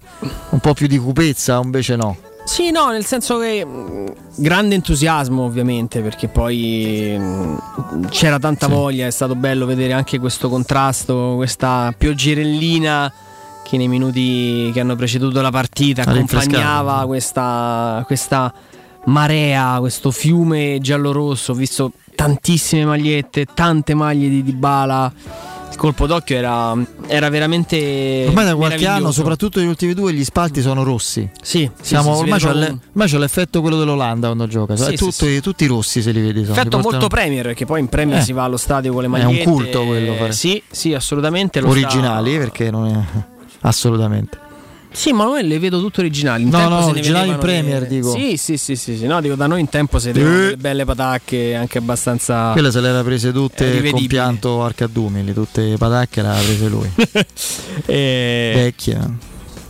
[0.50, 2.16] un po' più di cupezza o invece no?
[2.44, 8.72] Sì, no, nel senso che mh, grande entusiasmo ovviamente perché poi mh, c'era tanta Sì.
[8.72, 13.10] voglia, è stato bello vedere anche questo contrasto, questa pioggerellina
[13.65, 18.53] che nei minuti che hanno preceduto la partita accompagnava questa, questa
[19.07, 21.53] marea, questo fiume giallo-rosso.
[21.53, 25.12] Ho visto tantissime magliette, tante maglie di Dybala.
[25.70, 26.73] Il colpo d'occhio era,
[27.09, 28.27] era veramente.
[28.28, 31.28] Ormai da qualche anno, soprattutto negli ultimi due, gli spalti sono rossi.
[31.43, 34.77] Sì, Siamo, sì, ormai, c'è l'e- ormai c'è l'effetto quello dell'Olanda quando gioca.
[34.77, 36.43] Sì, È sì, tutti, tutti rossi se li vedi.
[36.45, 38.23] sono, Effetto portano- molto Premier, perché poi in Premier Eh.
[38.23, 39.45] si va allo stadio con le È un magliette.
[39.51, 40.31] culto quello, fare.
[40.32, 41.59] Sì, sì, assolutamente.
[41.59, 43.32] originali sta- perché non è
[43.65, 44.39] assolutamente.
[44.95, 46.45] Sì, ma noi le vedo tutte originali.
[46.45, 48.12] In No, tempo no, originali in Premier, le- dico.
[48.12, 49.07] Sì, sì, sì, sì, sì.
[49.07, 50.41] No, dico da noi in tempo si vedevano Eh.
[50.43, 52.53] delle belle patacche anche abbastanza.
[52.53, 53.91] Quelle se le era prese eh, tutte rivedibili.
[53.99, 56.91] con pianto Arcadumili, tutte le patacche le aveva prese lui.
[57.86, 59.11] Eh, Vecchia.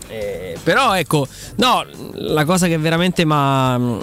[0.09, 1.27] Eh, però ecco,
[1.57, 4.01] no, la cosa che veramente m'ha- m-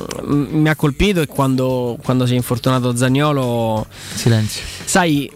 [0.52, 3.86] mi ha colpito è quando, quando si è infortunato Zagnolo.
[4.16, 4.62] Silenzio.
[4.84, 5.32] Sai,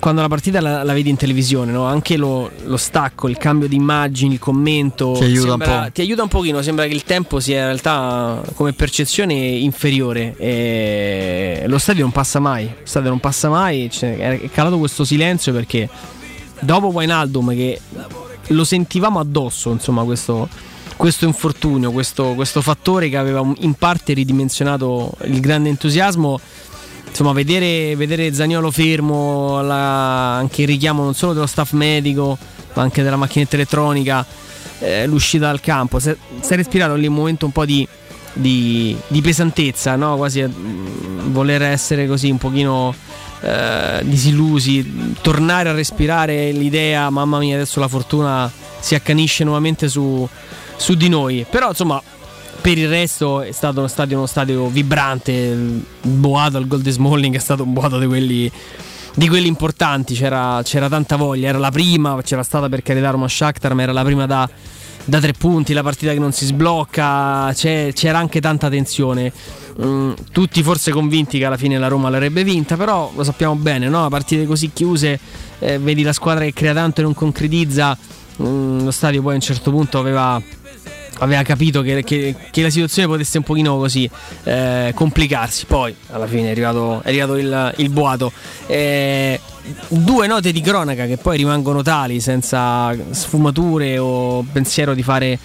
[0.00, 1.84] quando la partita la, la vedi in televisione, no?
[1.84, 5.92] anche lo, lo stacco, il cambio di immagini, il commento Ti aiuta un sembra- po'.
[5.92, 6.62] ti aiuta un pochino.
[6.62, 10.34] Sembra che il tempo sia in realtà come percezione inferiore.
[10.38, 12.64] E lo stadio non passa mai.
[12.64, 13.88] Lo stadio non passa mai.
[13.90, 15.88] Cioè, è calato questo silenzio perché
[16.60, 17.80] dopo Wijnaldum che
[18.48, 20.48] lo sentivamo addosso, insomma, questo,
[20.96, 26.40] questo infortunio, questo, questo fattore che aveva in parte ridimensionato il grande entusiasmo.
[27.10, 32.38] Insomma, vedere, vedere Zagnolo fermo, la- anche il richiamo non solo dello staff medico,
[32.74, 34.24] ma anche della macchinetta elettronica,
[34.78, 35.98] eh, l'uscita dal campo.
[35.98, 36.16] Si è,
[36.56, 37.86] respirato lì un momento un po' di,
[38.32, 40.16] di- di pesantezza, no?
[40.16, 42.94] quasi a mm, voler essere così un pochino
[43.42, 50.26] eh, disillusi, tornare a respirare l'idea, mamma mia, adesso la fortuna si accanisce nuovamente su,
[50.76, 51.44] su di noi.
[51.48, 52.00] Però insomma,
[52.60, 57.38] per il resto è stato uno stadio, uno stadio vibrante, boato al Gold Smalling è
[57.38, 58.50] stato un boato di quelli,
[59.14, 63.28] di quelli importanti, c'era, c'era tanta voglia, era la prima, c'era stata per carità Roma
[63.28, 64.48] Shakhtar, ma era la prima da,
[65.04, 69.32] da tre punti, la partita che non si sblocca, c'era anche tanta tensione.
[69.82, 73.88] Mm, tutti forse convinti che alla fine la Roma l'avrebbe vinta, però lo sappiamo bene,
[73.88, 74.08] no?
[74.08, 75.18] partite così chiuse,
[75.58, 77.96] eh, vedi la squadra che crea tanto e non concretizza,
[78.42, 80.40] Mm, lo stadio poi a un certo punto aveva
[81.20, 84.08] aveva capito che, che- che la situazione potesse un pochino così
[84.44, 85.66] eh, complicarsi.
[85.66, 88.32] Poi alla fine è arrivato, è arrivato il, il boato.
[88.66, 89.40] Eh,
[89.88, 95.38] due note di cronaca che poi rimangono tali senza sfumature o pensiero di fare,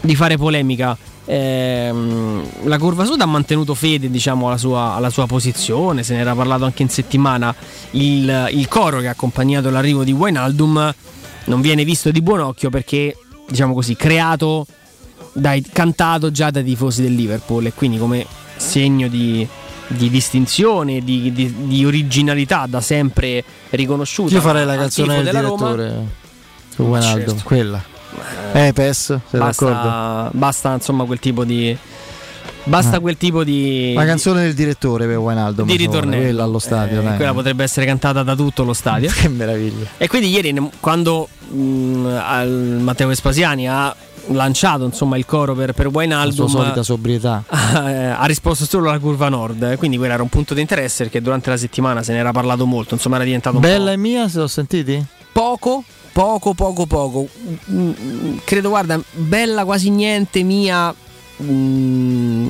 [0.00, 0.96] di fare polemica.
[1.26, 6.20] Ehm, la curva sud ha mantenuto fede diciamo, alla, sua, alla sua posizione, se ne
[6.20, 7.54] era parlato anche in settimana.
[7.92, 10.94] Il, il coro che ha accompagnato l'arrivo di Wijnaldum
[11.44, 13.16] non viene visto di buon occhio perché,
[13.48, 14.66] diciamo così, creato
[15.32, 18.24] dai, cantato già dai tifosi del Liverpool e quindi come
[18.56, 19.46] segno di,
[19.88, 24.34] di distinzione, di, di- di originalità da sempre riconosciuta.
[24.34, 25.70] Io farei la canzone del della Roma.
[25.74, 26.04] direttore
[26.74, 27.40] su Wijnaldum, Certo.
[27.44, 27.82] quella.
[28.52, 29.74] Eh, PES, sei d'accordo?
[29.74, 31.76] Basta, basta insomma quel tipo di.
[32.64, 33.00] Basta Ah.
[33.00, 33.92] quel tipo di.
[33.94, 35.66] La canzone del direttore per Wijnaldum.
[35.66, 36.22] di ritornello.
[36.24, 39.08] Quella allo stadio, Eh, quella potrebbe essere cantata da tutto lo stadio.
[39.14, 39.86] che meraviglia.
[39.96, 43.94] E quindi ieri, quando mh, al- Matteo Vespasiani ha
[44.32, 47.42] lanciato insomma, il coro per, per La sua Wijnaldum, solita sobrietà.
[47.50, 49.62] eh, ha risposto solo alla curva nord.
[49.62, 52.32] eh, Quindi quello era un punto di interesse perché durante la settimana se ne era
[52.32, 52.94] parlato molto.
[52.94, 55.04] Insomma, era diventato un Bella e mia, se l'ho sentiti?
[55.32, 57.28] poco, poco, poco, poco.
[57.70, 60.94] Mm, mm, Credo, guarda, bella quasi niente, mia
[61.42, 62.48] mm,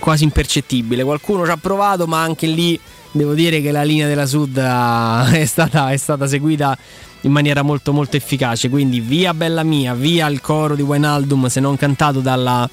[0.00, 1.04] quasi impercettibile.
[1.04, 2.78] Qualcuno ci ha provato, ma anche lì
[3.10, 4.56] devo dire che la linea della Sud
[5.32, 6.76] è stata, è stata seguita
[7.22, 8.68] in maniera molto molto efficace.
[8.68, 12.68] Quindi via bella mia, via il coro di Wijnaldum, se non cantato dalla,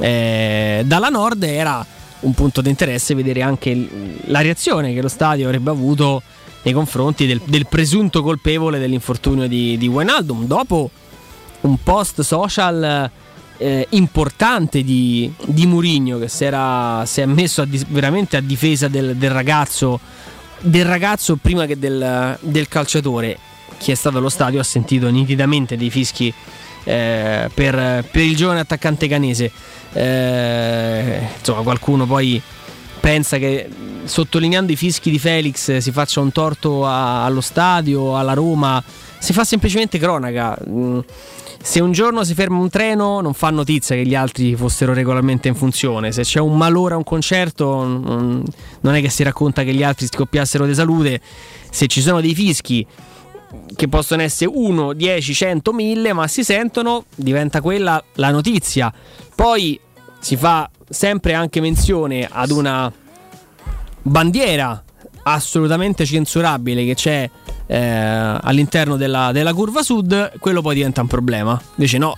[0.00, 1.84] eh, dalla Nord, era
[2.20, 3.88] un punto di interesse vedere anche
[4.26, 6.22] la reazione che lo stadio avrebbe avuto
[6.62, 10.46] nei confronti del, del presunto colpevole dell'infortunio di, di Wijnaldum.
[10.46, 10.90] Dopo
[11.60, 13.10] un post social
[13.58, 18.40] eh, importante di, di Murigno che si, era, si è messo a dis- veramente a
[18.40, 20.00] difesa del, del ragazzo,
[20.60, 23.38] del ragazzo prima che del, del calciatore.
[23.78, 26.32] Chi è stato allo stadio ha sentito nitidamente dei fischi
[26.84, 29.50] eh, per, per il giovane attaccante canese.
[29.92, 32.40] Eh, insomma, qualcuno poi
[33.00, 33.68] pensa che
[34.04, 38.82] sottolineando i fischi di Felix si faccia un torto a, allo stadio, alla Roma,
[39.18, 40.56] si fa semplicemente cronaca.
[40.68, 41.00] Mm,
[41.60, 45.48] se un giorno si ferma un treno non fa notizia che gli altri fossero regolarmente
[45.48, 49.74] in funzione, se c'è un malore a un concerto non è che si racconta che
[49.74, 51.20] gli altri scoppiassero di salute,
[51.70, 52.86] se ci sono dei fischi
[53.74, 58.92] che possono essere 1, 10, 100, 1000, ma si sentono, diventa quella la notizia.
[59.34, 59.78] Poi
[60.18, 62.92] si fa sempre anche menzione ad una
[64.02, 64.82] bandiera
[65.22, 67.30] assolutamente censurabile che c'è
[67.66, 71.60] eh, all'interno della, della, curva sud, quello poi diventa un problema.
[71.74, 72.16] Invece no,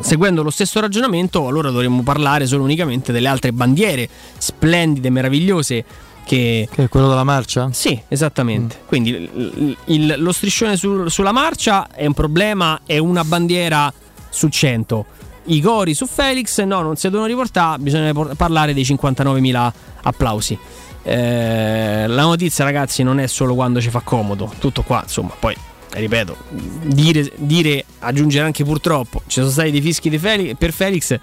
[0.00, 5.84] seguendo lo stesso ragionamento, allora dovremmo parlare solo unicamente delle altre bandiere splendide, meravigliose.
[6.24, 6.68] Che...
[6.70, 7.68] che è quello della marcia?
[7.72, 8.78] Sì, esattamente.
[8.82, 8.86] Mm.
[8.86, 13.92] Quindi il, il, lo striscione sul, sulla marcia è un problema, è una bandiera
[14.30, 15.06] su 100
[15.46, 19.72] i cori su Felix, no, non si devono riportare, bisogna parlare dei 59.000
[20.02, 20.58] applausi.
[21.02, 25.54] Eh, la notizia, ragazzi, non è solo quando ci fa comodo, tutto qua, insomma, poi
[25.90, 26.36] ripeto,
[26.82, 31.18] dire, dire aggiungere anche purtroppo, ci sono stati dei fischi di Felix, per Felix,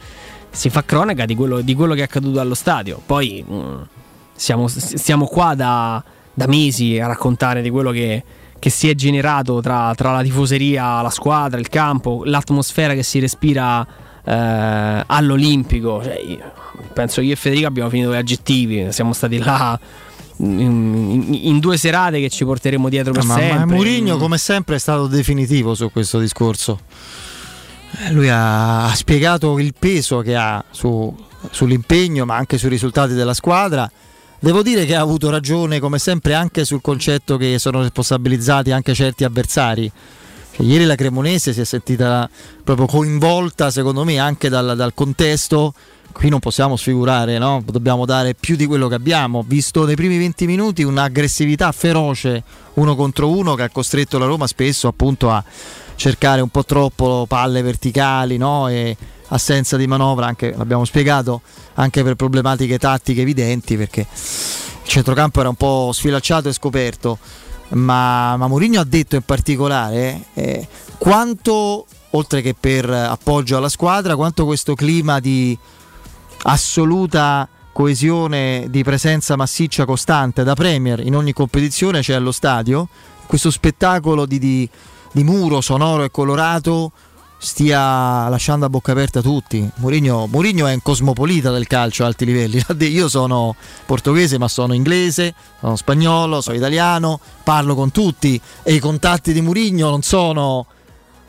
[0.52, 3.02] si fa cronaca di quello, di quello, che è accaduto allo stadio.
[3.04, 3.82] Poi mh, mm,
[4.42, 6.04] siamo, siamo, qua da,
[6.34, 8.24] da, mesi a raccontare di quello che,
[8.58, 13.20] che si è generato tra, tra, la tifoseria, la squadra, il campo, l'atmosfera che si
[13.20, 13.86] respira
[14.26, 16.02] eh, all'Olimpico.
[16.04, 16.40] Cioè,
[16.92, 19.80] penso io e Federico abbiamo finito gli aggettivi, siamo stati là.
[20.38, 23.60] In, in, due serate che ci porteremo dietro per ma, sempre.
[23.60, 26.80] Ma Murigno, come sempre, è stato definitivo su questo discorso.
[28.08, 31.16] Eh, lui ha, ha spiegato il peso che ha su,
[31.52, 33.88] sull'impegno, ma anche sui risultati della squadra.
[34.44, 38.96] Devo dire che ha avuto ragione, come sempre, anche sul concetto che sono responsabilizzati anche
[38.96, 39.92] certi avversari.
[40.54, 42.28] Cioè, ieri la Cremonese si è sentita
[42.64, 45.76] proprio coinvolta, secondo me, anche dal, dal contesto
[46.12, 47.64] qui non possiamo sfigurare, no?
[47.64, 49.44] dobbiamo dare più di quello che abbiamo.
[49.46, 52.44] Visto nei primi 20 minuti un'aggressività feroce
[52.74, 55.44] uno contro uno che ha costretto la Roma spesso appunto a
[55.96, 58.68] cercare un po' troppo palle verticali no?
[58.68, 58.98] e
[59.32, 61.42] assenza di manovra, anche, l'abbiamo spiegato,
[61.76, 67.18] anche per problematiche tattiche evidenti perché il centrocampo era un po' sfilacciato e scoperto.
[67.70, 70.68] Ma, ma Mourinho ha detto in particolare eh,
[70.98, 75.58] quanto, oltre che per appoggio alla squadra, quanto questo clima di
[76.44, 82.90] assoluta coesione di presenza massiccia costante da Premier in ogni competizione c'è allo stadio,
[83.26, 84.70] questo spettacolo di, di,
[85.14, 86.92] di muro sonoro e colorato
[87.44, 89.68] stia lasciando a bocca aperta tutti.
[89.78, 92.64] Mourinho, Mourinho, è un cosmopolita del calcio a alti livelli.
[92.88, 93.56] Io sono
[93.86, 99.42] portoghese, ma sono inglese, sono spagnolo, sono italiano, parlo con tutti e i contatti di
[99.42, 100.68] Mourinho non sono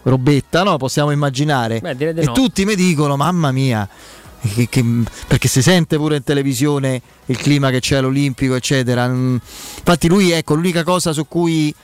[0.02, 0.76] robetta, no?
[0.76, 1.80] Possiamo immaginare.
[1.80, 2.32] Beh, e no.
[2.32, 3.88] tutti mi dicono: Mamma mia,
[4.40, 4.84] che, che,
[5.26, 9.08] perché si sente pure in televisione il clima che c'è all'Olimpico, eccetera.
[9.08, 9.36] Mm,
[9.78, 11.74] infatti, lui, ecco, l'unica cosa su cui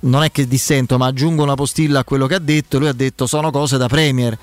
[0.00, 2.78] non è che dissento, ma aggiungo una postilla a quello che ha detto.
[2.78, 4.36] Lui ha detto: sono cose da Premier.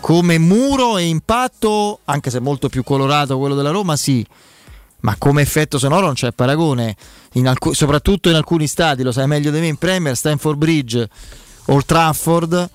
[0.00, 4.24] Come muro e impatto, anche se molto più colorato quello della Roma, sì.
[5.00, 6.96] Ma come effetto sonoro non c'è paragone,
[7.32, 11.08] in alc- soprattutto in alcuni stati, lo sai meglio di me in Premier, Stanford Bridge,
[11.66, 12.70] Old Trafford,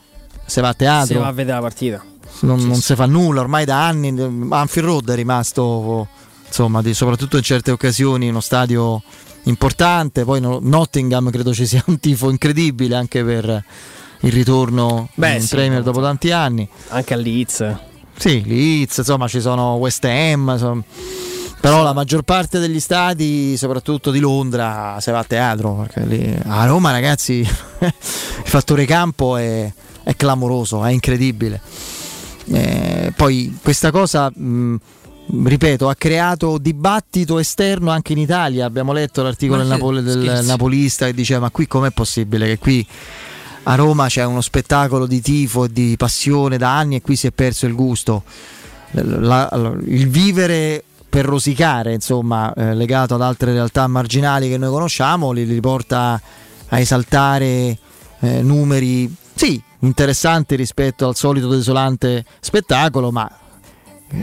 [0.46, 1.16] se va a teatro.
[1.16, 2.04] Si va a vedere la partita
[2.42, 4.10] non, non si fa nulla ormai da anni.
[4.50, 6.08] Anfield Road è rimasto,
[6.46, 9.02] insomma, di, soprattutto in certe occasioni, uno stadio
[9.44, 10.24] importante.
[10.24, 13.64] Poi no, Nottingham credo ci sia un tifo incredibile anche per
[14.22, 16.68] il ritorno Beh, in sì, Premier dopo tanti anni.
[16.90, 17.76] Anche a Leeds.
[18.18, 20.50] Sì, Leeds, insomma, ci sono West Ham.
[20.52, 20.84] Insomma.
[21.62, 25.74] Però la maggior parte degli stati, soprattutto di Londra, si va a teatro.
[25.74, 27.94] Perché lì, a Roma, ragazzi, il
[28.46, 29.72] fattore campo è,
[30.04, 31.62] è clamoroso, è incredibile.
[32.52, 34.76] Eh, poi questa cosa, mh,
[35.32, 38.66] ripeto, ha creato dibattito esterno anche in Italia.
[38.66, 42.86] Abbiamo letto l'articolo del, Napoli, del Napolista che diceva: Ma qui com'è possibile che qui
[43.64, 47.28] a Roma c'è uno spettacolo di tifo e di passione da anni e qui si
[47.28, 48.24] è perso il gusto?
[48.92, 54.70] La, la, il vivere per rosicare, insomma, eh, legato ad altre realtà marginali che noi
[54.70, 56.22] conosciamo, li, li porta
[56.68, 57.78] a esaltare
[58.20, 63.30] eh, numeri, sì, interessanti rispetto al solito desolante spettacolo, ma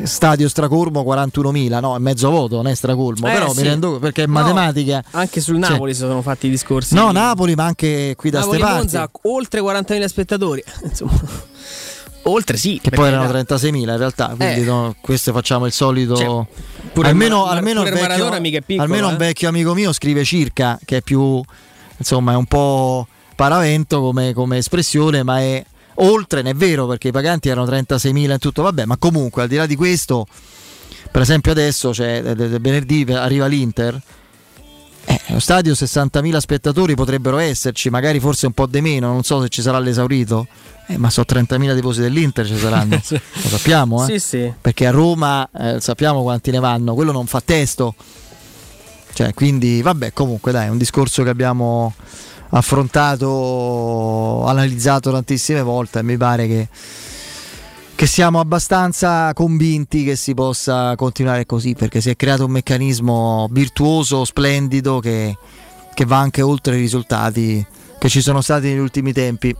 [0.03, 3.61] stadio stracolmo 41.000 no è mezzo voto non è stracolmo eh, però sì.
[3.61, 6.95] mi rendo perché è no, matematica anche sul Napoli cioè, si sono fatti i discorsi
[6.95, 11.21] no Napoli ma anche qui da Napoli ste Monza, oltre 40.000 spettatori insomma
[12.23, 14.65] oltre sì che poi erano 36.000 in realtà quindi eh.
[14.65, 16.47] no, questo facciamo il solito cioè,
[17.03, 19.13] almeno, Mar- almeno, vecchio, piccolo, almeno eh?
[19.13, 21.41] un vecchio amico mio scrive circa che è più
[21.97, 23.07] insomma è un po'
[23.37, 25.65] paravento come, come espressione ma è
[25.97, 29.49] oltre, non è vero perché i paganti erano 36.000 e tutto, vabbè, ma comunque al
[29.49, 30.27] di là di questo
[31.11, 33.99] per esempio adesso de- venerdì arriva l'Inter.
[35.09, 39.41] Eh, lo stadio 60.000 spettatori potrebbero esserci, magari forse un po' di meno, non so
[39.41, 40.47] se ci sarà l'esaurito.
[40.89, 44.07] Eh, ma so 30.000 tifosi dell'Inter ci saranno, lo sappiamo, eh?
[44.07, 44.53] Sì, sì.
[44.61, 47.95] perché a Roma eh, sappiamo quanti ne vanno, quello non fa testo.
[49.15, 51.95] Cioè, quindi, vabbè, comunque, dai, è un discorso che abbiamo
[52.51, 56.69] affrontato, analizzato tantissime volte e mi pare che,
[57.95, 63.49] che siamo abbastanza convinti che si possa continuare così, perché si è creato un meccanismo
[63.51, 65.37] virtuoso, splendido, che,
[65.95, 67.67] che va anche oltre i risultati
[67.99, 69.55] che ci sono stati negli ultimi tempi.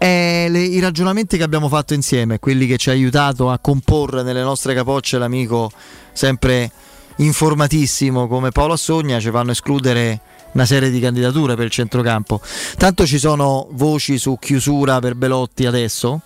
[0.00, 4.42] Le- I ragionamenti che abbiamo fatto insieme, quelli che ci ha aiutato a comporre nelle
[4.42, 5.72] nostre capocce l'amico
[6.12, 6.70] sempre
[7.16, 10.20] informatissimo come Paolo Assogna, ci fanno escludere
[10.52, 12.40] una serie di candidature per il centrocampo.
[12.76, 16.20] Tanto ci sono voci su chiusura per Belotti adesso.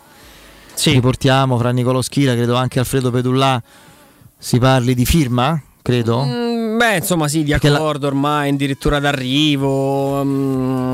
[0.84, 3.62] Riportiamo fra Nicolo Schira, credo anche Alfredo Pedullà
[4.38, 6.24] si parli di firma, credo.
[6.24, 10.24] Mm, beh, insomma, sì, di la- accordo ormai, addirittura d'arrivo.
[10.24, 10.92] mm,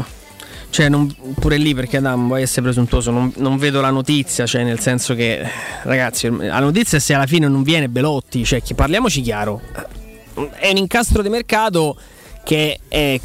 [0.70, 4.64] cioè, non- pure lì perché Adam vuoi essere presuntuoso, non, non vedo la notizia, cioè
[4.64, 5.42] nel senso che,
[5.84, 9.62] ragazzi, la notizia è se alla fine non viene Belotti, cioè chi- parliamoci chiaro,
[10.58, 11.96] è un incastro di mercato
[12.48, 13.20] che è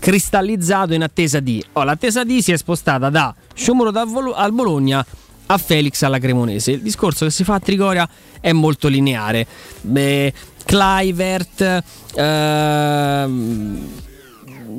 [0.00, 1.64] cristallizzato in attesa di...
[1.74, 3.32] Oh, l'attesa di si è spostata da
[4.04, 5.06] Vol- al Bologna
[5.46, 6.72] a Felix alla Cremonese.
[6.72, 8.08] Il discorso che si fa a Trigoria
[8.40, 9.46] è molto lineare.
[9.80, 10.32] Beh,
[10.64, 11.84] Clivert...
[12.16, 13.88] ehm,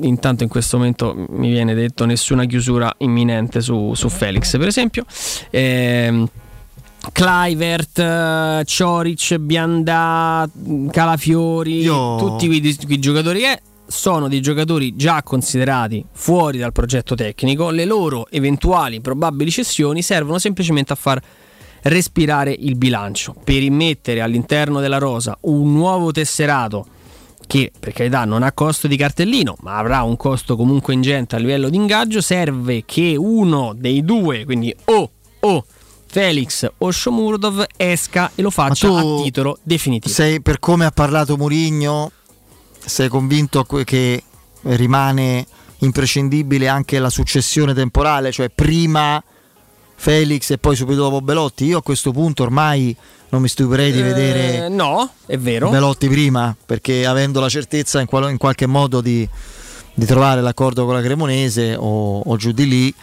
[0.02, 5.06] intanto in questo momento mi viene detto nessuna chiusura imminente su, su Felix per esempio
[5.48, 6.28] Ehm,
[7.12, 10.46] Clivert, Cioric, Biandà,
[10.90, 17.14] Calafiori, Io- tutti quei, quei giocatori che sono dei giocatori già considerati fuori dal progetto
[17.14, 21.22] tecnico, le loro eventuali probabili cessioni servono semplicemente a far
[21.82, 26.86] respirare il bilancio per immettere all'interno della rosa un nuovo tesserato
[27.46, 31.38] che per carità non ha costo di cartellino, ma avrà un costo comunque ingente a
[31.38, 35.10] livello di ingaggio, serve che uno dei due, quindi o,
[35.40, 35.64] o
[36.06, 40.12] Felix o Shomurdov esca e lo faccia a titolo definitivo.
[40.12, 42.10] Sei per come ha parlato Mourinho,
[42.86, 44.22] sei convinto che
[44.62, 45.46] rimane
[45.78, 49.22] imprescindibile anche la successione temporale, cioè prima
[49.94, 51.64] Felix e poi subito dopo Belotti?
[51.66, 52.94] Io a questo punto ormai
[53.30, 55.68] non mi stupirei di Eh, vedere no, è vero.
[55.68, 59.28] Belotti prima, perché avendo la certezza in, qual- in qualche modo di,
[59.94, 62.94] di trovare l'accordo con la Cremonese o, o giù di lì,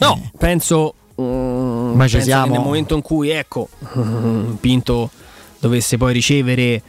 [0.00, 2.52] No, penso, mm, Ma ci penso siamo.
[2.52, 3.68] nel momento in cui ecco,
[4.60, 5.10] Pinto
[5.58, 6.80] dovesse poi ricevere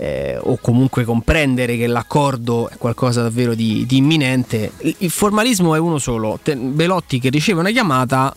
[0.00, 5.78] eh, o comunque comprendere che l'accordo è qualcosa davvero di, di imminente, il, formalismo è
[5.78, 6.38] uno solo.
[6.40, 8.34] Te- Belotti che riceve una chiamata.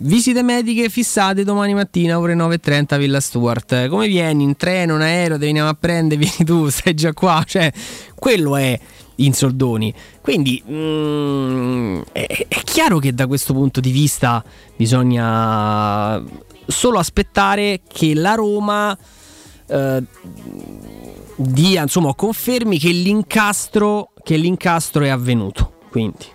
[0.00, 3.88] Visite mediche fissate domani mattina ore 9.30 a Villa Stuart.
[3.88, 4.44] Come vieni?
[4.44, 7.42] In treno, in aereo, ti veniamo a prendere, vieni tu, stai già qua.
[7.44, 7.72] Cioè,
[8.14, 8.78] quello è
[9.16, 9.92] in soldoni.
[10.20, 14.44] Quindi mm, è, è chiaro che da questo punto di vista
[14.76, 16.22] bisogna
[16.66, 18.96] solo aspettare che la Roma
[19.68, 20.02] eh,
[21.38, 25.72] dia, insomma, confermi che l'incastro, che l'incastro è avvenuto.
[25.90, 26.26] Quindi.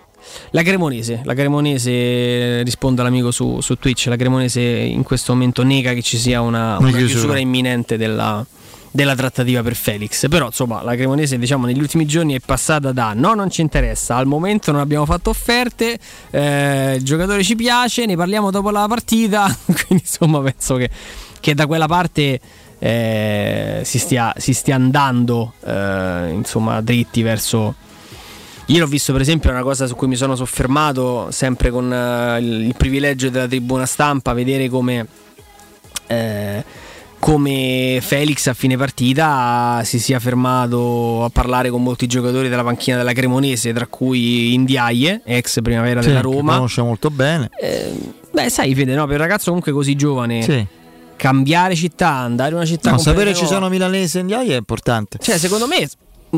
[0.50, 5.92] La Cremonese, la Cremonese risponde all'amico su, su Twitch, la Cremonese in questo momento nega
[5.92, 7.06] che ci sia una, Una chiusura.
[7.06, 8.44] chiusura imminente della,
[8.90, 10.26] della trattativa per Felix.
[10.28, 14.16] Però insomma la Cremonese diciamo negli ultimi giorni è passata da no non ci interessa,
[14.16, 15.98] al momento non abbiamo fatto offerte,
[16.30, 20.88] eh, il giocatore ci piace, ne parliamo dopo la partita, quindi insomma penso che,
[21.38, 22.40] che da quella parte
[22.78, 27.74] eh, si, stia, si stia andando eh, insomma dritti verso...
[28.68, 32.38] Io ho visto per esempio una cosa su cui mi sono soffermato sempre con eh,
[32.40, 35.06] il, il privilegio della tribuna stampa, vedere come,
[36.06, 36.64] eh,
[37.18, 42.96] come Felix a fine partita si sia fermato a parlare con molti giocatori della panchina
[42.96, 46.54] della Cremonese, tra cui Indiaie, ex primavera sì, della che Roma.
[46.54, 47.50] conosce molto bene.
[48.32, 50.66] Beh, sai, Fede, no, per un ragazzo comunque così giovane, Sì.
[51.16, 54.48] Cambiare città, andare in una città No, sapere completamente ci sono nuova- milanesi e indiani
[54.48, 55.18] è importante.
[55.20, 55.88] Cioè, secondo me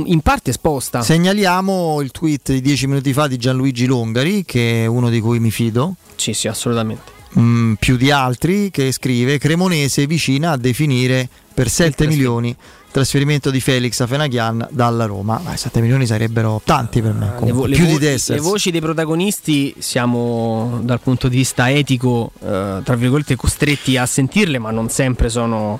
[0.04, 1.02] in parte sposta.
[1.02, 5.38] Segnaliamo il tweet di dieci minuti fa di Gianluigi Longari, che è uno di cui
[5.40, 5.94] mi fido.
[6.16, 7.14] Sì, sì, assolutamente.
[7.38, 12.56] Mm, più di altri, che scrive Cremonese vicina a definire per 7 milioni il
[12.96, 15.38] trasferimento di Felix a Fenaghian dalla Roma.
[15.44, 17.26] Ma 7 milioni sarebbero tanti per me.
[17.26, 18.38] Le, comunque, vo- le più vo- di Dessers.
[18.40, 24.06] le voci dei protagonisti siamo dal punto di vista etico, eh, tra virgolette, costretti a
[24.06, 25.78] sentirle, ma non sempre sono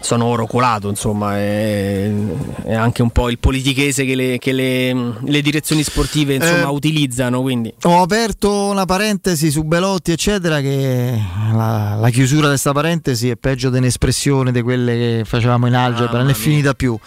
[0.00, 2.10] sono oro colato, insomma, è,
[2.64, 6.72] è, anche un po' il politichese che le, che le, le direzioni sportive insomma, eh,
[6.72, 7.40] utilizzano.
[7.40, 7.72] Quindi.
[7.84, 11.18] Ho aperto una parentesi su Belotti, eccetera, che
[11.52, 16.18] la, la chiusura di questa parentesi è peggio dell'espressione di quelle che facevamo in algebra,
[16.18, 16.98] ah, non è finita più.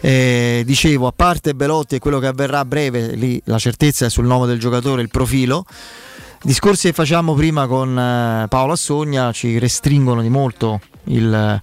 [0.00, 4.10] Eh, dicevo, a parte Belotti e quello che avverrà a breve, lì la certezza è
[4.10, 5.64] sul nome del giocatore, il profilo.
[6.42, 11.60] Discorsi che facciamo prima con eh, Paolo Assogna ci restringono di molto il,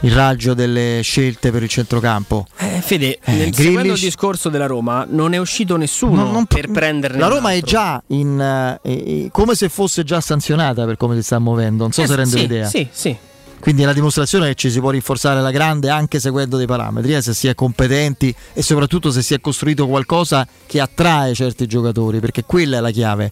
[0.00, 2.46] il raggio delle scelte per il centrocampo.
[2.58, 6.70] Eh, Fede, eh, nel, il discorso della Roma, non è uscito nessuno non, non, per
[6.70, 11.22] prenderne La Roma è già in, eh, come se fosse già sanzionata per come si
[11.22, 11.84] sta muovendo.
[11.84, 12.66] Non so eh, se rendo sì, l'idea.
[12.66, 13.16] Sì, sì.
[13.62, 17.14] Quindi è la dimostrazione che ci si può rinforzare la grande anche seguendo dei parametri,
[17.14, 21.68] eh, se si è competenti e soprattutto se si è costruito qualcosa che attrae certi
[21.68, 23.30] giocatori, perché quella è la chiave.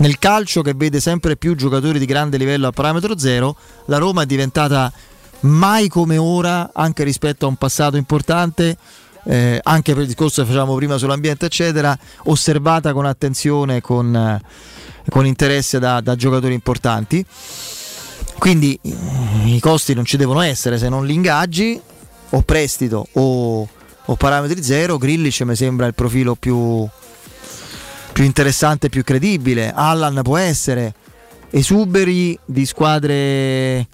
[0.00, 3.54] Nel calcio che vede sempre più giocatori di grande livello a parametro zero,
[3.84, 4.90] la Roma è diventata
[5.40, 8.78] mai come ora, anche rispetto a un passato importante,
[9.24, 14.40] eh, anche per il discorso che facevamo prima sull'ambiente, eccetera, osservata con attenzione con, eh,
[15.10, 17.22] con interesse da, da giocatori importanti.
[18.38, 18.80] Quindi
[19.44, 21.78] i costi non ci devono essere se non li ingaggi
[22.30, 23.68] o prestito o,
[24.06, 24.96] o parametri zero.
[24.96, 26.88] Grillic mi sembra il profilo più,
[28.12, 29.72] più interessante e più credibile.
[29.74, 30.94] Allan può essere.
[31.50, 33.88] Esuberi di squadre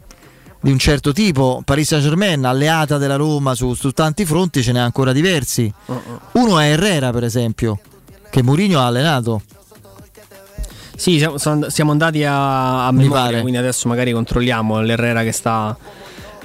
[0.60, 1.62] di un certo tipo.
[1.64, 5.72] Paris Saint Germain, alleata della Roma su, su tanti fronti, ce n'è ancora diversi.
[6.32, 7.78] Uno è Herrera, per esempio,
[8.30, 9.43] che Mourinho ha allenato.
[10.97, 11.36] Sì, siamo,
[11.68, 15.76] siamo andati a, a memoria, quindi adesso magari controlliamo l'Herrera che sta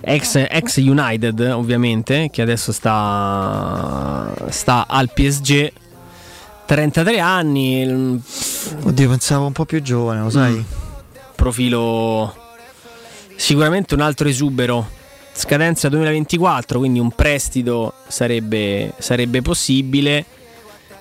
[0.02, 5.72] ex, ex, United ovviamente, che adesso sta, sta al PSG.
[6.72, 8.22] 33 anni.
[8.84, 10.54] Oddio, pensavo un po' più giovane, lo sai?
[10.54, 10.62] Mm.
[11.36, 12.34] Profilo
[13.36, 14.88] sicuramente un altro esubero.
[15.34, 20.24] Scadenza 2024, quindi un prestito sarebbe, sarebbe possibile.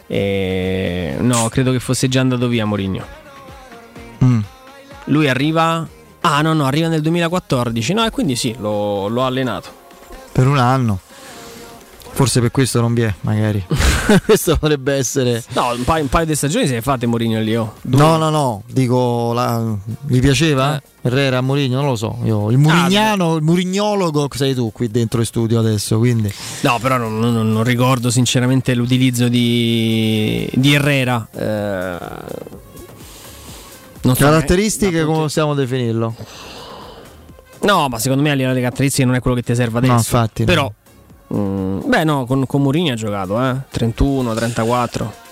[0.09, 1.15] E...
[1.21, 3.07] No, credo che fosse già andato via Mourinho.
[4.25, 4.41] Mm.
[5.05, 5.87] Lui arriva.
[6.23, 7.93] Ah, no, no, arriva nel 2014.
[7.93, 9.73] No, e quindi sì, l'ho, l'ho allenato.
[10.33, 10.99] Per un anno.
[12.21, 13.65] Forse per questo non vi è, magari.
[14.27, 15.43] questo potrebbe essere.
[15.55, 17.57] No, un paio, un paio di stagioni se ne fate Mourinho lì.
[17.57, 17.77] Oh.
[17.83, 18.63] No, no, no.
[18.71, 19.75] Dico, la...
[20.07, 20.77] gli piaceva?
[20.77, 20.83] Eh.
[21.01, 21.81] Herrera a Mourinho?
[21.81, 22.19] Non lo so.
[22.25, 25.97] Io, il Murignano, ah, il Murignologo sei tu qui dentro in studio adesso.
[25.97, 26.31] Quindi.
[26.61, 31.27] No, però non, non, non ricordo sinceramente l'utilizzo di, di Herrera.
[31.35, 32.59] Eh
[34.03, 36.15] non so caratteristiche, come possiamo definirlo?
[37.63, 39.93] No, ma secondo me a livello di caratteristiche non è quello che ti serve adesso.
[39.93, 40.45] No, infatti.
[40.45, 40.75] Però, no.
[41.35, 43.57] Mh, beh, no, con, con Mourinho ha giocato, eh?
[43.71, 45.29] 31, 34.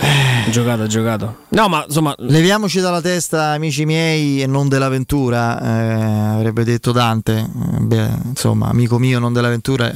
[0.00, 1.36] Ha giocato, ha giocato.
[1.48, 2.14] No, ma insomma.
[2.18, 5.60] Leviamoci dalla testa, amici miei, e non dell'avventura.
[5.60, 7.38] Eh, avrebbe detto Dante.
[7.38, 9.90] Eh, beh, insomma, amico mio, non dell'avventura.
[9.90, 9.94] Eh,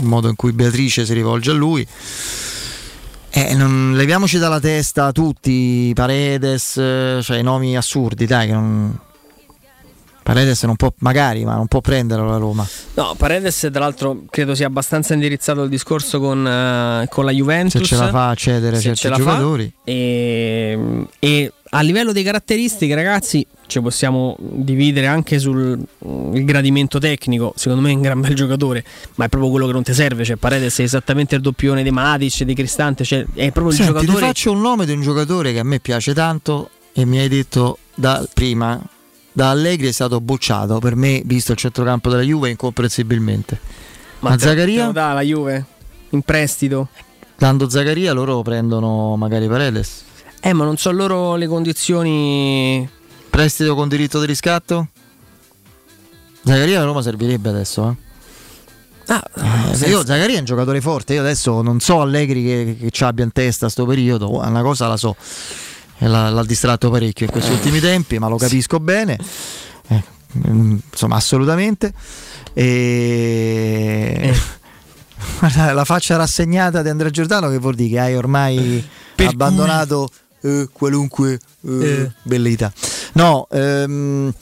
[0.00, 1.86] il modo in cui Beatrice si rivolge a lui.
[3.30, 6.72] Eh, non, leviamoci dalla testa tutti, Paredes,
[7.20, 8.96] cioè i nomi assurdi, dai, che non...
[10.24, 12.66] Paredes non può, magari, ma non può prenderlo la Roma.
[12.94, 17.82] No, Paredes tra l'altro credo sia abbastanza indirizzato il discorso con, uh, con la Juventus.
[17.82, 19.70] Se ce la fa a certi giocatori.
[19.84, 27.52] E, e a livello di caratteristiche, ragazzi, ci possiamo dividere anche sul gradimento tecnico.
[27.54, 28.82] Secondo me è un gran bel giocatore,
[29.16, 30.24] ma è proprio quello che non ti serve.
[30.24, 33.04] Cioè, Paredes è esattamente il doppione di Matic, di Cristante.
[33.04, 34.20] Cioè, è proprio Senti, il giocatore.
[34.20, 37.28] Ti faccio un nome di un giocatore che a me piace tanto e mi hai
[37.28, 38.80] detto da prima.
[39.36, 43.58] Da Allegri è stato bocciato per me, visto il centrocampo della Juve, incomprensibilmente.
[44.20, 44.92] Ma, ma Zaccaria?
[44.92, 45.64] da la Juve
[46.10, 46.86] in prestito.
[47.36, 50.04] Dando Zaccaria loro prendono magari Paredes.
[50.40, 52.88] Eh, ma non so loro le condizioni.
[53.28, 54.90] Prestito con diritto di riscatto?
[56.44, 58.02] Zaccaria a Roma servirebbe adesso, eh.
[59.06, 62.90] Ah, eh, io Zaccaria è un giocatore forte, io adesso non so Allegri che, che
[62.90, 65.16] ci abbia in testa sto periodo, una cosa la so,
[66.06, 67.54] l'ha, l'ha distratto parecchio in questi eh.
[67.54, 69.18] ultimi tempi, ma lo capisco bene,
[69.88, 70.02] eh,
[70.32, 71.92] insomma assolutamente.
[72.52, 74.18] E...
[74.22, 74.62] Eh.
[75.38, 80.08] Guarda, la faccia rassegnata di Andrea Giordano che vuol dire che hai ormai per abbandonato
[80.42, 82.12] eh, qualunque eh, eh.
[82.22, 82.72] bellità.
[83.12, 84.32] No, ehm,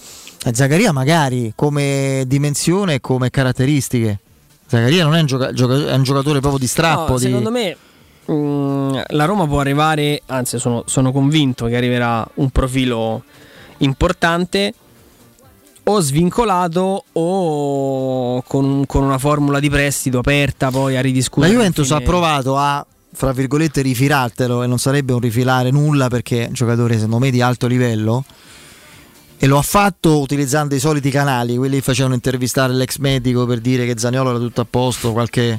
[0.52, 4.18] Zaccaria magari come dimensione e come caratteristiche.
[4.66, 7.12] Zaccaria non è un, gioca- gioca- è un giocatore proprio di strappo.
[7.12, 7.24] No, di...
[7.24, 7.76] Secondo me
[8.26, 13.22] mh, mm, la Roma può arrivare, anzi sono, sono convinto che arriverà un profilo
[13.78, 14.74] importante
[15.84, 21.52] o svincolato o con, con, una formula di prestito aperta poi a ridiscutere.
[21.52, 26.44] La Juventus ha provato a fra virgolette rifilartelo e non sarebbe un rifilare nulla perché
[26.44, 28.24] è un giocatore secondo me di alto livello
[29.36, 33.84] e lo ha fatto utilizzando i soliti canali, quelli facevano intervistare l'ex medico per dire
[33.84, 35.58] che Zaniolo era tutto a posto, qualche...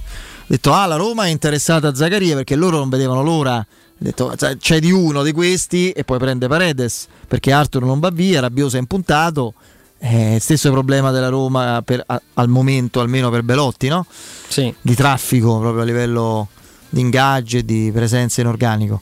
[0.53, 3.65] ha detto ah la Roma è interessata a Zaccaria perché loro non vedevano l'ora, ha
[3.97, 8.39] detto c'è di uno di questi e poi prende Paredes perché Arthur non va via,
[8.39, 9.53] Rabbioso è impuntato,
[9.97, 14.05] eh, stesso problema della Roma per, a, al momento almeno per Belotti, no?
[14.47, 14.71] Sì.
[14.80, 16.49] di traffico proprio a livello
[16.89, 19.01] di ingaggio e di presenza in organico.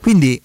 [0.00, 0.40] Quindi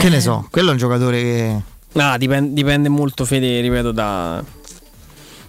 [0.00, 0.08] che Eh.
[0.10, 1.62] ne so, quello è un giocatore che
[2.00, 4.42] Ah, dipende, dipende molto, Fede, ripeto, da,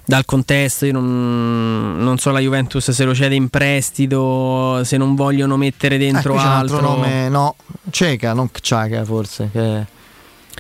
[0.10, 0.88] dal contesto.
[0.88, 5.96] Io non, non so la Juventus se lo cede in prestito, se non vogliono mettere
[5.96, 6.78] Eh, dentro un altro.
[6.78, 7.56] altro nome, no,
[7.92, 9.86] Ceca, non Ciaca forse, che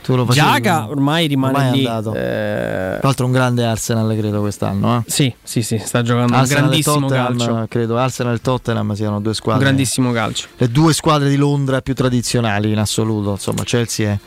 [0.03, 0.45] tu lo facevi.
[0.45, 1.85] Giaga ormai rimane Ormai lì.
[1.87, 2.13] andato.
[2.13, 5.11] eh, Tra l'altro un grande Arsenal credo quest'anno, eh.
[5.11, 7.65] Sì, sì, sì, sta giocando un Arsenal e grandissimo calcio.
[7.67, 9.63] Credo Arsenal e Tottenham siano due squadre.
[9.63, 10.47] Un grandissimo calcio.
[10.57, 14.17] Le due squadre di Londra più tradizionali in assoluto, insomma, Chelsea è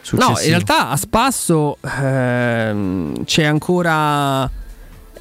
[0.00, 0.32] successivo.
[0.32, 4.50] No, in realtà a spasso ehm, c'è ancora.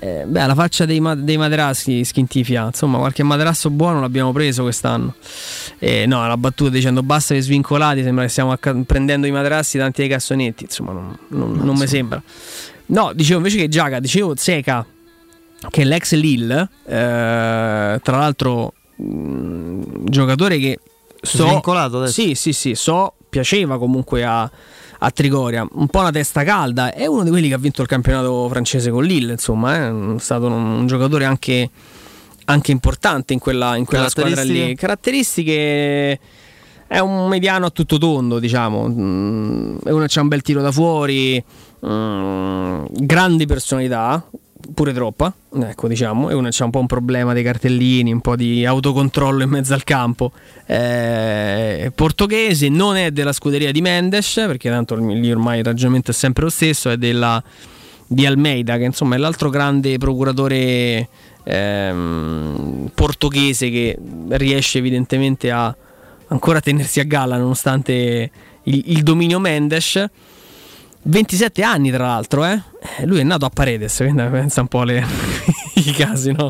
[0.02, 2.66] eh, beh, la faccia dei, ma- dei materassi schientifia.
[2.68, 5.14] Insomma, qualche materasso buono l'abbiamo preso quest'anno.
[5.78, 8.02] Eh, no, la battuta dicendo basta che svincolati.
[8.04, 10.64] Sembra che stiamo acca- prendendo i materassi tanti dei cassonetti.
[10.64, 12.22] Insomma, non, non- non mi sembra.
[12.88, 14.86] No, dicevo invece che Giaga, dicevo Seca,
[15.70, 20.80] che è l'ex Lille, eh, tra l'altro, mh, giocatore che
[21.22, 22.14] so, Svincolato adesso?
[22.14, 24.50] Sì, sì, sì, so, piaceva comunque a,
[25.02, 27.88] a Trigoria, un po' una testa calda, è uno di quelli che ha vinto il
[27.88, 31.70] campionato francese con Lille, insomma, è un- è stato un, un giocatore anche,
[32.46, 34.76] anche importante in quella, in quella squadra lì.
[34.76, 36.20] Caratteristiche?
[36.88, 38.88] È un mediano a tutto tondo, diciamo.
[38.90, 41.42] Mm, È uno che ha un bel tiro da fuori,
[41.86, 44.28] mm, grandi personalità,
[44.74, 46.30] pure troppa, ecco diciamo.
[46.30, 49.74] È uno ha un po' un problema dei cartellini, un po' di autocontrollo in mezzo
[49.74, 50.32] al campo.
[50.66, 56.14] Eh, portoghese, non è della scuderia di Mendes, perché tanto lì ormai il ragionamento è
[56.14, 57.42] sempre lo stesso, è della
[58.12, 61.08] di Almeida, che insomma è l'altro grande procuratore
[61.44, 63.98] ehm, portoghese che
[64.30, 65.76] riesce evidentemente a
[66.30, 68.32] ancora tenersi a galla nonostante
[68.64, 70.04] il, il dominio Mendes.
[71.02, 72.62] 27 anni tra l'altro, eh?
[73.00, 75.06] Eh, lui è nato a Paredes, quindi pensa un po' alle,
[75.76, 76.50] i casi, no?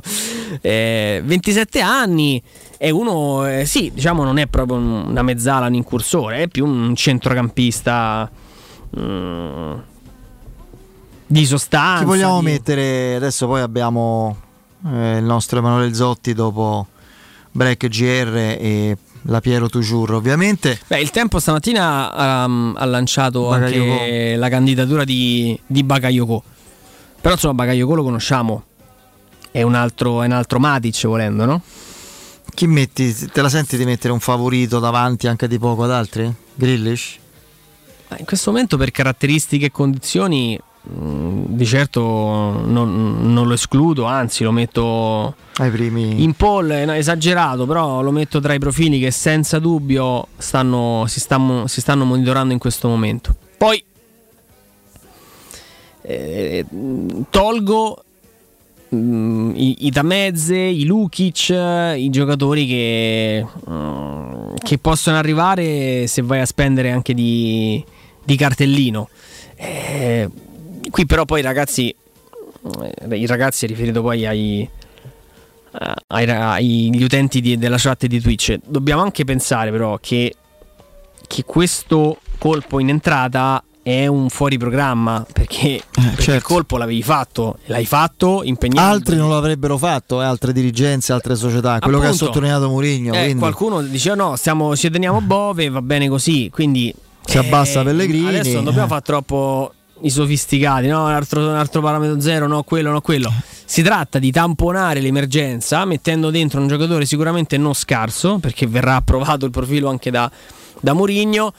[0.61, 2.41] Eh, 27 anni,
[2.77, 6.65] è uno, eh, sì, diciamo non è proprio un- una mezzala, un incursore, è più
[6.65, 8.29] un centrocampista
[8.99, 9.73] mm,
[11.27, 11.99] di sostanza.
[11.99, 13.15] Chi vogliamo di- mettere?
[13.15, 14.35] Adesso poi abbiamo
[14.87, 16.87] eh, il nostro Emanuele Zotti dopo
[17.51, 20.79] Break GR e la Piero Toujours ovviamente.
[20.87, 24.39] Beh, il tempo stamattina um, ha lanciato anche Bakayoko.
[24.39, 26.43] la candidatura di, di Bakayoko.
[27.21, 28.63] Però insomma Bakayoko lo conosciamo.
[29.51, 31.61] È un altro, è un altro Matic volendo, no?
[32.53, 33.13] Chi metti?
[33.13, 36.31] Te la senti di mettere un favorito davanti anche di poco ad altri?
[36.55, 37.17] Grillish?
[38.17, 44.51] In questo momento per caratteristiche e condizioni di certo non, non lo escludo, anzi lo
[44.51, 51.03] metto in pole, no, esagerato, però lo metto tra i profili che senza dubbio stanno,
[51.07, 53.35] si, stanno, si stanno monitorando in questo momento.
[53.57, 53.83] Poi
[56.01, 56.65] eh,
[57.29, 58.03] tolgo
[58.95, 66.39] mm, i, i Tamezze, i Lukic, i giocatori che, mm, che possono arrivare se vai
[66.39, 67.83] a spendere anche di,
[68.23, 69.09] di cartellino.
[69.55, 70.29] Eh,
[70.89, 71.93] qui però poi ragazzi,
[73.09, 74.61] eh, i ragazzi riferito poi ai,
[75.79, 80.35] eh, ai, agli utenti di- della chat di Twitch, dobbiamo anche pensare però che,
[81.27, 87.57] che questo colpo in entrata è un fuori programma perché, perché il colpo l'avevi fatto,
[87.67, 88.81] l'hai fatto impegnando.
[88.81, 88.95] certo.
[88.97, 92.25] Altri non l'avrebbero fatto, eh, altre dirigenze, altre società, quello che ha Appunto.
[92.25, 93.13] sottolineato Mourinho.
[93.13, 96.93] Eh, qualcuno diceva no, stiamo, ci teniamo Bove, va bene così, quindi
[97.25, 98.27] Si abbassa Pellegrini.
[98.27, 98.89] Adesso non dobbiamo Eh.
[98.89, 101.05] fare troppo i sofisticati, no?
[101.05, 103.31] Un altro, un altro parametro zero, no, quello, no, quello.
[103.65, 109.45] Si tratta di tamponare l'emergenza mettendo dentro un giocatore sicuramente non scarso, perché verrà approvato
[109.45, 110.29] il profilo anche da,
[110.79, 111.53] da Mourinho,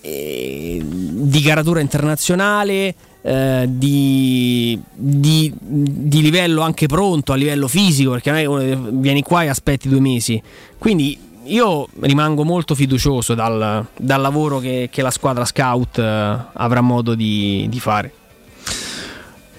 [0.00, 8.30] eh, di caratura internazionale, eh, di, di- di livello anche pronto a livello fisico, perché
[8.30, 10.40] non è che vieni qua e aspetti due mesi.
[10.78, 16.80] Quindi io rimango molto fiducioso dal, dal lavoro che, che la squadra scout eh, avrà
[16.80, 18.12] modo di, di fare.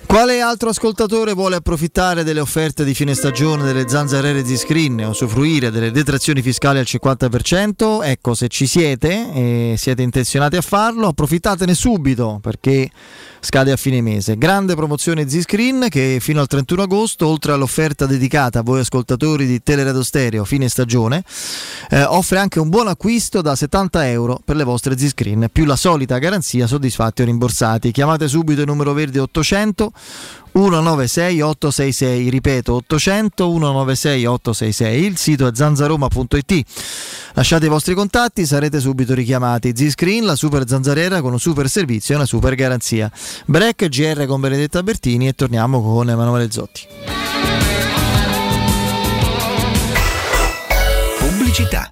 [0.10, 5.69] Quale altro ascoltatore vuole approfittare delle offerte di fine stagione delle zanzariere Z-Screen e usufruire
[5.69, 8.03] delle detrazioni fiscali al 50%?
[8.03, 12.90] Ecco, se ci siete e siete intenzionati a farlo, approfittatene subito perché
[13.40, 14.36] scade a fine mese.
[14.36, 19.61] Grande promozione Z-Screen che fino al 31 agosto, oltre all'offerta dedicata a voi ascoltatori di
[19.61, 21.23] Teleradio Stereo fine stagione,
[21.91, 25.76] eh, offre anche un buon acquisto da 70 euro per le vostre Z-Screen, più la
[25.76, 27.91] solita garanzia soddisfatti o rimborsati.
[27.91, 29.91] Chiamate subito il numero verde 800
[30.52, 36.64] 196 866 ripeto 800 196 866 il sito è zanzaroma.it
[37.34, 39.74] lasciate i vostri contatti sarete subito richiamati.
[39.76, 43.12] Z-Screen la super zanzariera con un super servizio e una super garanzia.
[43.46, 46.88] Break GR con Benedetta Bertini e torniamo con Emanuele Zotti.
[51.20, 51.92] Pubblicità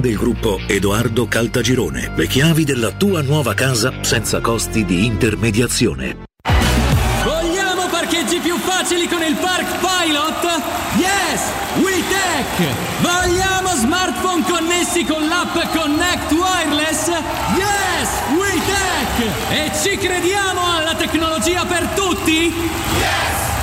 [0.00, 2.12] del gruppo Edoardo Caltagirone.
[2.14, 6.24] Le chiavi della tua nuova casa senza costi di intermediazione.
[7.24, 10.62] Vogliamo parcheggi più facili con il Park Pilot?
[10.98, 11.42] Yes!
[11.82, 12.74] WeTech!
[13.00, 17.08] Vogliamo smartphone connessi con l'app Connect Wireless?
[17.56, 18.08] Yes!
[18.36, 19.50] WeTech!
[19.50, 22.52] E ci crediamo alla tecnologia per tutti?
[22.52, 23.55] Yes!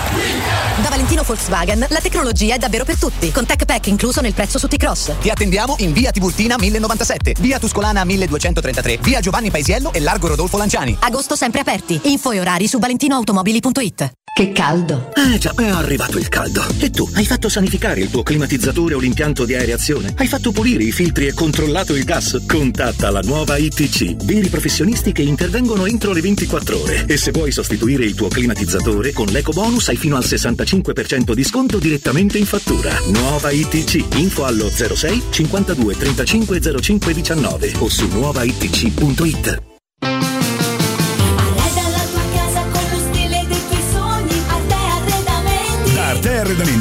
[1.04, 4.68] Valentino Volkswagen la tecnologia è davvero per tutti, con Tech Pack incluso nel prezzo su
[4.68, 5.18] T-Cross.
[5.20, 10.56] Ti attendiamo in via Tiburtina 1097, via Tuscolana 1233, via Giovanni Paisiello e largo Rodolfo
[10.56, 10.96] Lanciani.
[11.02, 12.00] Agosto sempre aperti.
[12.04, 14.14] Info e orari su valentinoautomobili.it.
[14.36, 15.12] Che caldo!
[15.14, 16.64] Eh già, è arrivato il caldo.
[16.80, 20.12] E tu, hai fatto sanificare il tuo climatizzatore o l'impianto di aereazione?
[20.18, 22.44] Hai fatto pulire i filtri e controllato il gas?
[22.48, 27.06] Contatta la nuova ITC, veri professionisti che intervengono entro le 24 ore.
[27.06, 30.93] E se vuoi sostituire il tuo climatizzatore, con l'eco bonus hai fino al 65%
[31.34, 32.96] di sconto direttamente in fattura.
[33.08, 39.73] Nuova ITC, info allo 06 52 35 05 19 o su nuovaitc.it.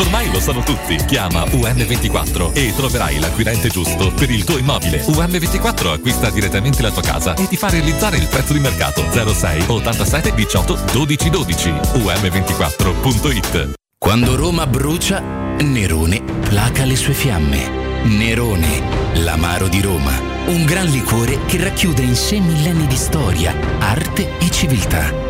[0.00, 0.96] Ormai lo sanno tutti.
[1.04, 5.04] Chiama UM24 e troverai l'acquirente giusto per il tuo immobile.
[5.04, 9.64] UM24 acquista direttamente la tua casa e ti fa realizzare il prezzo di mercato 06
[9.66, 11.70] 87 18 12 12.
[11.70, 18.02] UM24.it Quando Roma brucia, Nerone placa le sue fiamme.
[18.04, 18.82] Nerone,
[19.16, 20.18] l'amaro di Roma.
[20.46, 25.29] Un gran liquore che racchiude in sé millenni di storia, arte e civiltà.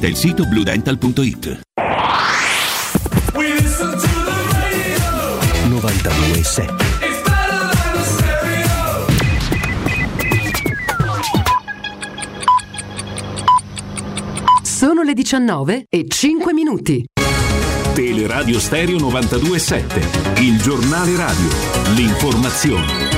[0.01, 1.61] Visita il sito bludental.it.
[5.67, 6.75] 92.7
[14.63, 17.05] Sono le 19 e 5 minuti.
[17.93, 21.47] Teleradio Stereo 92.7, il giornale radio,
[21.93, 23.10] l'informazione.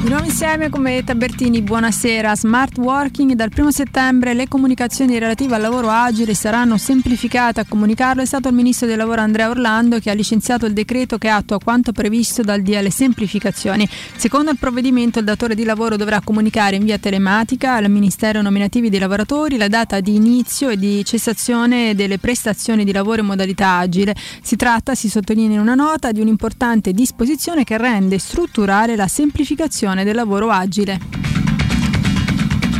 [0.00, 2.36] Di nuovo insieme come Tabertini, buonasera.
[2.36, 7.58] Smart working dal 1 settembre le comunicazioni relative al lavoro agile saranno semplificate.
[7.58, 11.18] A comunicarlo è stato il ministro del lavoro Andrea Orlando che ha licenziato il decreto
[11.18, 13.88] che attua quanto previsto dal DL Semplificazioni.
[14.16, 18.90] Secondo il provvedimento il datore di lavoro dovrà comunicare in via telematica al Ministero Nominativi
[18.90, 23.78] dei Lavoratori la data di inizio e di cessazione delle prestazioni di lavoro in modalità
[23.78, 24.14] agile.
[24.42, 29.86] Si tratta, si sottolinea in una nota, di un'importante disposizione che rende strutturale la semplificazione
[29.94, 30.98] del lavoro agile.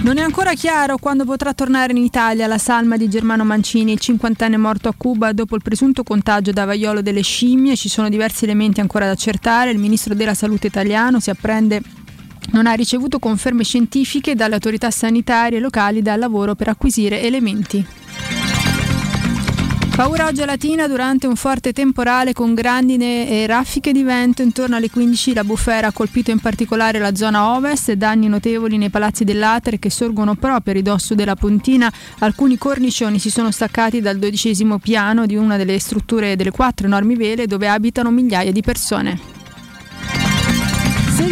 [0.03, 3.99] Non è ancora chiaro quando potrà tornare in Italia la salma di Germano Mancini, il
[3.99, 7.77] cinquantenne morto a Cuba dopo il presunto contagio da vaiolo delle scimmie.
[7.77, 9.71] Ci sono diversi elementi ancora da accertare.
[9.71, 11.83] Il ministro della Salute italiano si apprende
[12.53, 17.85] non ha ricevuto conferme scientifiche dalle autorità sanitarie locali dal lavoro per acquisire elementi.
[19.99, 24.77] Paura oggi a Latina durante un forte temporale con grandine e raffiche di vento intorno
[24.77, 29.25] alle 15 la bufera ha colpito in particolare la zona ovest, danni notevoli nei palazzi
[29.25, 34.79] dell'Atere che sorgono proprio a ridosso della puntina, alcuni cornicioni si sono staccati dal dodicesimo
[34.79, 39.38] piano di una delle strutture delle quattro enormi vele dove abitano migliaia di persone.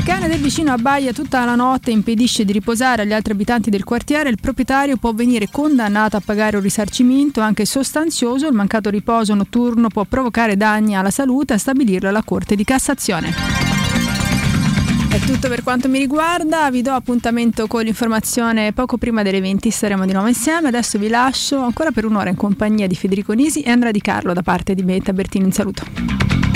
[0.06, 3.82] Cane del vicino abbaia tutta la notte e impedisce di riposare agli altri abitanti del
[3.82, 8.46] quartiere, il proprietario può venire condannato a pagare un risarcimento anche sostanzioso.
[8.46, 13.34] Il mancato riposo notturno può provocare danni alla salute, a stabilirlo la Corte di Cassazione.
[15.10, 19.72] È tutto per quanto mi riguarda, vi do appuntamento con l'informazione poco prima delle 20,
[19.72, 23.62] saremo di nuovo insieme, adesso vi lascio ancora per un'ora in compagnia di Federico Nisi
[23.62, 26.55] e Andrea Di Carlo da parte di Beta Bertini, un saluto.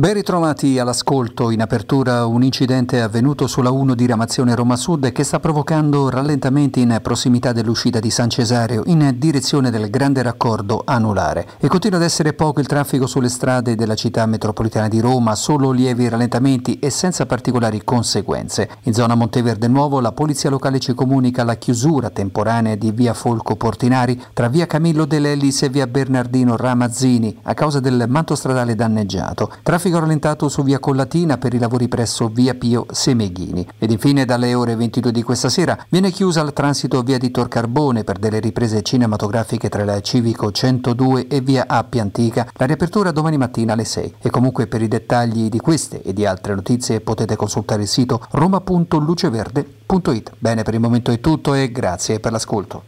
[0.00, 1.50] Ben ritrovati all'ascolto.
[1.50, 6.80] In apertura un incidente avvenuto sulla 1 di Ramazione Roma Sud che sta provocando rallentamenti
[6.80, 11.46] in prossimità dell'uscita di San Cesareo in direzione del grande raccordo anulare.
[11.58, 15.70] E continua ad essere poco il traffico sulle strade della città metropolitana di Roma, solo
[15.70, 18.70] lievi rallentamenti e senza particolari conseguenze.
[18.84, 23.54] In zona Monteverde Nuovo la polizia locale ci comunica la chiusura temporanea di via Folco
[23.54, 29.52] Portinari tra via Camillo dell'Ellis e via Bernardino Ramazzini a causa del manto stradale danneggiato.
[29.62, 33.66] Traffico rallentato su via Collatina per i lavori presso via Pio Semeghini.
[33.78, 37.48] Ed infine dalle ore 22 di questa sera viene chiusa al transito via di Tor
[37.48, 42.48] Carbone per delle riprese cinematografiche tra la Civico 102 e via Appia Antica.
[42.54, 44.14] La riapertura domani mattina alle 6.
[44.20, 48.26] E comunque per i dettagli di queste e di altre notizie potete consultare il sito
[48.30, 50.32] roma.luceverde.it.
[50.38, 52.84] Bene, per il momento è tutto e grazie per l'ascolto.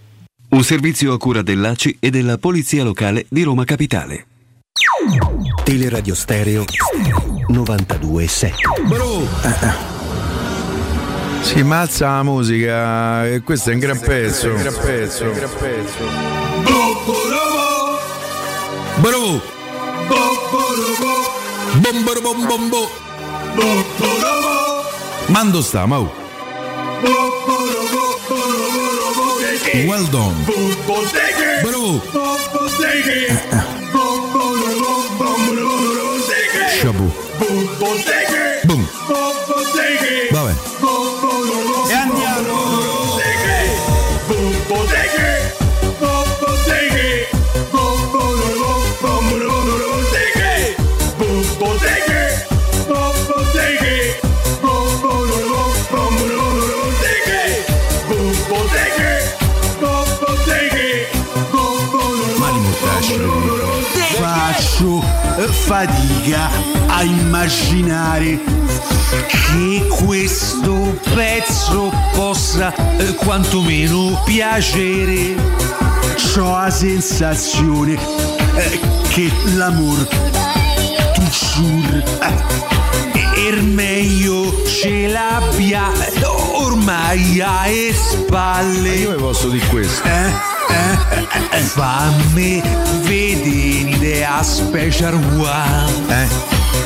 [0.51, 4.27] Un servizio a cura dell'ACI e della Polizia Locale di Roma Capitale.
[5.65, 6.65] Teleradio Stereo
[7.49, 8.55] 927.
[8.83, 9.27] Bro!
[11.43, 14.49] Si mazza la musica e questo è un gran pezzo.
[14.49, 15.25] Un gran pezzo.
[15.25, 16.05] Un gran pezzo.
[18.97, 19.41] Bro!
[21.75, 22.91] Bomboro bom bombo.
[25.27, 26.11] Mando sta, mau.
[29.87, 30.35] Well done.
[31.63, 32.01] Bro!
[36.81, 37.11] Shabu.
[38.65, 38.89] Boom.
[40.31, 40.53] Vabbè.
[40.53, 40.72] E
[65.65, 66.51] fatica
[66.89, 68.39] a immaginare
[69.29, 75.35] che questo pezzo possa eh, quantomeno piacere.
[76.39, 80.09] Ho la sensazione eh, che l'amore
[81.15, 85.91] toujours eh, er meglio ce l'abbia
[86.55, 88.95] ormai alle spalle.
[88.95, 90.07] Io posso dire questo.
[90.07, 90.51] Eh?
[91.51, 92.63] Eh, fammi
[93.03, 96.29] vedere a special one eh?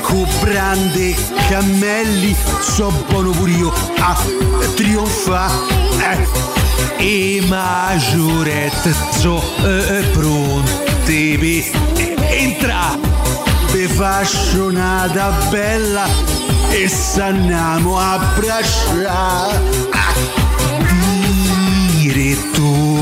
[0.00, 1.14] con brande
[1.48, 4.16] cammelli so buono pure io a
[4.74, 5.50] trionfa
[6.00, 6.26] eh?
[6.98, 11.86] e maggiorette so eh, pronte per
[13.70, 16.06] per fascionata bella
[16.70, 19.60] e s'andiamo a abbracciare
[21.90, 22.95] diretto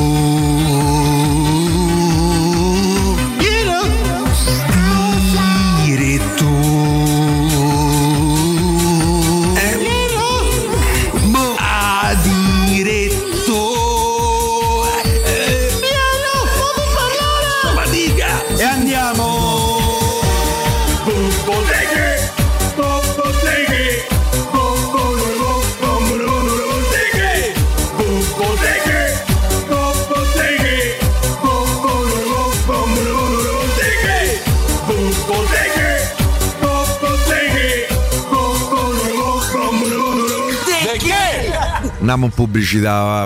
[42.04, 43.24] andiamo in pubblicità.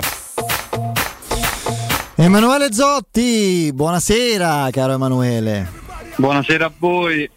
[2.15, 5.69] Emanuele Zotti, buonasera caro Emanuele.
[6.15, 7.29] Buonasera a voi.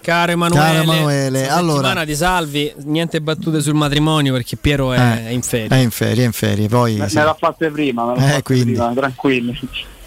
[0.00, 4.98] Caro Emanuele, Caro Emanuele, allora- settimana ti salvi, niente battute sul matrimonio perché Piero è,
[4.98, 5.68] Eh, è in ferie.
[5.68, 8.36] È in ferie, è in ferie, poi Me, sì, me l'ha fatte prima, me l'ha
[8.36, 9.58] Eh, prima, tranquilli.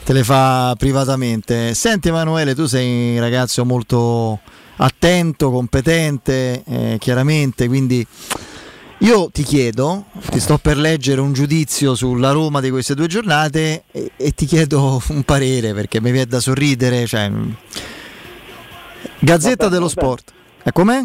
[0.03, 1.73] te le fa privatamente.
[1.73, 4.39] Senti Emanuele, tu sei un ragazzo molto
[4.77, 8.05] attento, competente, eh, chiaramente, quindi
[9.01, 13.83] io ti chiedo, ti sto per leggere un giudizio sulla Roma di queste due giornate
[13.91, 17.05] e, e ti chiedo un parere perché mi viene da sorridere.
[17.07, 17.55] Cioè, mh.
[19.19, 19.87] Gazzetta bene, dello.
[19.87, 20.31] Sport.
[20.63, 21.03] E com'è?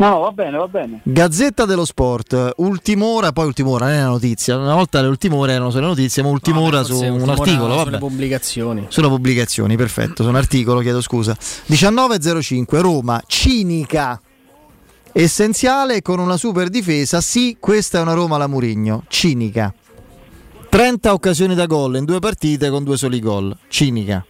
[0.00, 1.00] No, no, va bene, va bene.
[1.02, 4.56] Gazzetta dello Sport, ultim'ora, poi ultim'ora, non è una notizia.
[4.56, 7.72] Una volta le ultim'ore erano sulle notizie, ma ultim'ora su Forse un ultima ora articolo.
[7.78, 7.98] sulle Vabbè.
[7.98, 8.86] pubblicazioni.
[8.88, 11.36] Sulle pubblicazioni, perfetto, su un articolo, chiedo scusa.
[11.66, 14.20] 19.05 Roma, cinica,
[15.12, 17.20] essenziale con una super difesa.
[17.20, 19.72] Sì, questa è una Roma alla Murigno, cinica.
[20.68, 24.24] 30 occasioni da gol in due partite con due soli gol, cinica.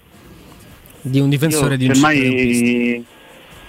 [1.01, 3.05] Di un difensore Io, di un semmai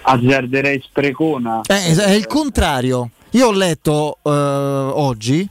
[0.02, 1.62] azzarderei sprecona.
[1.66, 3.12] Eh, è il contrario.
[3.32, 5.48] Io ho letto eh, oggi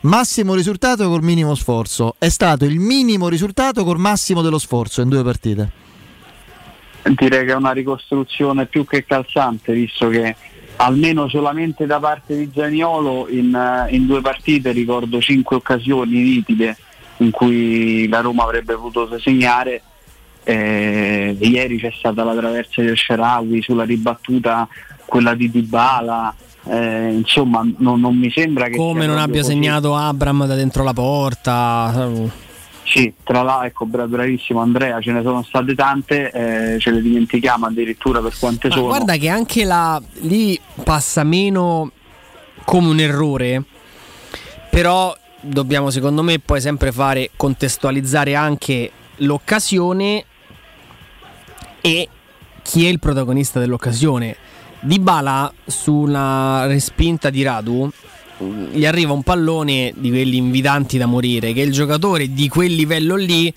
[0.00, 2.14] massimo risultato col minimo sforzo.
[2.18, 5.70] È stato il minimo risultato col massimo dello sforzo in due partite.
[7.02, 10.36] Direi che è una ricostruzione più che calzante, visto che
[10.78, 16.76] almeno solamente da parte di Zaniolo in, eh, in due partite ricordo cinque occasioni nitide
[17.18, 19.82] in cui la Roma avrebbe potuto segnare.
[20.44, 24.66] Eh, ieri c'è stata la traversa del Sharawi sulla ribattuta
[25.04, 26.34] quella di Dybala
[26.68, 29.52] eh, insomma non, non mi sembra che Come non abbia così.
[29.52, 32.10] segnato Abram da dentro la porta.
[32.90, 37.02] Sì, tra l'altro, ecco, bra- bravissimo Andrea, ce ne sono state tante, eh, ce le
[37.02, 38.86] dimentichiamo addirittura per quante Ma sono.
[38.86, 41.90] guarda che anche la lì passa meno
[42.64, 43.62] come un errore,
[44.70, 50.24] però dobbiamo secondo me poi sempre fare contestualizzare anche l'occasione
[51.82, 52.08] e
[52.62, 54.36] chi è il protagonista dell'occasione.
[54.80, 57.90] Di Bala sulla respinta di Radu
[58.38, 63.16] gli arriva un pallone di quelli invitanti da morire che il giocatore di quel livello
[63.16, 63.52] lì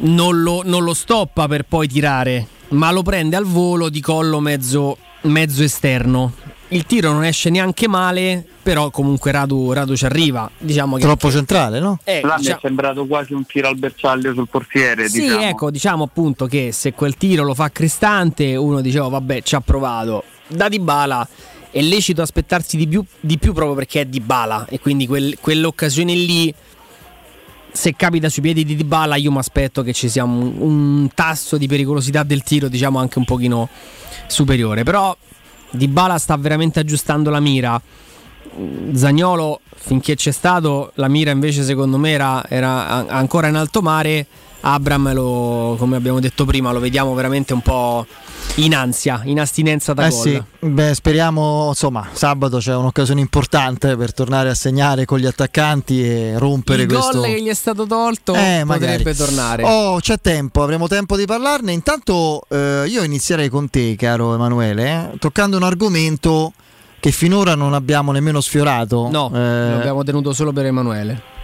[0.00, 4.40] non lo, non lo stoppa per poi tirare, ma lo prende al volo di collo
[4.40, 6.32] mezzo, mezzo esterno.
[6.72, 10.48] Il tiro non esce neanche male, però comunque Radu, Radu ci arriva.
[10.56, 11.98] Diciamo che Troppo centrale, no?
[12.04, 15.08] Eh, Là mi diciamo- è sembrato quasi un tiro al bersaglio sul portiere.
[15.08, 15.40] Sì, diciamo.
[15.42, 19.60] ecco, diciamo appunto che se quel tiro lo fa Cristante, uno diceva vabbè, ci ha
[19.60, 20.22] provato.
[20.46, 21.28] Da Dybala
[21.70, 24.66] è lecito aspettarsi di più, di più proprio perché è Dybala.
[24.68, 26.54] E quindi quel- quell'occasione lì
[27.72, 31.56] se capita sui piedi di Dybala io mi aspetto che ci sia un, un tasso
[31.56, 33.68] di pericolosità del tiro, diciamo anche un pochino
[34.26, 35.16] superiore, però
[35.70, 37.80] Dybala sta veramente aggiustando la mira.
[38.92, 43.80] Zagnolo finché c'è stato la mira invece secondo me era, era an- ancora in alto
[43.80, 44.26] mare.
[44.62, 48.04] Abram lo, come abbiamo detto prima lo vediamo veramente un po'
[48.56, 53.96] in ansia in astinenza da Eh gol sì, beh, speriamo, insomma, sabato c'è un'occasione importante
[53.96, 57.20] per tornare a segnare con gli attaccanti e rompere il questo...
[57.20, 58.98] gol che gli è stato tolto Eh, magari.
[58.98, 61.72] potrebbe tornare Oh, c'è tempo, avremo tempo di parlarne.
[61.72, 66.52] Intanto eh, io inizierei con te, caro Emanuele, eh, toccando un argomento
[66.98, 69.08] che finora non abbiamo nemmeno sfiorato.
[69.10, 71.38] no Eh, l'abbiamo tenuto solo per Emanuele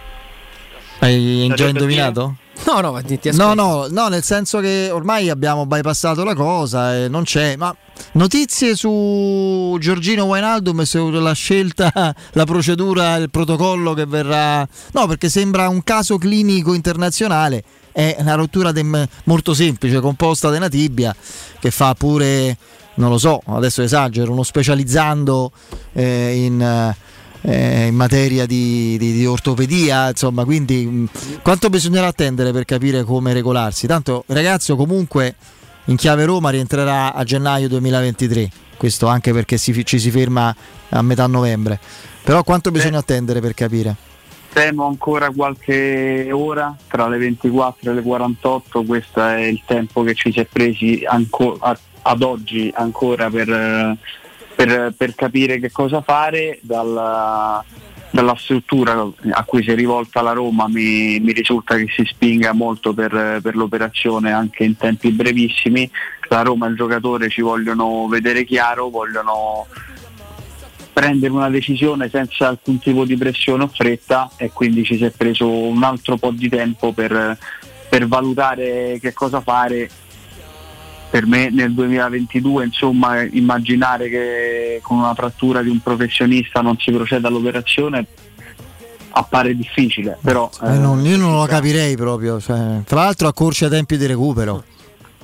[0.99, 2.35] hai già indovinato?
[2.65, 3.01] No no
[3.31, 7.55] No, no, no, nel senso che ormai abbiamo bypassato la cosa e non c'è.
[7.55, 7.75] Ma
[8.13, 11.91] notizie su Giorgino Wijnaldum e sulla scelta,
[12.33, 14.67] la procedura, il protocollo che verrà.
[14.93, 17.63] No, perché sembra un caso clinico internazionale.
[17.91, 21.15] È una rottura dem- molto semplice, composta da una tibia
[21.59, 22.57] che fa pure,
[22.95, 25.51] non lo so, adesso esagero, uno specializzando
[25.93, 26.95] eh, in.
[27.41, 31.09] Eh, in materia di, di- di ortopedia, insomma, quindi mh,
[31.41, 33.87] quanto bisognerà attendere per capire come regolarsi?
[33.87, 35.35] Tanto ragazzo comunque
[35.85, 40.53] in chiave Roma rientrerà a gennaio 2023, questo anche perché si- ci si ferma
[40.89, 41.79] a metà novembre.
[42.23, 43.95] Però quanto bisogna attendere per capire?
[44.51, 50.13] Temo ancora qualche ora, tra le 24 e le 48, questo è il tempo che
[50.15, 51.57] ci si è presi anco-
[52.01, 53.97] ad oggi ancora per, eh,
[54.57, 56.57] per- per capire che cosa fare.
[56.61, 57.63] Dalla,
[58.09, 62.53] dalla struttura a cui si è rivolta la Roma mi, mi risulta che si spinga
[62.53, 65.89] molto per, per l'operazione anche in tempi brevissimi.
[66.29, 69.67] La Roma e il giocatore ci vogliono vedere chiaro, vogliono
[70.91, 75.11] prendere una decisione senza alcun tipo di pressione o fretta e quindi ci si è
[75.11, 77.37] preso un altro po' di tempo per,
[77.87, 79.87] per valutare che cosa fare.
[81.09, 86.91] Per me nel 2022 insomma immaginare che con una frattura di un professionista non si
[86.91, 88.05] proceda all'operazione
[89.11, 90.49] appare difficile, però...
[90.63, 94.63] Eh, non, io non lo capirei proprio, cioè, tra l'altro accorcia tempi di recupero.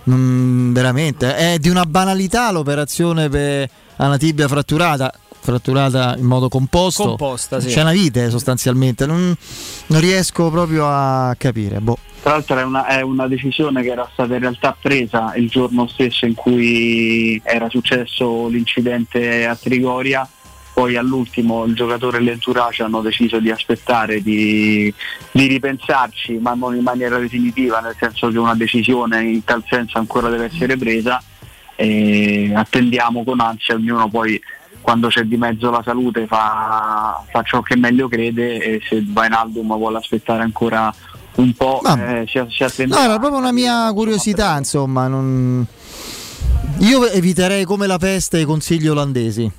[0.10, 5.14] Mm, veramente è di una banalità l'operazione per una tibia fratturata
[5.44, 7.68] fratturata in modo composto Composta, sì.
[7.68, 9.36] c'è una vite sostanzialmente non,
[9.88, 11.98] non riesco proprio a capire boh.
[12.22, 15.88] Tra l'altro è una, è una, decisione che era stata in realtà presa il giorno
[15.88, 20.26] stesso in cui era successo l'incidente a Trigoria
[20.74, 24.92] poi all'ultimo il giocatore e l'entourage hanno deciso di aspettare, di,
[25.32, 30.00] di, ripensarci, ma non in maniera definitiva, nel senso che una decisione in tal senso
[30.00, 31.22] ancora deve essere presa
[31.76, 34.42] e attendiamo con ansia, ognuno poi
[34.84, 39.76] quando c'è di mezzo la salute fa, fa ciò che meglio crede e se Vainaldum
[39.76, 40.94] vuole aspettare ancora
[41.36, 42.94] un po' eh, si, si attende.
[42.94, 45.66] No, era proprio una mia curiosità, insomma, non...
[46.80, 49.52] io eviterei come la peste i consigli olandesi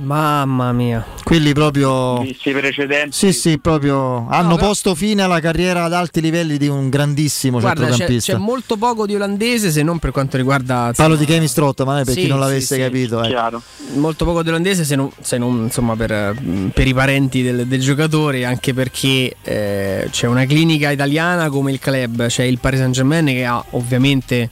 [0.00, 1.04] Mamma mia.
[1.22, 2.20] Quelli proprio...
[2.20, 3.16] Visti precedenti.
[3.16, 7.60] Sì, sì, proprio hanno no, posto fine alla carriera ad alti livelli di un grandissimo
[7.60, 8.32] Guarda, centrocampista.
[8.32, 10.92] C'è, c'è, molto poco di olandese se non per quanto riguarda...
[10.96, 13.22] Parlo di Kevin Strott, ma per sì, chi non l'avesse sì, capito.
[13.22, 13.98] Sì, eh.
[13.98, 16.34] Molto poco di olandese se non, se non insomma, per,
[16.72, 21.78] per, i parenti del, del giocatore, anche perché eh, c'è una clinica italiana come il
[21.78, 24.50] club, c'è il Paris Saint Germain che ha ovviamente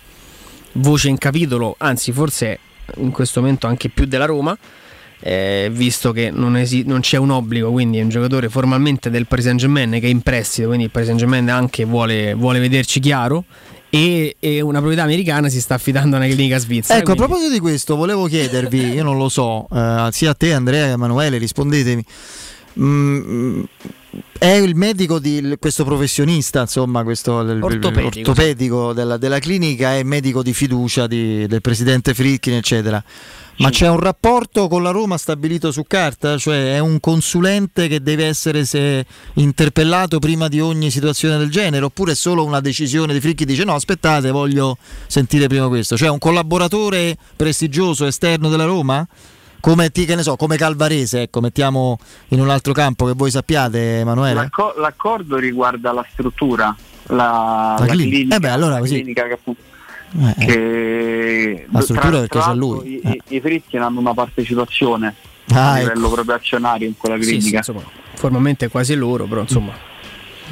[0.73, 2.59] voce in capitolo, anzi forse
[2.97, 4.57] in questo momento anche più della Roma
[5.21, 9.27] eh, visto che non, esi- non, c'è un obbligo, quindi è un giocatore formalmente del
[9.27, 12.61] Paris Saint Germain che è in prestito, quindi il Paris Saint Germain anche vuole, vuole
[12.61, 13.45] vederci chiaro.
[13.91, 16.99] E, e, una proprietà americana si sta affidando a una clinica svizzera.
[16.99, 17.23] Ecco, quindi...
[17.23, 20.85] a proposito di questo, volevo chiedervi, io non lo so, eh, sia a te Andrea
[20.85, 22.05] che a Emanuele, rispondetemi.
[22.81, 23.63] Mm,
[24.39, 30.07] è il medico di questo professionista, insomma, questo ortopedico, ortopedico della, della, clinica, è il
[30.07, 33.03] medico di fiducia di, del presidente Fritkin, eccetera.
[33.59, 36.39] Ma c'è un rapporto con la Roma stabilito su carta?
[36.39, 39.05] Cioè è un consulente che deve essere
[39.35, 41.85] interpellato prima di ogni situazione del genere?
[41.85, 44.77] Oppure è solo una decisione di Fricchi dice no aspettate voglio
[45.09, 45.97] sentire prima questo?
[45.97, 49.07] Cioè un collaboratore prestigioso esterno della Roma?
[49.61, 51.99] Come, che ne so, come Calvarese, ecco, mettiamo
[52.29, 54.35] in un altro campo che voi sappiate Emanuele.
[54.35, 56.75] L'acco- l'accordo riguarda la struttura,
[57.07, 58.95] la, la, la clinica, eh beh, allora, così.
[58.95, 59.63] clinica che appunto
[60.17, 62.95] eh, che la struttura perché c'è lui.
[62.95, 65.15] I, i, i Fritkin hanno una partecipazione
[65.53, 66.15] ah, a livello ecco.
[66.15, 67.63] proprio azionario in quella clinica.
[67.63, 67.79] Sì, sì,
[68.15, 69.73] formalmente quasi loro, però insomma.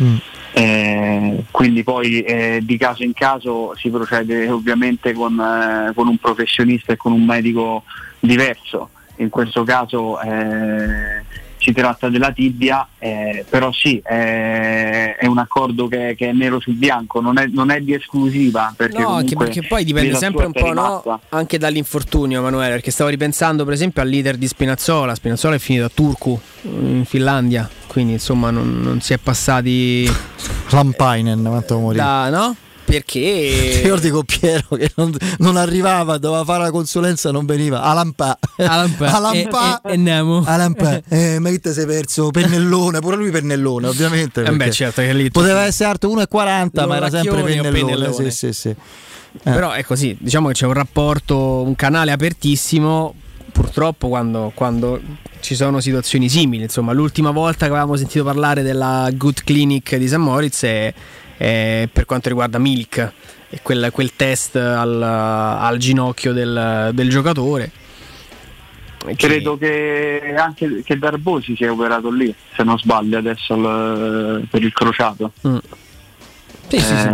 [0.03, 0.17] Mm.
[0.53, 6.17] Eh, quindi poi eh, di caso in caso si procede ovviamente con, eh, con, un
[6.17, 7.85] professionista e con un medico
[8.19, 8.91] diverso.
[9.17, 11.23] In questo caso eh,
[11.67, 16.61] si tratta della tibia, eh, però sì, è, è un accordo che, che, è nero
[16.61, 18.73] su bianco, non è, non è di esclusiva.
[18.77, 23.11] Perché no, anche perché poi dipende sempre un po' no, anche dall'infortunio, Emanuele, perché stavo
[23.11, 28.13] ripensando per esempio al leader di Spinazzola, Spinazzola è finito a Turku, in Finlandia, quindi
[28.13, 30.09] insomma non, non si è passati...
[30.71, 31.97] Lampainen, quanto morì.
[31.97, 32.57] Da, no?
[32.87, 37.83] Perché ricordi con Piero che non, non, arrivava doveva fare la consulenza non veniva.
[37.83, 40.45] Alampa Alampa Alampa e, e, e Nemo.
[40.47, 45.03] Alampa eh, ma che ti sei perso pennellone pure lui pennellone ovviamente eh beh, certo,
[45.03, 48.13] che lì poteva essere alto 1,40 ma era sempre pennellone, pennellone.
[48.13, 48.69] Sì, sì, sì.
[48.69, 48.77] Eh.
[49.43, 53.15] però è così diciamo che c'è un rapporto un canale apertissimo
[53.53, 55.01] purtroppo quando, quando
[55.41, 60.09] ci sono situazioni simili insomma l'ultima volta che avevamo sentito parlare della Good Clinic di
[60.09, 60.95] San Moritz è
[61.37, 63.13] eh, per quanto riguarda Milk
[63.49, 67.71] e quel, quel test al, al, ginocchio del, del giocatore.
[69.15, 74.73] Credo che anche che Darbosi sia operato lì, se non sbaglio adesso al, per il
[74.73, 75.33] crociato.
[75.47, 75.57] Mm.
[76.69, 77.09] Sì, eh, sì, sì.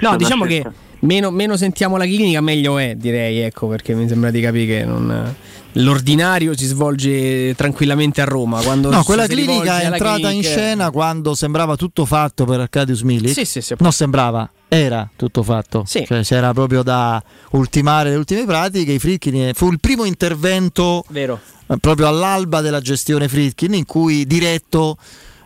[0.00, 0.64] No, diciamo che
[1.00, 4.84] meno, meno, sentiamo la clinica, meglio è, direi, ecco, perché mi sembra di capire che
[4.84, 5.34] non,
[5.74, 8.60] l'ordinario si svolge tranquillamente a Roma.
[8.62, 10.36] No, quella clinica è entrata clinic...
[10.36, 13.32] in scena quando sembrava tutto fatto per Arcadius Milik.
[13.32, 13.74] Sì, sì, sì.
[13.78, 15.84] Non sembrava, era tutto fatto.
[15.86, 16.04] Sì.
[16.06, 17.22] Cioè, c'era proprio da
[17.52, 18.92] ultimare le ultime pratiche.
[18.92, 21.40] I Frittkin fu il primo intervento Vero.
[21.66, 24.96] Eh, proprio all'alba della gestione Fritkin in cui diretto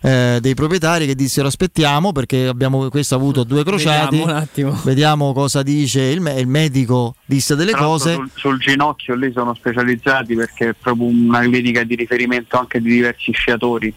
[0.00, 4.22] eh, dei proprietari che dissero aspettiamo perché abbiamo questo ha avuto due crociati.
[4.24, 8.14] Vediamo, vediamo cosa dice il, me- il, medico disse delle Tra cose.
[8.14, 12.90] sul, sul, ginocchio lì sono specializzati perché è proprio una clinica di riferimento anche di
[12.90, 13.92] diversi sciatori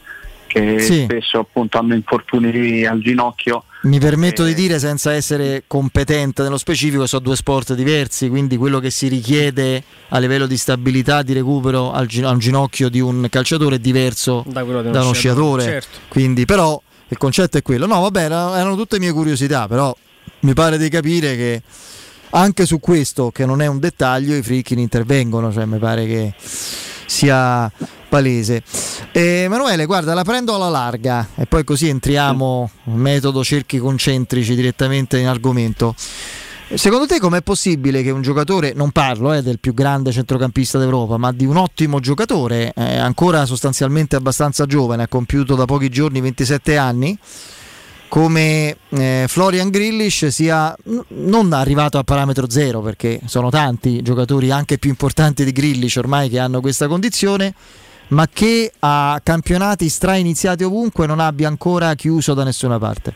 [0.52, 1.04] che sì.
[1.04, 3.64] spesso appunto hanno infortuni al ginocchio.
[3.84, 4.48] Mi permetto e...
[4.48, 9.08] di dire senza essere competente nello specifico, sono due sport diversi, quindi quello che si
[9.08, 13.80] richiede a livello di stabilità, di recupero al, gin- al ginocchio di un calciatore è
[13.80, 15.64] diverso da, uno, da uno sciatore.
[15.64, 15.98] Certo.
[16.10, 17.86] Quindi, però il concetto è quello.
[17.86, 19.96] No, vabbè, erano, erano tutte mie curiosità, però
[20.42, 21.62] mi pare di capire che
[22.32, 26.34] anche su questo, che non è un dettaglio, i frickin intervengono, cioè mi pare che
[27.06, 27.72] sia
[28.10, 28.64] palese.
[29.12, 35.18] Eh, Emanuele, guarda, la prendo alla larga e poi così entriamo, metodo cerchi concentrici direttamente
[35.18, 35.96] in argomento.
[36.74, 41.18] Secondo te com'è possibile che un giocatore, non parlo eh, del più grande centrocampista d'Europa,
[41.18, 46.22] ma di un ottimo giocatore, eh, ancora sostanzialmente abbastanza giovane, ha compiuto da pochi giorni
[46.22, 47.18] 27 anni,
[48.12, 54.52] come eh, Florian Grillish sia n- non arrivato a parametro zero, perché sono tanti giocatori
[54.52, 57.54] anche più importanti di Grillish ormai che hanno questa condizione,
[58.10, 63.14] ma che a campionati strainiziati ovunque non abbia ancora chiuso da nessuna parte.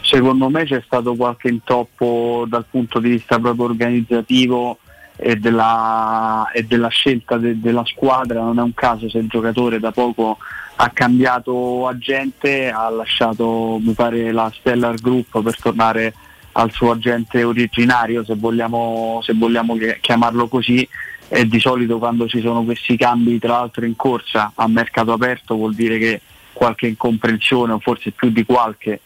[0.00, 4.78] Secondo me c'è stato qualche intoppo dal punto di vista proprio organizzativo
[5.14, 9.78] e della, e della scelta de, della squadra, non è un caso se il giocatore
[9.78, 10.38] da poco
[10.76, 16.14] ha cambiato agente, ha lasciato mi pare la Stellar Group per tornare
[16.52, 20.86] al suo agente originario, se vogliamo, se vogliamo chiamarlo così,
[21.28, 25.56] e di solito quando ci sono questi cambi tra l'altro in corsa a mercato aperto
[25.56, 26.20] vuol dire che
[26.52, 29.00] qualche incomprensione o forse più di qualche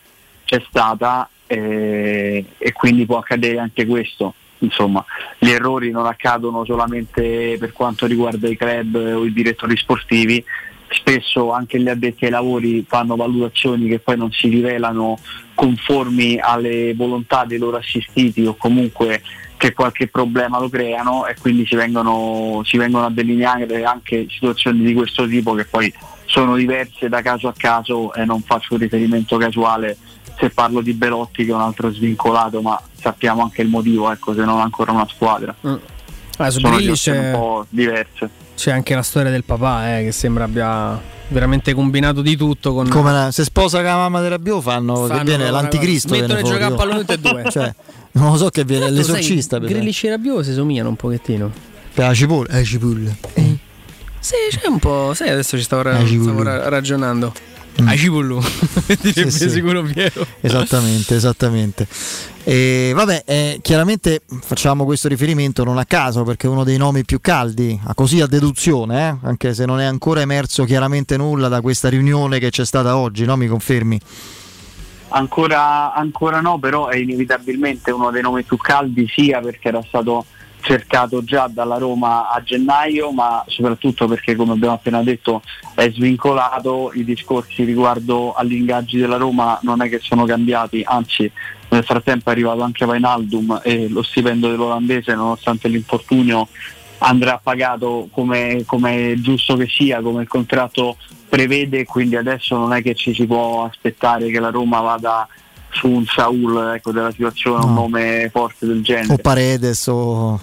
[0.45, 4.35] c'è stata eh, e quindi può accadere anche questo.
[4.61, 5.05] Insomma,
[5.39, 10.45] gli errori non accadono solamente per quanto riguarda i club o i direttori sportivi,
[10.91, 15.19] spesso anche gli addetti ai lavori fanno valutazioni che poi non si rivelano
[15.55, 19.23] conformi alle volontà dei loro assistiti o comunque
[19.57, 24.85] che qualche problema lo creano e quindi si vengono, si vengono a delineare anche situazioni
[24.85, 25.93] di questo tipo che poi
[26.27, 29.97] sono diverse da caso a caso e non faccio riferimento casuale
[30.39, 34.35] se parlo di Belotti che è un altro svincolato ma sappiamo anche il motivo ecco
[34.35, 35.75] se non ancora una squadra mm.
[36.37, 41.01] ah, sono un po' diverse c'è anche la storia del papà eh, che sembra abbia
[41.29, 42.75] veramente combinato di tutto.
[42.75, 42.89] Con...
[42.89, 46.11] Come la, se sposa la mamma di Rabiot fanno, fanno che viene l'anticristo.
[46.11, 47.45] Mettono a giocare a pallone tutte e due.
[47.49, 47.73] cioè,
[48.13, 49.61] non lo so che viene l'esorcista.
[49.61, 51.53] Grillici e Rabiot si somigliano un pochettino.
[51.95, 52.59] Per la cipolla.
[52.59, 53.15] Eh, cipolla.
[53.35, 53.57] Eh.
[54.19, 55.13] Sì, c'è un po'.
[55.15, 57.33] Sai, adesso ci stavo, ra- stavo ra- ragionando.
[57.81, 57.89] Mm.
[57.89, 58.41] A Cipollu,
[59.01, 59.51] direbbe sì, sì.
[59.51, 60.27] sicuro Piero.
[60.41, 61.87] Esattamente, esattamente.
[62.43, 67.05] E vabbè, eh, chiaramente facciamo questo riferimento non a caso perché è uno dei nomi
[67.05, 69.27] più caldi, così a deduzione, eh?
[69.27, 73.25] anche se non è ancora emerso chiaramente nulla da questa riunione che c'è stata oggi,
[73.25, 73.37] no?
[73.37, 74.01] Mi confermi?
[75.11, 80.27] Ancora, ancora no, però è inevitabilmente uno dei nomi più caldi sia perché era stato
[80.61, 85.43] cercato già dalla Roma a gennaio, ma soprattutto perché come abbiamo appena detto
[85.75, 91.31] è svincolato, i discorsi riguardo agli ingaggi della Roma non è che sono cambiati, anzi
[91.71, 96.49] nel frattempo è arrivato anche Vainaldum e lo stipendio dell'olandese nonostante l'infortunio
[96.99, 100.97] andrà pagato come, come giusto che sia, come il contratto
[101.29, 105.29] prevede, quindi adesso non è che ci si può aspettare che la Roma vada
[105.71, 107.67] su un Saul ecco, della situazione, no.
[107.67, 109.13] un nome forte del genere.
[109.13, 110.41] O Paredes o...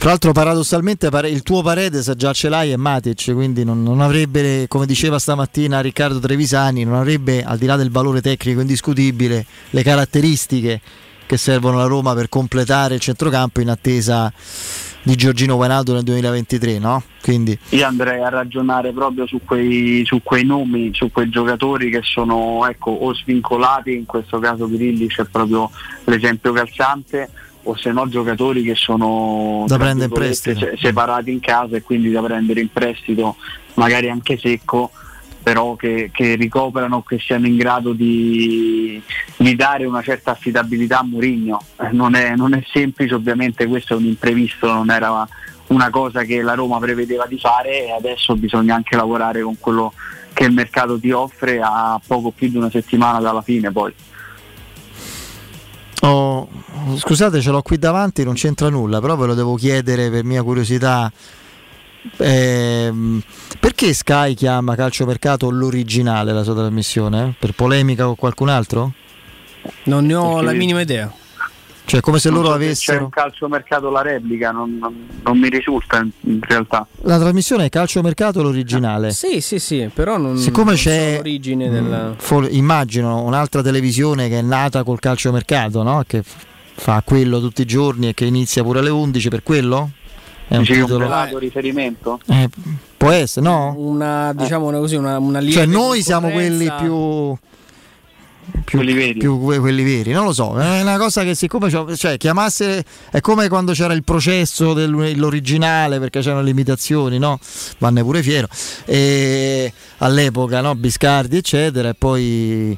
[0.00, 4.66] Tra l'altro paradossalmente il tuo Paredes già ce l'hai e Matic, quindi non, non, avrebbe,
[4.66, 9.82] come diceva stamattina Riccardo Trevisani, non avrebbe, al di là del valore tecnico indiscutibile, le
[9.82, 10.80] caratteristiche
[11.30, 14.32] che servono alla Roma per completare il centrocampo in attesa
[15.00, 17.04] di Giorgino Guanaldo nel 2023, no?
[17.22, 17.56] Quindi...
[17.68, 22.66] Io andrei a ragionare proprio su quei, su quei nomi, su quei giocatori che sono
[22.68, 25.70] ecco, o svincolati, in questo caso Grilli c'è proprio
[26.02, 27.30] l'esempio calzante,
[27.62, 30.66] o se no giocatori che sono da prendere in prestito.
[30.80, 33.36] separati in casa e quindi da prendere in prestito
[33.74, 34.90] magari anche secco
[35.42, 39.02] però che, che ricoprano, che siano in grado di,
[39.36, 41.60] di, dare una certa affidabilità a Mourinho.
[41.80, 45.26] Eh, non, è, non è semplice, ovviamente questo è un imprevisto, non era
[45.68, 49.92] una cosa che la Roma prevedeva di fare e adesso bisogna anche lavorare con quello
[50.32, 53.94] che il mercato ti offre a poco più di una settimana dalla fine poi.
[56.02, 56.48] Oh,
[56.96, 60.42] scusate, ce l'ho qui davanti, non c'entra nulla, però ve lo devo chiedere per mia
[60.42, 61.12] curiosità
[62.16, 62.92] eh,
[63.58, 67.34] perché Sky chiama calciomercato l'originale la sua trasmissione?
[67.38, 68.92] Per polemica con qualcun altro?
[69.84, 71.12] Non ne ho perché la minima idea.
[71.84, 72.98] Cioè, come se non loro so avessero.
[72.98, 76.86] C'è un calciomercato la replica, non, non, non, mi risulta in realtà.
[77.02, 79.08] La trasmissione è calciomercato l'originale.
[79.08, 80.36] Ah, sì, sì, sì, però non.
[80.36, 81.16] Siccome non c'è.
[81.16, 82.14] l'origine mm, della...
[82.16, 86.04] For, immagino un'altra televisione che è nata col calciomercato, no?
[86.06, 89.90] Che fa quello tutti i giorni e che inizia pure alle 11 per quello?
[90.50, 91.06] È un Dici titolo.
[91.06, 92.18] Un riferimento?
[92.26, 92.48] Eh,
[92.96, 93.72] può essere, no?
[93.78, 97.36] Una, diciamo una, così, una, una Cioè noi siamo quelli più...
[98.64, 99.18] Più, quelli veri.
[99.18, 103.48] più quelli veri, non lo so, è una cosa che siccome cioè, chiamasse è come
[103.48, 107.38] quando c'era il processo dell'originale perché c'erano le imitazioni, no?
[107.78, 108.48] Vanne pure fiero.
[108.86, 110.74] E all'epoca, no?
[110.74, 112.76] Biscardi, eccetera, e poi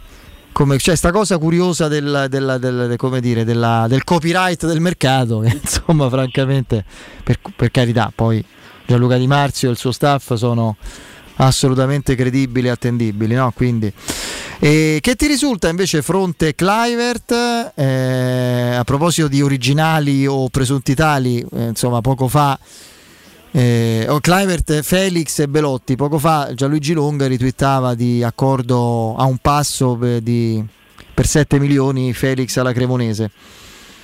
[0.53, 5.59] come cioè, sta cosa curiosa del, del, del, dire, della, del, copyright del mercato che
[5.61, 6.85] insomma francamente
[7.25, 8.45] per, per, carità poi
[8.87, 10.77] Gianluca Di Marzio e il suo staff sono
[11.37, 13.35] assolutamente credibili e attendibili.
[13.35, 13.53] No?
[13.55, 13.93] Quindi,
[14.59, 17.73] e che ti risulta invece fronte Clivert?
[17.75, 22.59] Eh, a proposito di originali o presunti tali, eh, insomma, poco fa.
[23.55, 25.95] Eh, oh, Clivert, Felix e Belotti.
[25.95, 30.65] Poco fa Gianluigi Longa ritwittava di accordo a un passo per, di,
[31.13, 33.31] per 7 milioni Felix alla Cremonese.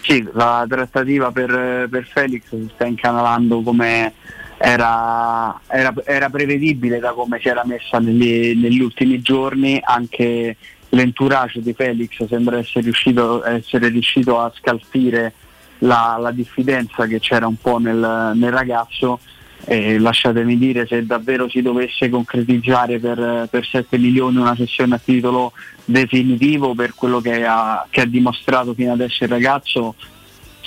[0.02, 4.12] Sì, la trattativa per, per Felix si sta incanalando come
[4.58, 10.56] era, era, era, prevedibile da come si era messa negli, negli ultimi giorni, anche
[10.90, 15.32] l'entourage di Felix sembra essere riuscito, essere riuscito a scalfire
[15.78, 19.20] la, la, diffidenza che c'era un po' nel, nel ragazzo
[19.64, 25.00] e lasciatemi dire se davvero si dovesse concretizzare per, per 7 milioni una sessione a
[25.02, 25.52] titolo
[25.84, 29.94] definitivo per quello che ha, che ha dimostrato fino adesso il ragazzo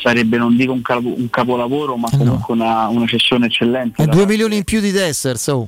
[0.02, 2.64] sarebbe non dico un, capo, un capolavoro ma comunque no.
[2.64, 4.04] una, una cessione eccellente.
[4.04, 5.68] E 2 milioni in più di Dessers, oh.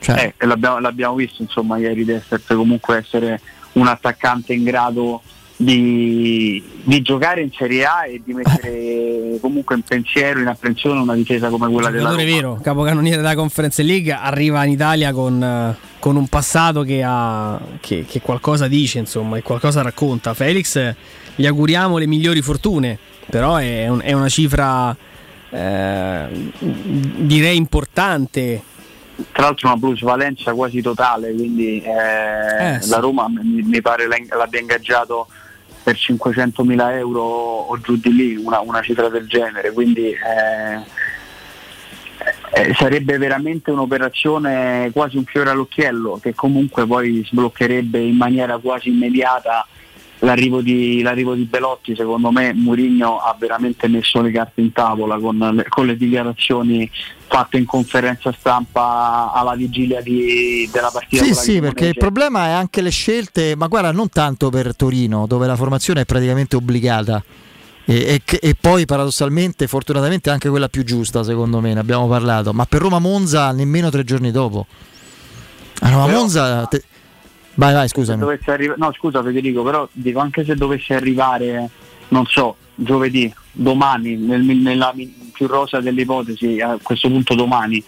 [0.00, 0.34] cioè.
[0.36, 3.40] eh, l'abbiamo, l'abbiamo, visto insomma ieri Dessers comunque essere
[3.72, 5.22] un attaccante in grado
[5.60, 11.16] di, di, giocare in Serie A e di mettere comunque in pensiero, in apprensione una
[11.16, 12.22] difesa come quella della Roma.
[12.22, 17.60] è vero, capocannoniere della Conference League, arriva in Italia con, con un passato che, ha,
[17.80, 20.32] che, che, qualcosa dice, insomma, e qualcosa racconta.
[20.32, 20.94] Felix
[21.34, 22.96] gli auguriamo le migliori fortune,
[23.28, 24.96] però è, un, è una cifra
[25.50, 28.62] eh, direi importante
[29.32, 32.90] tra l'altro una plusvalenza quasi totale, quindi eh, eh, sì.
[32.90, 35.26] la Roma mi, mi, pare l'abbia ingaggiato
[35.88, 40.82] per 500 mila euro o giù di lì, una, una cifra del genere, quindi eh,
[42.52, 48.90] eh, sarebbe veramente un'operazione quasi un fiore all'occhiello che comunque poi sbloccherebbe in maniera quasi
[48.90, 49.66] immediata
[50.20, 55.18] l'arrivo di, l'arrivo di Belotti, secondo me Mourinho ha veramente messo le carte in tavola
[55.18, 56.90] con le, con le dichiarazioni
[57.26, 61.24] fatte in conferenza stampa alla vigilia di, della partita.
[61.24, 65.26] Sì, sì, perché il problema è anche le scelte, ma guarda, non tanto per Torino,
[65.26, 67.22] dove la formazione è praticamente obbligata.
[67.84, 72.52] E, e, e, poi paradossalmente, fortunatamente anche quella più giusta, secondo me, ne abbiamo parlato.
[72.52, 74.66] Ma per Roma Monza nemmeno tre giorni dopo.
[75.80, 76.66] A Roma Monza.
[76.66, 76.82] Te...
[77.58, 78.22] Vai, vai, scusami.
[78.46, 81.68] Arri- no, scusa Federico, però dico anche se dovesse arrivare,
[82.08, 84.94] non so, giovedì, domani, nel, nella
[85.32, 87.82] più rosa delle ipotesi, a questo punto domani,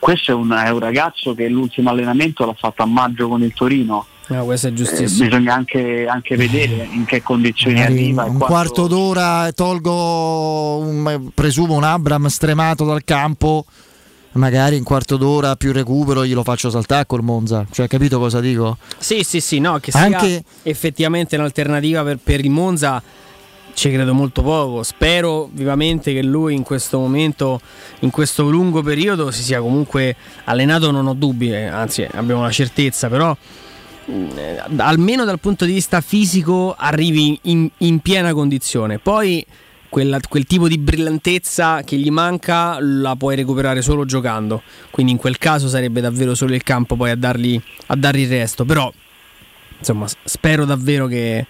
[0.00, 3.54] questo è un, è un ragazzo che l'ultimo allenamento l'ha fatto a maggio con il
[3.54, 4.04] Torino.
[4.26, 5.26] No, questo è giustissimo.
[5.26, 8.24] Eh, bisogna anche, anche, vedere in che condizioni Magari arriva.
[8.24, 13.64] Un quarto d'ora tolgo, un, presumo, un Abram stremato dal campo
[14.32, 17.66] magari in quarto d'ora più recupero glielo faccio saltare col Monza.
[17.70, 18.78] Cioè, capito cosa dico?
[18.98, 20.44] Sì, sì, sì, no, che sia Anche...
[20.62, 23.02] effettivamente un'alternativa per, per il Monza
[23.74, 24.82] ci credo molto poco.
[24.82, 27.60] Spero vivamente che lui in questo momento,
[28.00, 32.50] in questo lungo periodo, si sia comunque allenato, non ho dubbi, eh, anzi abbiamo la
[32.50, 33.36] certezza, però
[34.06, 38.98] eh, almeno dal punto di vista fisico arrivi in, in piena condizione.
[38.98, 39.44] Poi
[39.92, 44.62] quella, quel tipo di brillantezza che gli manca la puoi recuperare solo giocando.
[44.90, 48.28] Quindi in quel caso sarebbe davvero solo il campo poi a dargli, a dargli il
[48.28, 48.64] resto.
[48.64, 48.90] Però
[49.78, 51.44] insomma spero davvero che...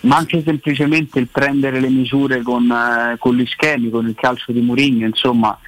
[0.00, 4.52] Ma anche semplicemente il prendere le misure con, eh, con gli schemi, con il calcio
[4.52, 5.58] di Mourinho, insomma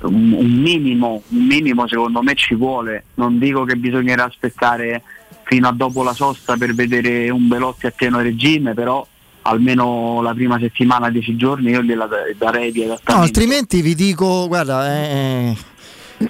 [0.00, 3.04] un, minimo, un minimo secondo me ci vuole.
[3.14, 5.02] Non dico che bisognerà aspettare
[5.44, 9.06] fino a dopo la sosta per vedere un Belotti a pieno regime, però
[9.42, 13.12] almeno la prima settimana, dieci giorni, io gliela darei di adattamento.
[13.14, 15.56] No, altrimenti vi dico, guarda, eh,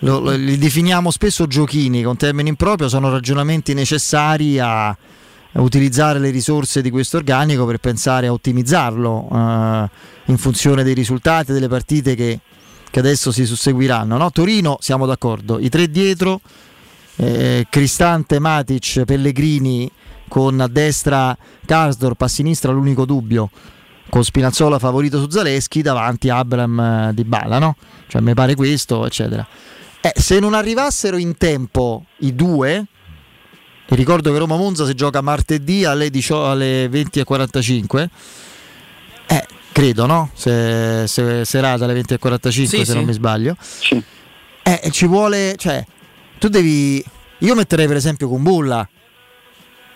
[0.01, 4.97] lo, lo, li definiamo spesso giochini con termini improprio, sono ragionamenti necessari a, a
[5.55, 9.91] utilizzare le risorse di questo organico per pensare a ottimizzarlo eh,
[10.27, 12.41] in funzione dei risultati delle partite che,
[12.91, 14.17] che adesso si susseguiranno.
[14.17, 14.31] No?
[14.31, 16.41] Torino, siamo d'accordo, i tre dietro,
[17.17, 19.91] eh, Cristante, Matic, Pellegrini
[20.33, 21.37] con a destra
[21.67, 23.51] Karsdorp, a sinistra l'unico dubbio
[24.09, 27.77] con Spinazzola favorito su Zaleschi davanti Abram eh, di Bala, no?
[28.07, 29.47] Cioè mi pare questo, eccetera.
[30.01, 32.87] Eh, se non arrivassero in tempo i due,
[33.87, 38.09] e ricordo che Roma Monza si gioca martedì alle, 18, alle 20.45,
[39.27, 40.31] eh, credo, no?
[40.33, 42.95] Se, se, serata alle 20.45 sì, se sì.
[42.95, 43.55] non mi sbaglio.
[43.61, 44.03] Sì.
[44.63, 45.85] Eh, ci vuole, cioè,
[46.39, 47.05] tu devi...
[47.41, 48.89] Io metterei per esempio con Bulla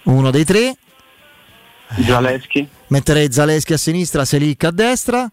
[0.06, 0.76] uno dei tre.
[2.04, 2.68] Zaleschi.
[2.88, 5.30] Metterei Zaleschi a sinistra, Selic a destra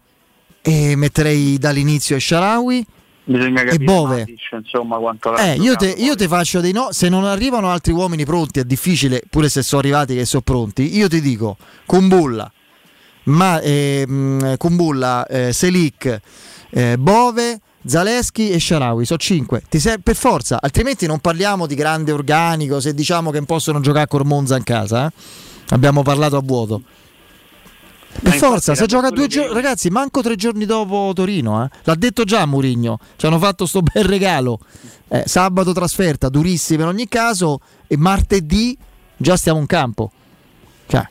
[0.62, 2.86] e metterei dall'inizio Sharawi.
[3.26, 4.18] Bisogna capire e Bove.
[4.18, 6.88] Matic, insomma, quanto eh, io, te, io ti faccio dei no.
[6.90, 10.96] Se non arrivano altri uomini pronti, è difficile, pure se sono arrivati che sono pronti.
[10.96, 12.50] Io ti dico Kumbulla,
[13.24, 16.20] ma, eh, Kumbulla eh, Selic,
[16.70, 19.62] eh, Bove, Zaleschi e Sharawi, sono 5.
[19.68, 24.06] Ti ser- per forza, altrimenti non parliamo di grande organico se diciamo che possono giocare
[24.06, 25.06] con Monza in casa.
[25.06, 25.12] Eh?
[25.68, 26.82] Abbiamo parlato a vuoto.
[28.22, 31.68] Per forza, se gioca due giorni, ragazzi, manco tre giorni dopo Torino, eh?
[31.82, 32.98] l'ha detto già Murigno.
[33.16, 34.60] Ci hanno fatto sto bel regalo.
[35.08, 38.76] Eh, sabato trasferta, durissima in ogni caso, e martedì
[39.16, 40.12] già stiamo in campo.
[40.86, 41.06] Cioè.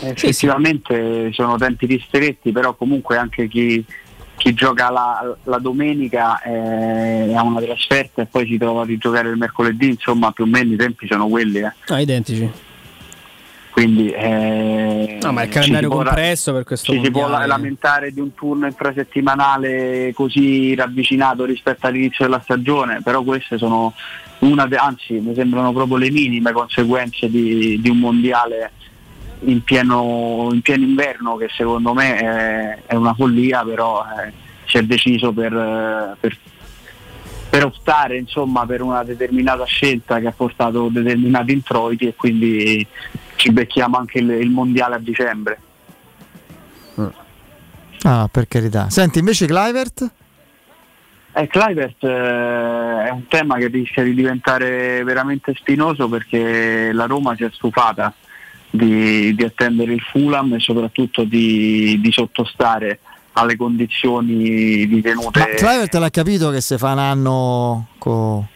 [0.00, 3.84] Effettivamente sono tempi ristretti, però comunque anche chi,
[4.38, 9.28] chi gioca la, la domenica eh, ha una trasferta e poi si trova a rigiocare
[9.28, 11.58] il mercoledì, insomma più o meno i tempi sono quelli.
[11.58, 11.72] Eh.
[11.88, 12.50] Ah, identici.
[13.70, 18.34] Quindi eh, no, ma il calendario compresso per questo ci si può lamentare di un
[18.34, 23.94] turno infrasettimanale così ravvicinato rispetto all'inizio della stagione, però queste sono
[24.40, 28.72] una anzi mi sembrano proprio le minime conseguenze di, di un mondiale
[29.40, 34.32] in pieno, in pieno, inverno che secondo me è, è una follia, però eh,
[34.66, 36.36] si è deciso per, per,
[37.48, 42.86] per optare insomma, per una determinata scelta che ha portato determinati introiti e quindi
[43.36, 45.60] ci becchiamo anche il, il mondiale a dicembre.
[48.02, 48.90] Ah, per carità.
[48.90, 50.10] Senti, invece Clivert?
[51.32, 57.34] Eh, Clivert eh, è un tema che rischia di diventare veramente spinoso perché la Roma
[57.34, 58.12] si è stufata
[58.70, 63.00] di, di attendere il Fulham e soprattutto di, di sottostare
[63.32, 65.38] alle condizioni di tenute.
[65.38, 68.46] Ma Clivert l'ha capito che se fa un anno con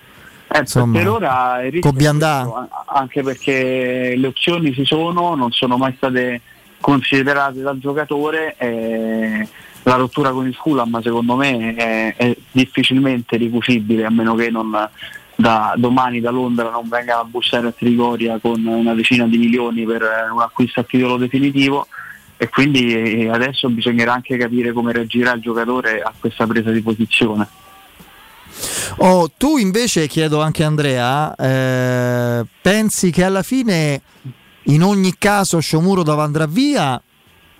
[0.54, 2.68] eh, per ora con Biandà.
[2.86, 6.42] anche perché le opzioni ci sono, non sono mai state
[6.78, 8.54] considerate dal giocatore.
[8.58, 9.48] Eh,
[9.84, 14.88] la rottura con il Fulham secondo me è, è difficilmente ricusibile a meno che non
[15.34, 19.84] da domani da Londra non vengano a bussare a Trigoria con una decina di milioni
[19.84, 20.02] per
[20.32, 21.86] un acquisto a titolo definitivo
[22.36, 26.82] e quindi eh, adesso bisognerà anche capire come reagirà il giocatore a questa presa di
[26.82, 27.46] posizione.
[28.96, 34.02] Oh, tu invece chiedo anche a Andrea, eh, pensi che alla fine
[34.64, 37.00] in ogni caso Sciomuro andrà via?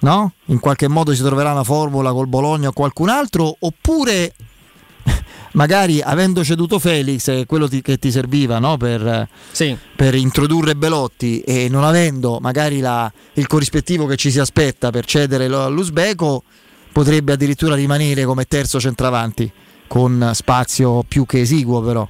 [0.00, 0.32] No?
[0.46, 3.56] In qualche modo si troverà una formula col Bologna o qualcun altro?
[3.60, 4.34] Oppure
[5.52, 8.76] magari avendo ceduto Felix, quello ti, che ti serviva no?
[8.76, 9.76] per, sì.
[9.96, 15.04] per, introdurre Belotti e non avendo magari la, il corrispettivo che ci si aspetta per
[15.04, 16.42] cedere all'Uzbeko,
[16.92, 19.50] potrebbe addirittura rimanere come terzo centravanti
[19.86, 22.08] con spazio più che esiguo però.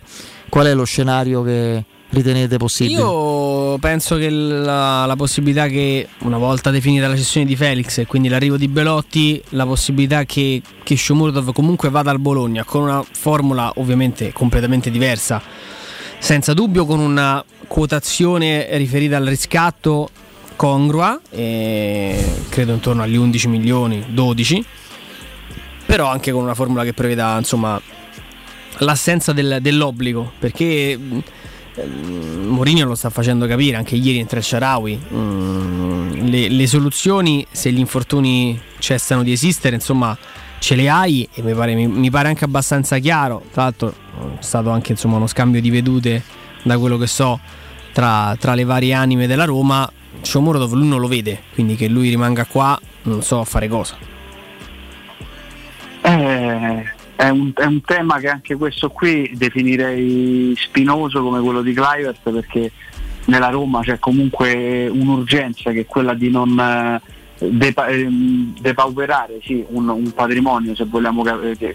[0.48, 3.00] Qual è lo scenario che ritenete possibile?
[3.00, 8.06] Io penso che la, la, possibilità che una volta definita la cessione di Felix e
[8.06, 13.02] quindi l'arrivo di Belotti, la possibilità che, che Shomurodov comunque vada al Bologna con una
[13.12, 15.42] formula ovviamente completamente diversa,
[16.18, 20.10] senza dubbio con una quotazione riferita al riscatto
[20.54, 24.64] congrua, credo intorno agli 11 milioni, 12,
[25.86, 27.80] però anche con una formula che preveda insomma
[28.78, 30.98] l'assenza del, dell'obbligo, perché
[31.74, 35.00] Mourinho lo sta facendo capire anche ieri in Sharawi.
[35.14, 40.16] Mm, le, le, soluzioni, se gli infortuni cessano di esistere, insomma,
[40.58, 43.42] ce le hai e mi pare, mi, mi pare anche abbastanza chiaro.
[43.52, 43.94] Tra l'altro,
[44.38, 46.22] è stato anche insomma, uno scambio di vedute
[46.62, 47.40] da quello che so
[47.92, 49.90] tra, tra le varie anime della Roma.
[50.20, 53.96] Shomurodov lui non lo vede, quindi che lui rimanga qua non so a fare cosa.
[56.02, 56.92] Eh,
[57.22, 62.28] è un, è un, tema che anche questo qui definirei spinoso come quello di Clivert
[62.28, 62.72] perché
[63.26, 67.00] nella Roma c'è comunque un'urgenza che è quella di non eh,
[67.48, 71.22] depa- ehm, depauperare sì, un, un, patrimonio se vogliamo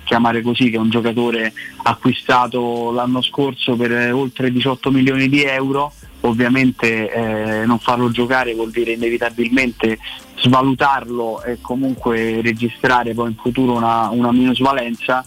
[0.03, 1.53] chiamare così che è un giocatore
[1.84, 5.93] acquistato l'anno scorso per oltre 18 milioni di euro.
[6.22, 9.98] Ovviamente eh, non farlo giocare vuol dire inevitabilmente
[10.40, 15.26] svalutarlo e comunque registrare poi in futuro una, una minusvalenza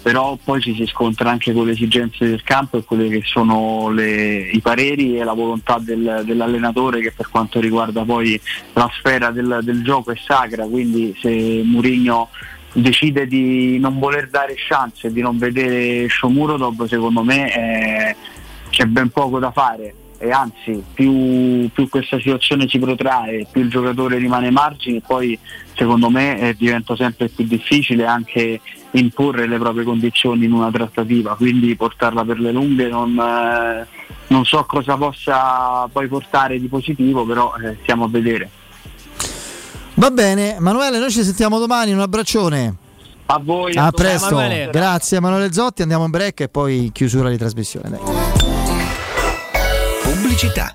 [0.00, 3.90] però poi ci si scontra anche con le esigenze del campo e quelle che sono
[3.90, 8.40] le, i pareri e la volontà del, dell'allenatore che per quanto riguarda poi
[8.74, 12.28] la sfera del, del gioco è sacra, quindi se Murigno
[12.72, 18.16] decide di non voler dare chance di non vedere Shomurodov secondo me eh,
[18.70, 19.94] c'è ben poco da fare.
[20.20, 25.38] E anzi più, più, questa situazione si protrae, più il giocatore rimane ai margini, poi
[25.76, 28.60] secondo me eh, diventa sempre più difficile anche
[28.92, 33.86] imporre le proprie condizioni in una trattativa, quindi portarla per le lunghe non, eh,
[34.28, 38.50] non so cosa possa poi portare di positivo, però eh, stiamo a vedere.
[39.94, 42.76] Va bene, Emanuele, noi ci sentiamo domani, un abbraccione.
[43.26, 43.74] A voi.
[43.74, 44.38] A, a presto.
[44.38, 44.70] Emanuele.
[44.70, 47.90] Grazie Emanuele Zotti, andiamo in break e poi chiusura di trasmissione.
[47.90, 48.00] Dai.
[50.02, 50.74] Pubblicità.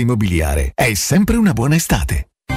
[0.00, 2.29] Immobiliare è sempre una buona estate.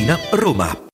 [0.00, 0.89] Tiburtina, Roma.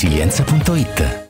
[0.00, 1.29] laresilienza.it.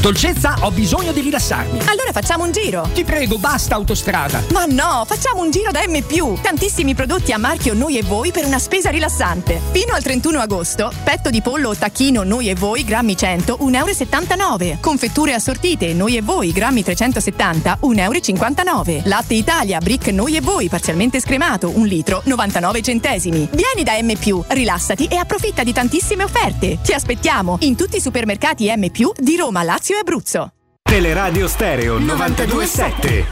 [0.00, 1.80] Dolcezza, ho bisogno di rilassarmi.
[1.80, 2.88] Allora facciamo un giro.
[2.94, 4.42] Ti prego, basta autostrada.
[4.50, 6.38] Ma no, facciamo un giro da M.
[6.40, 9.60] Tantissimi prodotti a marchio Noi e Voi per una spesa rilassante.
[9.72, 14.62] Fino al 31 agosto, petto di pollo o tacchino Noi e Voi, grammi 100, 1,79
[14.62, 14.78] euro.
[14.80, 19.02] Confetture assortite Noi e Voi, grammi 370, 1,59 euro.
[19.04, 23.46] Latte Italia, brick Noi e Voi, parzialmente scremato, 1 litro, 99 centesimi.
[23.52, 24.14] Vieni da M.
[24.48, 26.78] rilassati e approfitta di tantissime offerte.
[26.82, 28.90] Ti aspettiamo in tutti i supermercati M.
[29.18, 30.52] di Roma, Lazio e Abruzzo.
[30.82, 33.26] Teleradio Stereo 927.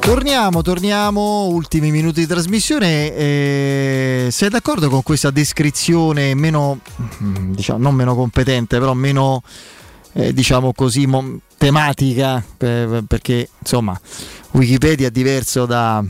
[0.00, 3.14] Torniamo, torniamo, ultimi minuti di trasmissione.
[3.14, 6.80] Eh, sei d'accordo con questa descrizione meno,
[7.18, 9.42] diciamo, non meno competente, però meno,
[10.12, 12.44] eh, diciamo così, mo- tematica?
[12.56, 13.98] Per, perché insomma,
[14.52, 16.04] Wikipedia è diverso da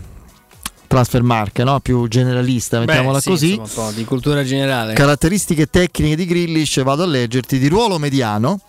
[0.93, 1.81] Transfermark, no?
[1.81, 3.55] più generalista, mettiamola Beh, sì, così.
[3.55, 4.93] insomma, un po' di cultura generale.
[4.93, 8.61] Caratteristiche tecniche di Grillish, vado a leggerti, di ruolo mediano,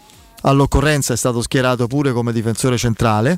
[0.44, 3.38] all'occorrenza è stato schierato pure come difensore centrale,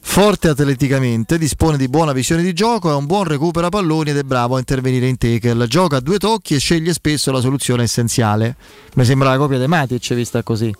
[0.00, 4.22] forte atleticamente, dispone di buona visione di gioco, è un buon recupera palloni ed è
[4.24, 8.56] bravo a intervenire in tackle, gioca a due tocchi e sceglie spesso la soluzione essenziale.
[8.94, 10.74] Mi sembra la copia di Matic vista così.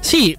[0.00, 0.36] Sì,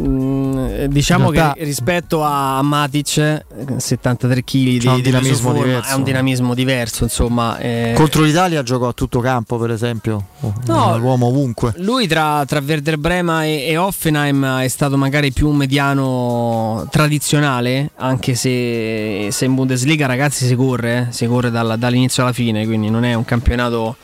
[0.00, 1.54] Mm, diciamo realtà...
[1.54, 3.44] che rispetto a Matic
[3.78, 5.90] 73 kg di, un dinamismo forma, diverso.
[5.90, 7.94] è un dinamismo diverso insomma eh...
[7.96, 10.26] contro l'Italia giocò a tutto campo per esempio?
[10.66, 11.74] No, l'uomo ovunque.
[11.78, 17.90] Lui tra, tra Werder Brema e, e, Offenheim è stato magari più un mediano tradizionale
[17.96, 21.12] anche se, se in Bundesliga ragazzi si corre eh?
[21.12, 23.96] si corre dalla, dall'inizio alla fine quindi non è un campionato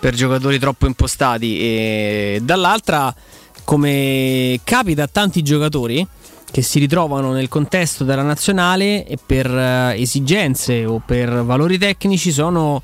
[0.00, 1.60] per giocatori troppo impostati.
[1.60, 3.14] E dall'altra
[3.70, 6.04] come capita a tanti giocatori
[6.50, 12.32] che si ritrovano nel contesto della nazionale e per uh, esigenze o per valori tecnici
[12.32, 12.82] sono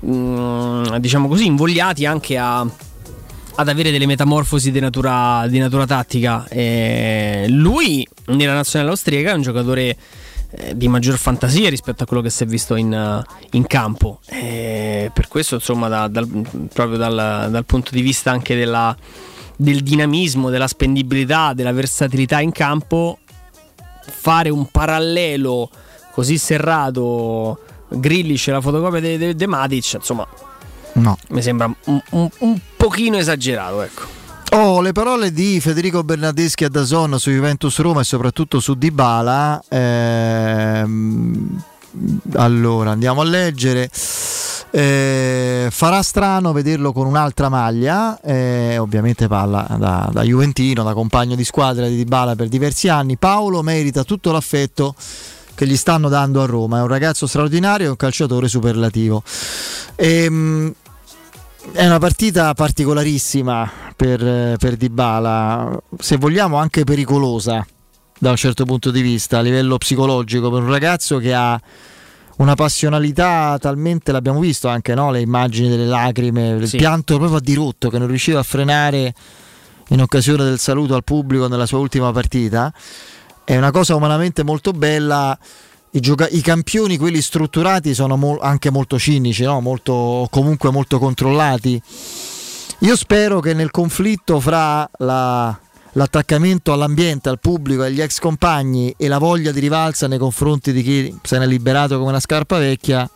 [0.00, 6.44] um, diciamo così invogliati anche a, ad avere delle metamorfosi di natura, di natura tattica.
[6.48, 9.96] E lui nella nazionale austriaca è un giocatore
[10.50, 14.18] eh, di maggior fantasia rispetto a quello che si è visto in, in campo.
[14.26, 16.26] E per questo insomma da, dal,
[16.72, 18.96] proprio dal, dal punto di vista anche della
[19.56, 23.18] del dinamismo, della spendibilità, della versatilità in campo,
[24.08, 25.70] fare un parallelo
[26.12, 30.26] così serrato Grillish e la fotocopia di de, de Matic, insomma,
[30.94, 31.18] no.
[31.28, 34.14] mi sembra un, un, un pochino esagerato, ecco.
[34.52, 39.62] Oh, le parole di Federico Bernardeschi a Dazon su Juventus Roma e soprattutto su Dybala.
[39.68, 41.62] Ehm,
[42.36, 43.90] allora, andiamo a leggere.
[44.76, 51.34] Eh, farà strano vederlo con un'altra maglia, eh, ovviamente parla da, da, Juventino, da compagno
[51.34, 53.16] di squadra di Dybala per diversi anni.
[53.16, 54.94] Paolo merita tutto l'affetto
[55.54, 59.22] che gli stanno dando a Roma, è un ragazzo straordinario e un calciatore superlativo.
[59.94, 60.74] Ehm,
[61.72, 67.66] è una partita particolarissima per, per Dybala, se vogliamo anche pericolosa
[68.18, 71.58] da un certo punto di vista a livello psicologico per un ragazzo che ha
[72.36, 75.10] una passionalità talmente l'abbiamo visto anche no?
[75.10, 76.76] le immagini delle lacrime, il sì.
[76.76, 79.14] pianto proprio a dirotto che non riusciva a frenare
[79.88, 82.72] in occasione del saluto al pubblico nella sua ultima partita.
[83.44, 85.38] È una cosa umanamente molto bella.
[85.92, 89.60] I, gioca- i campioni, quelli strutturati, sono mo- anche molto cinici, no?
[89.60, 91.80] molto, comunque molto controllati.
[92.80, 95.58] Io spero che nel conflitto fra la,
[95.96, 100.82] l'attaccamento all'ambiente, al pubblico, agli ex compagni e la voglia di rivalsa nei confronti di
[100.82, 103.08] chi se n'è liberato come una scarpa vecchia,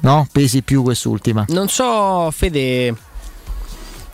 [0.00, 0.26] no?
[0.30, 1.44] Pesi più quest'ultima.
[1.48, 2.94] Non so, Fede,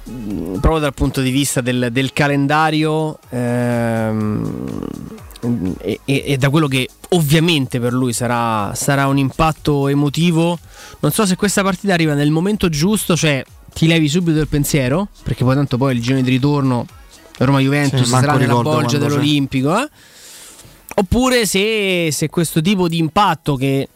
[0.08, 4.86] mm, proprio dal punto di vista del, del calendario ehm,
[5.80, 10.58] e, e, e, da quello che ovviamente per lui sarà, sarà un impatto emotivo,
[11.00, 15.08] non so se questa partita arriva nel momento giusto, cioè ti levi subito il pensiero,
[15.22, 16.86] perché poi tanto poi il girone di ritorno
[17.44, 19.78] Roma-Juventus sì, sarà nella bolgia dell'Olimpico.
[19.78, 19.88] Eh?
[20.96, 23.88] Oppure se, se, questo tipo di impatto che,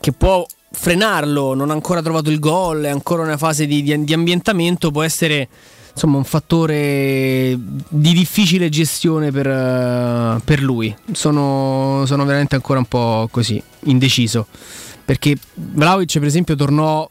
[0.00, 4.04] che, può frenarlo, non ha ancora trovato il gol, è ancora una fase di, di,
[4.04, 5.48] di ambientamento, può essere
[5.92, 7.56] insomma, un fattore
[7.88, 10.94] di difficile gestione per, per lui.
[11.12, 14.46] Sono, sono, veramente ancora un po' così, indeciso.
[15.04, 17.08] Perché Vlaovic, per esempio, tornò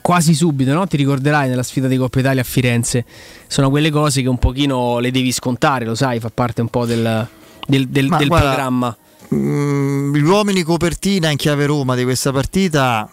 [0.00, 0.86] quasi subito, no?
[0.86, 3.04] ti ricorderai nella sfida di Coppa Italia a Firenze.
[3.46, 6.86] Sono quelle cose che un pochino le devi scontare, lo sai, fa parte un po'
[6.86, 7.26] del,
[7.66, 8.96] del, del, del guarda, programma.
[9.34, 13.10] Mm, gli uomini copertina in chiave Roma di questa partita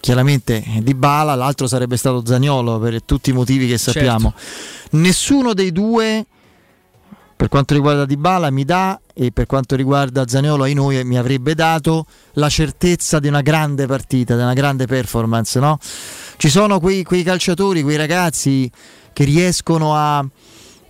[0.00, 4.32] chiaramente Di Bala, l'altro sarebbe stato Zagnolo per tutti i motivi che sappiamo.
[4.36, 4.96] Certo.
[4.96, 6.26] Nessuno dei due
[7.40, 11.54] per quanto riguarda Dybala mi dà e per quanto riguarda Zaniolo ai noi mi avrebbe
[11.54, 15.58] dato la certezza di una grande partita, di una grande performance.
[15.58, 15.78] No?
[16.36, 18.70] Ci sono quei, quei calciatori, quei ragazzi
[19.14, 20.22] che riescono a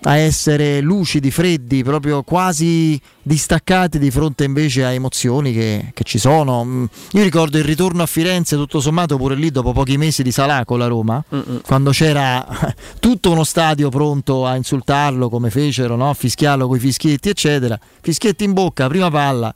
[0.03, 6.19] a essere lucidi, freddi, proprio quasi distaccati di fronte invece a emozioni che, che, ci
[6.19, 6.65] sono.
[6.65, 10.33] Mm, io ricordo il ritorno a Firenze, tutto sommato pure lì dopo pochi mesi di
[10.33, 11.61] Salà con la Roma, Mm-mm.
[11.63, 12.47] quando c'era
[12.99, 16.11] tutto uno stadio pronto a insultarlo come fecero, no?
[16.11, 17.79] a fischiarlo con i fischietti, eccetera.
[18.01, 19.55] Fischietti in bocca, prima palla,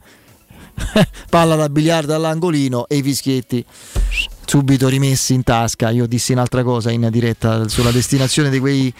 [1.30, 3.64] palla da biliardo all'angolino e i fischietti
[4.46, 5.90] subito rimessi in tasca.
[5.90, 8.92] Io dissi un'altra cosa in diretta sulla destinazione di quei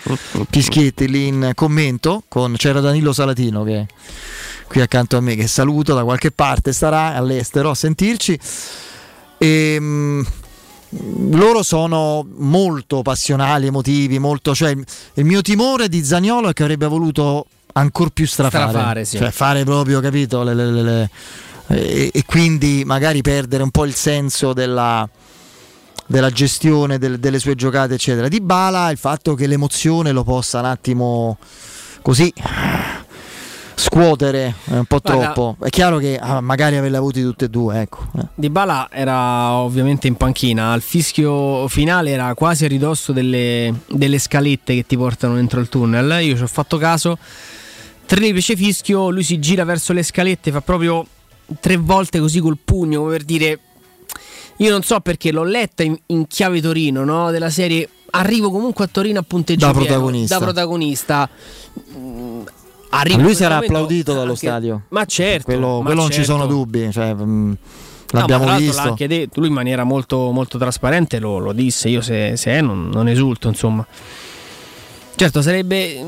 [0.50, 2.23] fischietti lì in commento.
[2.28, 3.86] Con, c'era Danilo Salatino che
[4.66, 8.39] qui accanto a me, che saluto da qualche parte, starà all'estero a sentirci.
[9.39, 10.26] E, mh,
[11.31, 14.70] loro sono molto passionali, emotivi, molto, cioè,
[15.14, 19.16] il mio timore di Zagnolo è che avrebbe voluto ancora più strafare, strafare sì.
[19.16, 21.10] cioè fare proprio, capito, le, le, le,
[21.68, 25.08] e, e, quindi magari perdere un po' il senso della,
[26.07, 28.28] della gestione del, delle sue giocate, eccetera.
[28.28, 31.39] Di Bala il fatto che l'emozione lo possa un attimo
[32.02, 32.33] così
[33.76, 35.57] scuotere un po' Guarda, troppo.
[35.65, 37.81] È chiaro che ah, magari averli avuti tutti e due.
[37.81, 38.07] Ecco.
[38.18, 38.26] Eh.
[38.34, 40.73] Di Bala era ovviamente in panchina.
[40.73, 45.68] Al fischio finale era quasi a ridosso delle, delle scalette che ti portano dentro il
[45.68, 46.24] tunnel.
[46.24, 47.18] Io ci ho fatto caso.
[48.07, 51.07] Triplice fischio, lui si gira verso le scalette, fa proprio
[51.60, 53.58] tre volte così col pugno, come per dire.
[54.58, 57.31] Io non so perché l'ho letta in, in chiave Torino, no?
[57.31, 60.39] Della serie arrivo comunque a Torino a punteggio da protagonista.
[60.39, 61.28] Da protagonista
[62.97, 64.83] Arriva lui sarà applaudito dallo anche, stadio.
[64.91, 66.02] Ma certo, quello, ma quello certo.
[66.02, 66.55] non ci sono certo.
[66.55, 66.92] dubbi.
[66.92, 67.57] Cioè, mh,
[68.10, 68.94] l'abbiamo no, visto.
[68.97, 71.89] L'ha detto, lui in maniera molto, molto trasparente lo, lo, disse.
[71.89, 73.84] Io se, se è non, non, esulto, insomma.
[75.16, 76.07] Certo, sarebbe mh,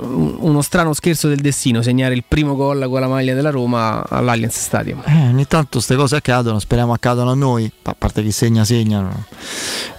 [0.00, 4.58] uno strano scherzo del destino segnare il primo gol con la maglia della Roma all'Allianz
[4.58, 5.02] Stadium.
[5.06, 9.08] Eh, ogni tanto queste cose accadono, speriamo accadano a noi, a parte chi segna, segna.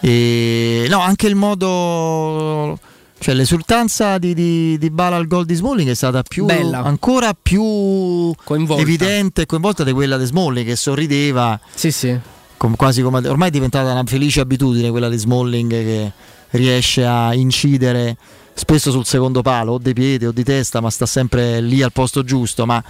[0.01, 2.77] E, no, anche il modo
[3.17, 6.83] cioè l'esultanza di, di, di Bala al gol di Smalling è stata più, Bella.
[6.83, 8.82] ancora più coinvolta.
[8.82, 11.59] evidente e coinvolta di quella di Smalling che sorrideva.
[11.74, 12.17] Sì, sì.
[12.57, 16.11] Com, quasi come, ormai è diventata una felice abitudine quella di Smalling che
[16.51, 18.17] riesce a incidere
[18.58, 21.92] spesso sul secondo palo o di piede o di testa ma sta sempre lì al
[21.92, 22.84] posto giusto ma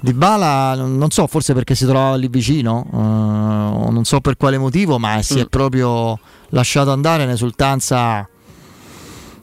[0.00, 4.58] di Bala non so forse perché si trovava lì vicino uh, non so per quale
[4.58, 5.40] motivo ma si mm.
[5.40, 6.18] è proprio
[6.50, 8.28] lasciato andare in esultanza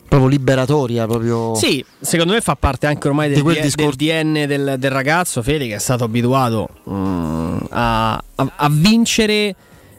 [0.08, 1.06] proprio liberatoria.
[1.06, 5.42] Proprio sì, secondo me fa parte anche ormai del, D- del DN del, del, ragazzo
[5.42, 9.56] Fede che è stato abituato um, a, a, a, vincere.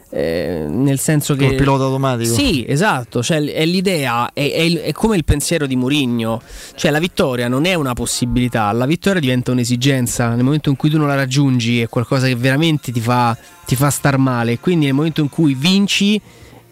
[0.09, 2.33] Eh, nel senso che il pilota automatico?
[2.33, 6.41] Sì esatto cioè, è l'idea è, è, è, come il pensiero di Murigno
[6.75, 10.29] cioè la vittoria non è una possibilità la vittoria diventa un'esigenza.
[10.33, 13.75] Nel momento in cui tu non la raggiungi è qualcosa che veramente ti fa, ti
[13.75, 14.59] fa star male.
[14.59, 16.19] Quindi nel momento in cui vinci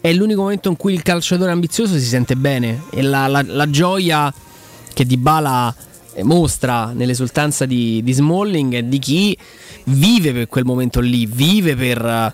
[0.00, 2.84] è l'unico momento in cui il calciatore ambizioso si sente bene.
[2.90, 4.32] E la, la, la gioia
[4.92, 5.74] che Di Bala
[6.14, 9.36] eh, mostra nell'esultanza di, di Smalling è di chi
[9.84, 12.32] vive per quel momento lì, vive per,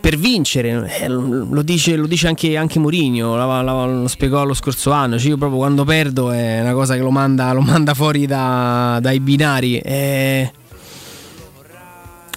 [0.00, 0.90] per vincere.
[1.00, 5.18] Eh, lo, dice, lo dice anche, anche Mourinho, lo, spiegò lo scorso anno.
[5.18, 8.98] Cioè io proprio quando perdo è una cosa che lo manda, lo manda fuori da,
[9.00, 9.78] dai binari.
[9.78, 10.52] E...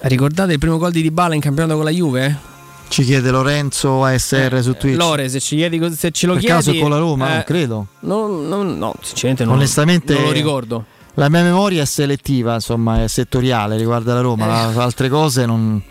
[0.02, 2.56] Ricordate il primo gol di Dybala in campionato con la Juve?
[2.90, 4.96] Ci chiede Lorenzo ASR eh, su Twitch.
[4.96, 6.56] Lore, se, ci chiedi, se ce lo per chiedi.
[6.56, 7.30] caso con la Roma?
[7.30, 7.88] Eh, non credo.
[8.02, 10.86] No, no, no sinceramente non, Onestamente, non lo ricordo.
[11.16, 14.72] La mia memoria è selettiva, insomma, è settoriale riguardo la Roma.
[14.72, 14.80] Eh.
[14.80, 15.82] Altre cose non.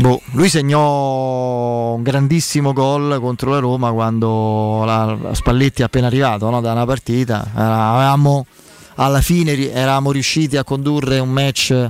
[0.00, 6.48] Boh, lui segnò un grandissimo gol contro la Roma quando la Spalletti è appena arrivato
[6.50, 7.50] no, da una partita.
[7.52, 8.46] Avevamo
[8.94, 11.88] alla fine eravamo riusciti a condurre un match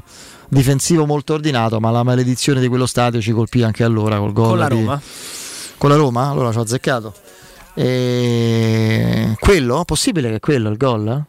[0.49, 4.49] difensivo molto ordinato, ma la maledizione di quello stadio ci colpì anche allora col gol.
[4.49, 4.97] Con la Roma?
[4.97, 5.03] Di...
[5.77, 6.31] Con la Roma?
[6.31, 7.13] Allora ci ho azzeccato.
[7.75, 9.37] E...
[9.39, 9.85] Quello?
[9.85, 11.25] Possibile che è quello il gol?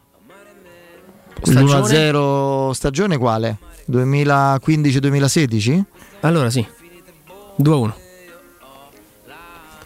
[1.42, 2.10] Stagione?
[2.10, 3.58] L'1-0 stagione quale?
[3.90, 5.82] 2015-2016?
[6.20, 6.66] Allora sì,
[7.56, 7.92] 2-1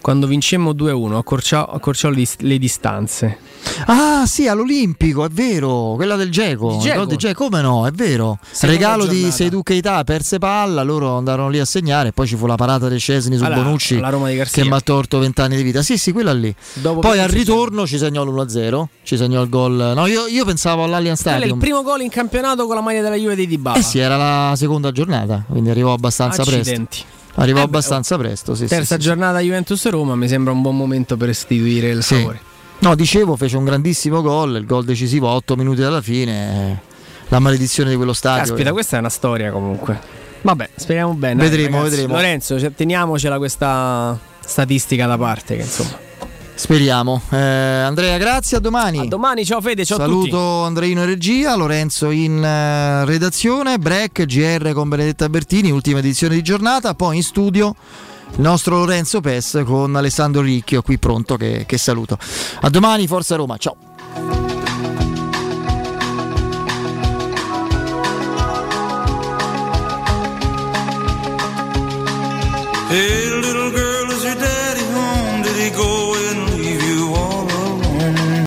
[0.04, 3.38] quando vincemmo 2-1 accorciò, accorciò le, le, distanze.
[3.86, 6.76] Ah sì, all'Olimpico, è vero, quella del Geco.
[7.06, 7.44] Di Geco.
[7.44, 8.38] Come no, è vero.
[8.50, 9.24] Seconda Regalo giornata.
[9.24, 12.90] di Seidu Keita, perse palla, loro andarono lì a segnare, poi ci fu la parata
[12.90, 13.98] dei Cesni su allora, Bonucci
[14.50, 15.80] che mi ha torto 20 anni di vita.
[15.80, 16.54] Sì, sì, quella lì.
[16.74, 19.92] Dopo poi al ritorno ci segnò l'1-0, ci segnò il gol.
[19.96, 21.48] No, io, io pensavo all'Allianz Stadium.
[21.48, 23.78] È il primo gol in campionato con la maglia della Juve di Dybala.
[23.78, 26.74] Eh sì, era la seconda giornata, quindi arrivò abbastanza Accidenti.
[26.74, 27.22] presto.
[27.36, 28.54] Arrivò eh abbastanza presto.
[28.54, 29.40] Sì, terza sì, giornata.
[29.40, 32.40] Juventus-Roma mi sembra un buon momento per restituire il favore.
[32.80, 36.80] No, dicevo, fece un grandissimo gol, il gol decisivo a 8 minuti dalla fine.
[37.28, 38.44] La maledizione di quello stadio.
[38.44, 39.98] Caspita, questa è una storia comunque.
[40.42, 41.42] Vabbè, speriamo bene.
[41.42, 41.90] Vedremo, ragazzi.
[41.96, 42.14] vedremo.
[42.14, 45.56] Lorenzo, teniamocela questa statistica da parte.
[45.56, 46.03] Che insomma.
[46.54, 47.20] Speriamo.
[47.30, 48.98] Eh, Andrea, grazie, a domani.
[49.00, 50.66] A domani, ciao Fede, ciao Saluto a tutti.
[50.66, 56.42] Andreino in regia, Lorenzo in uh, redazione, break, GR con Benedetta Bertini, ultima edizione di
[56.42, 57.74] giornata, poi in studio
[58.36, 62.18] il nostro Lorenzo Pes con Alessandro Ricchio qui pronto che, che saluto.
[62.60, 63.76] A domani, Forza Roma, ciao.
[72.90, 73.53] Hey.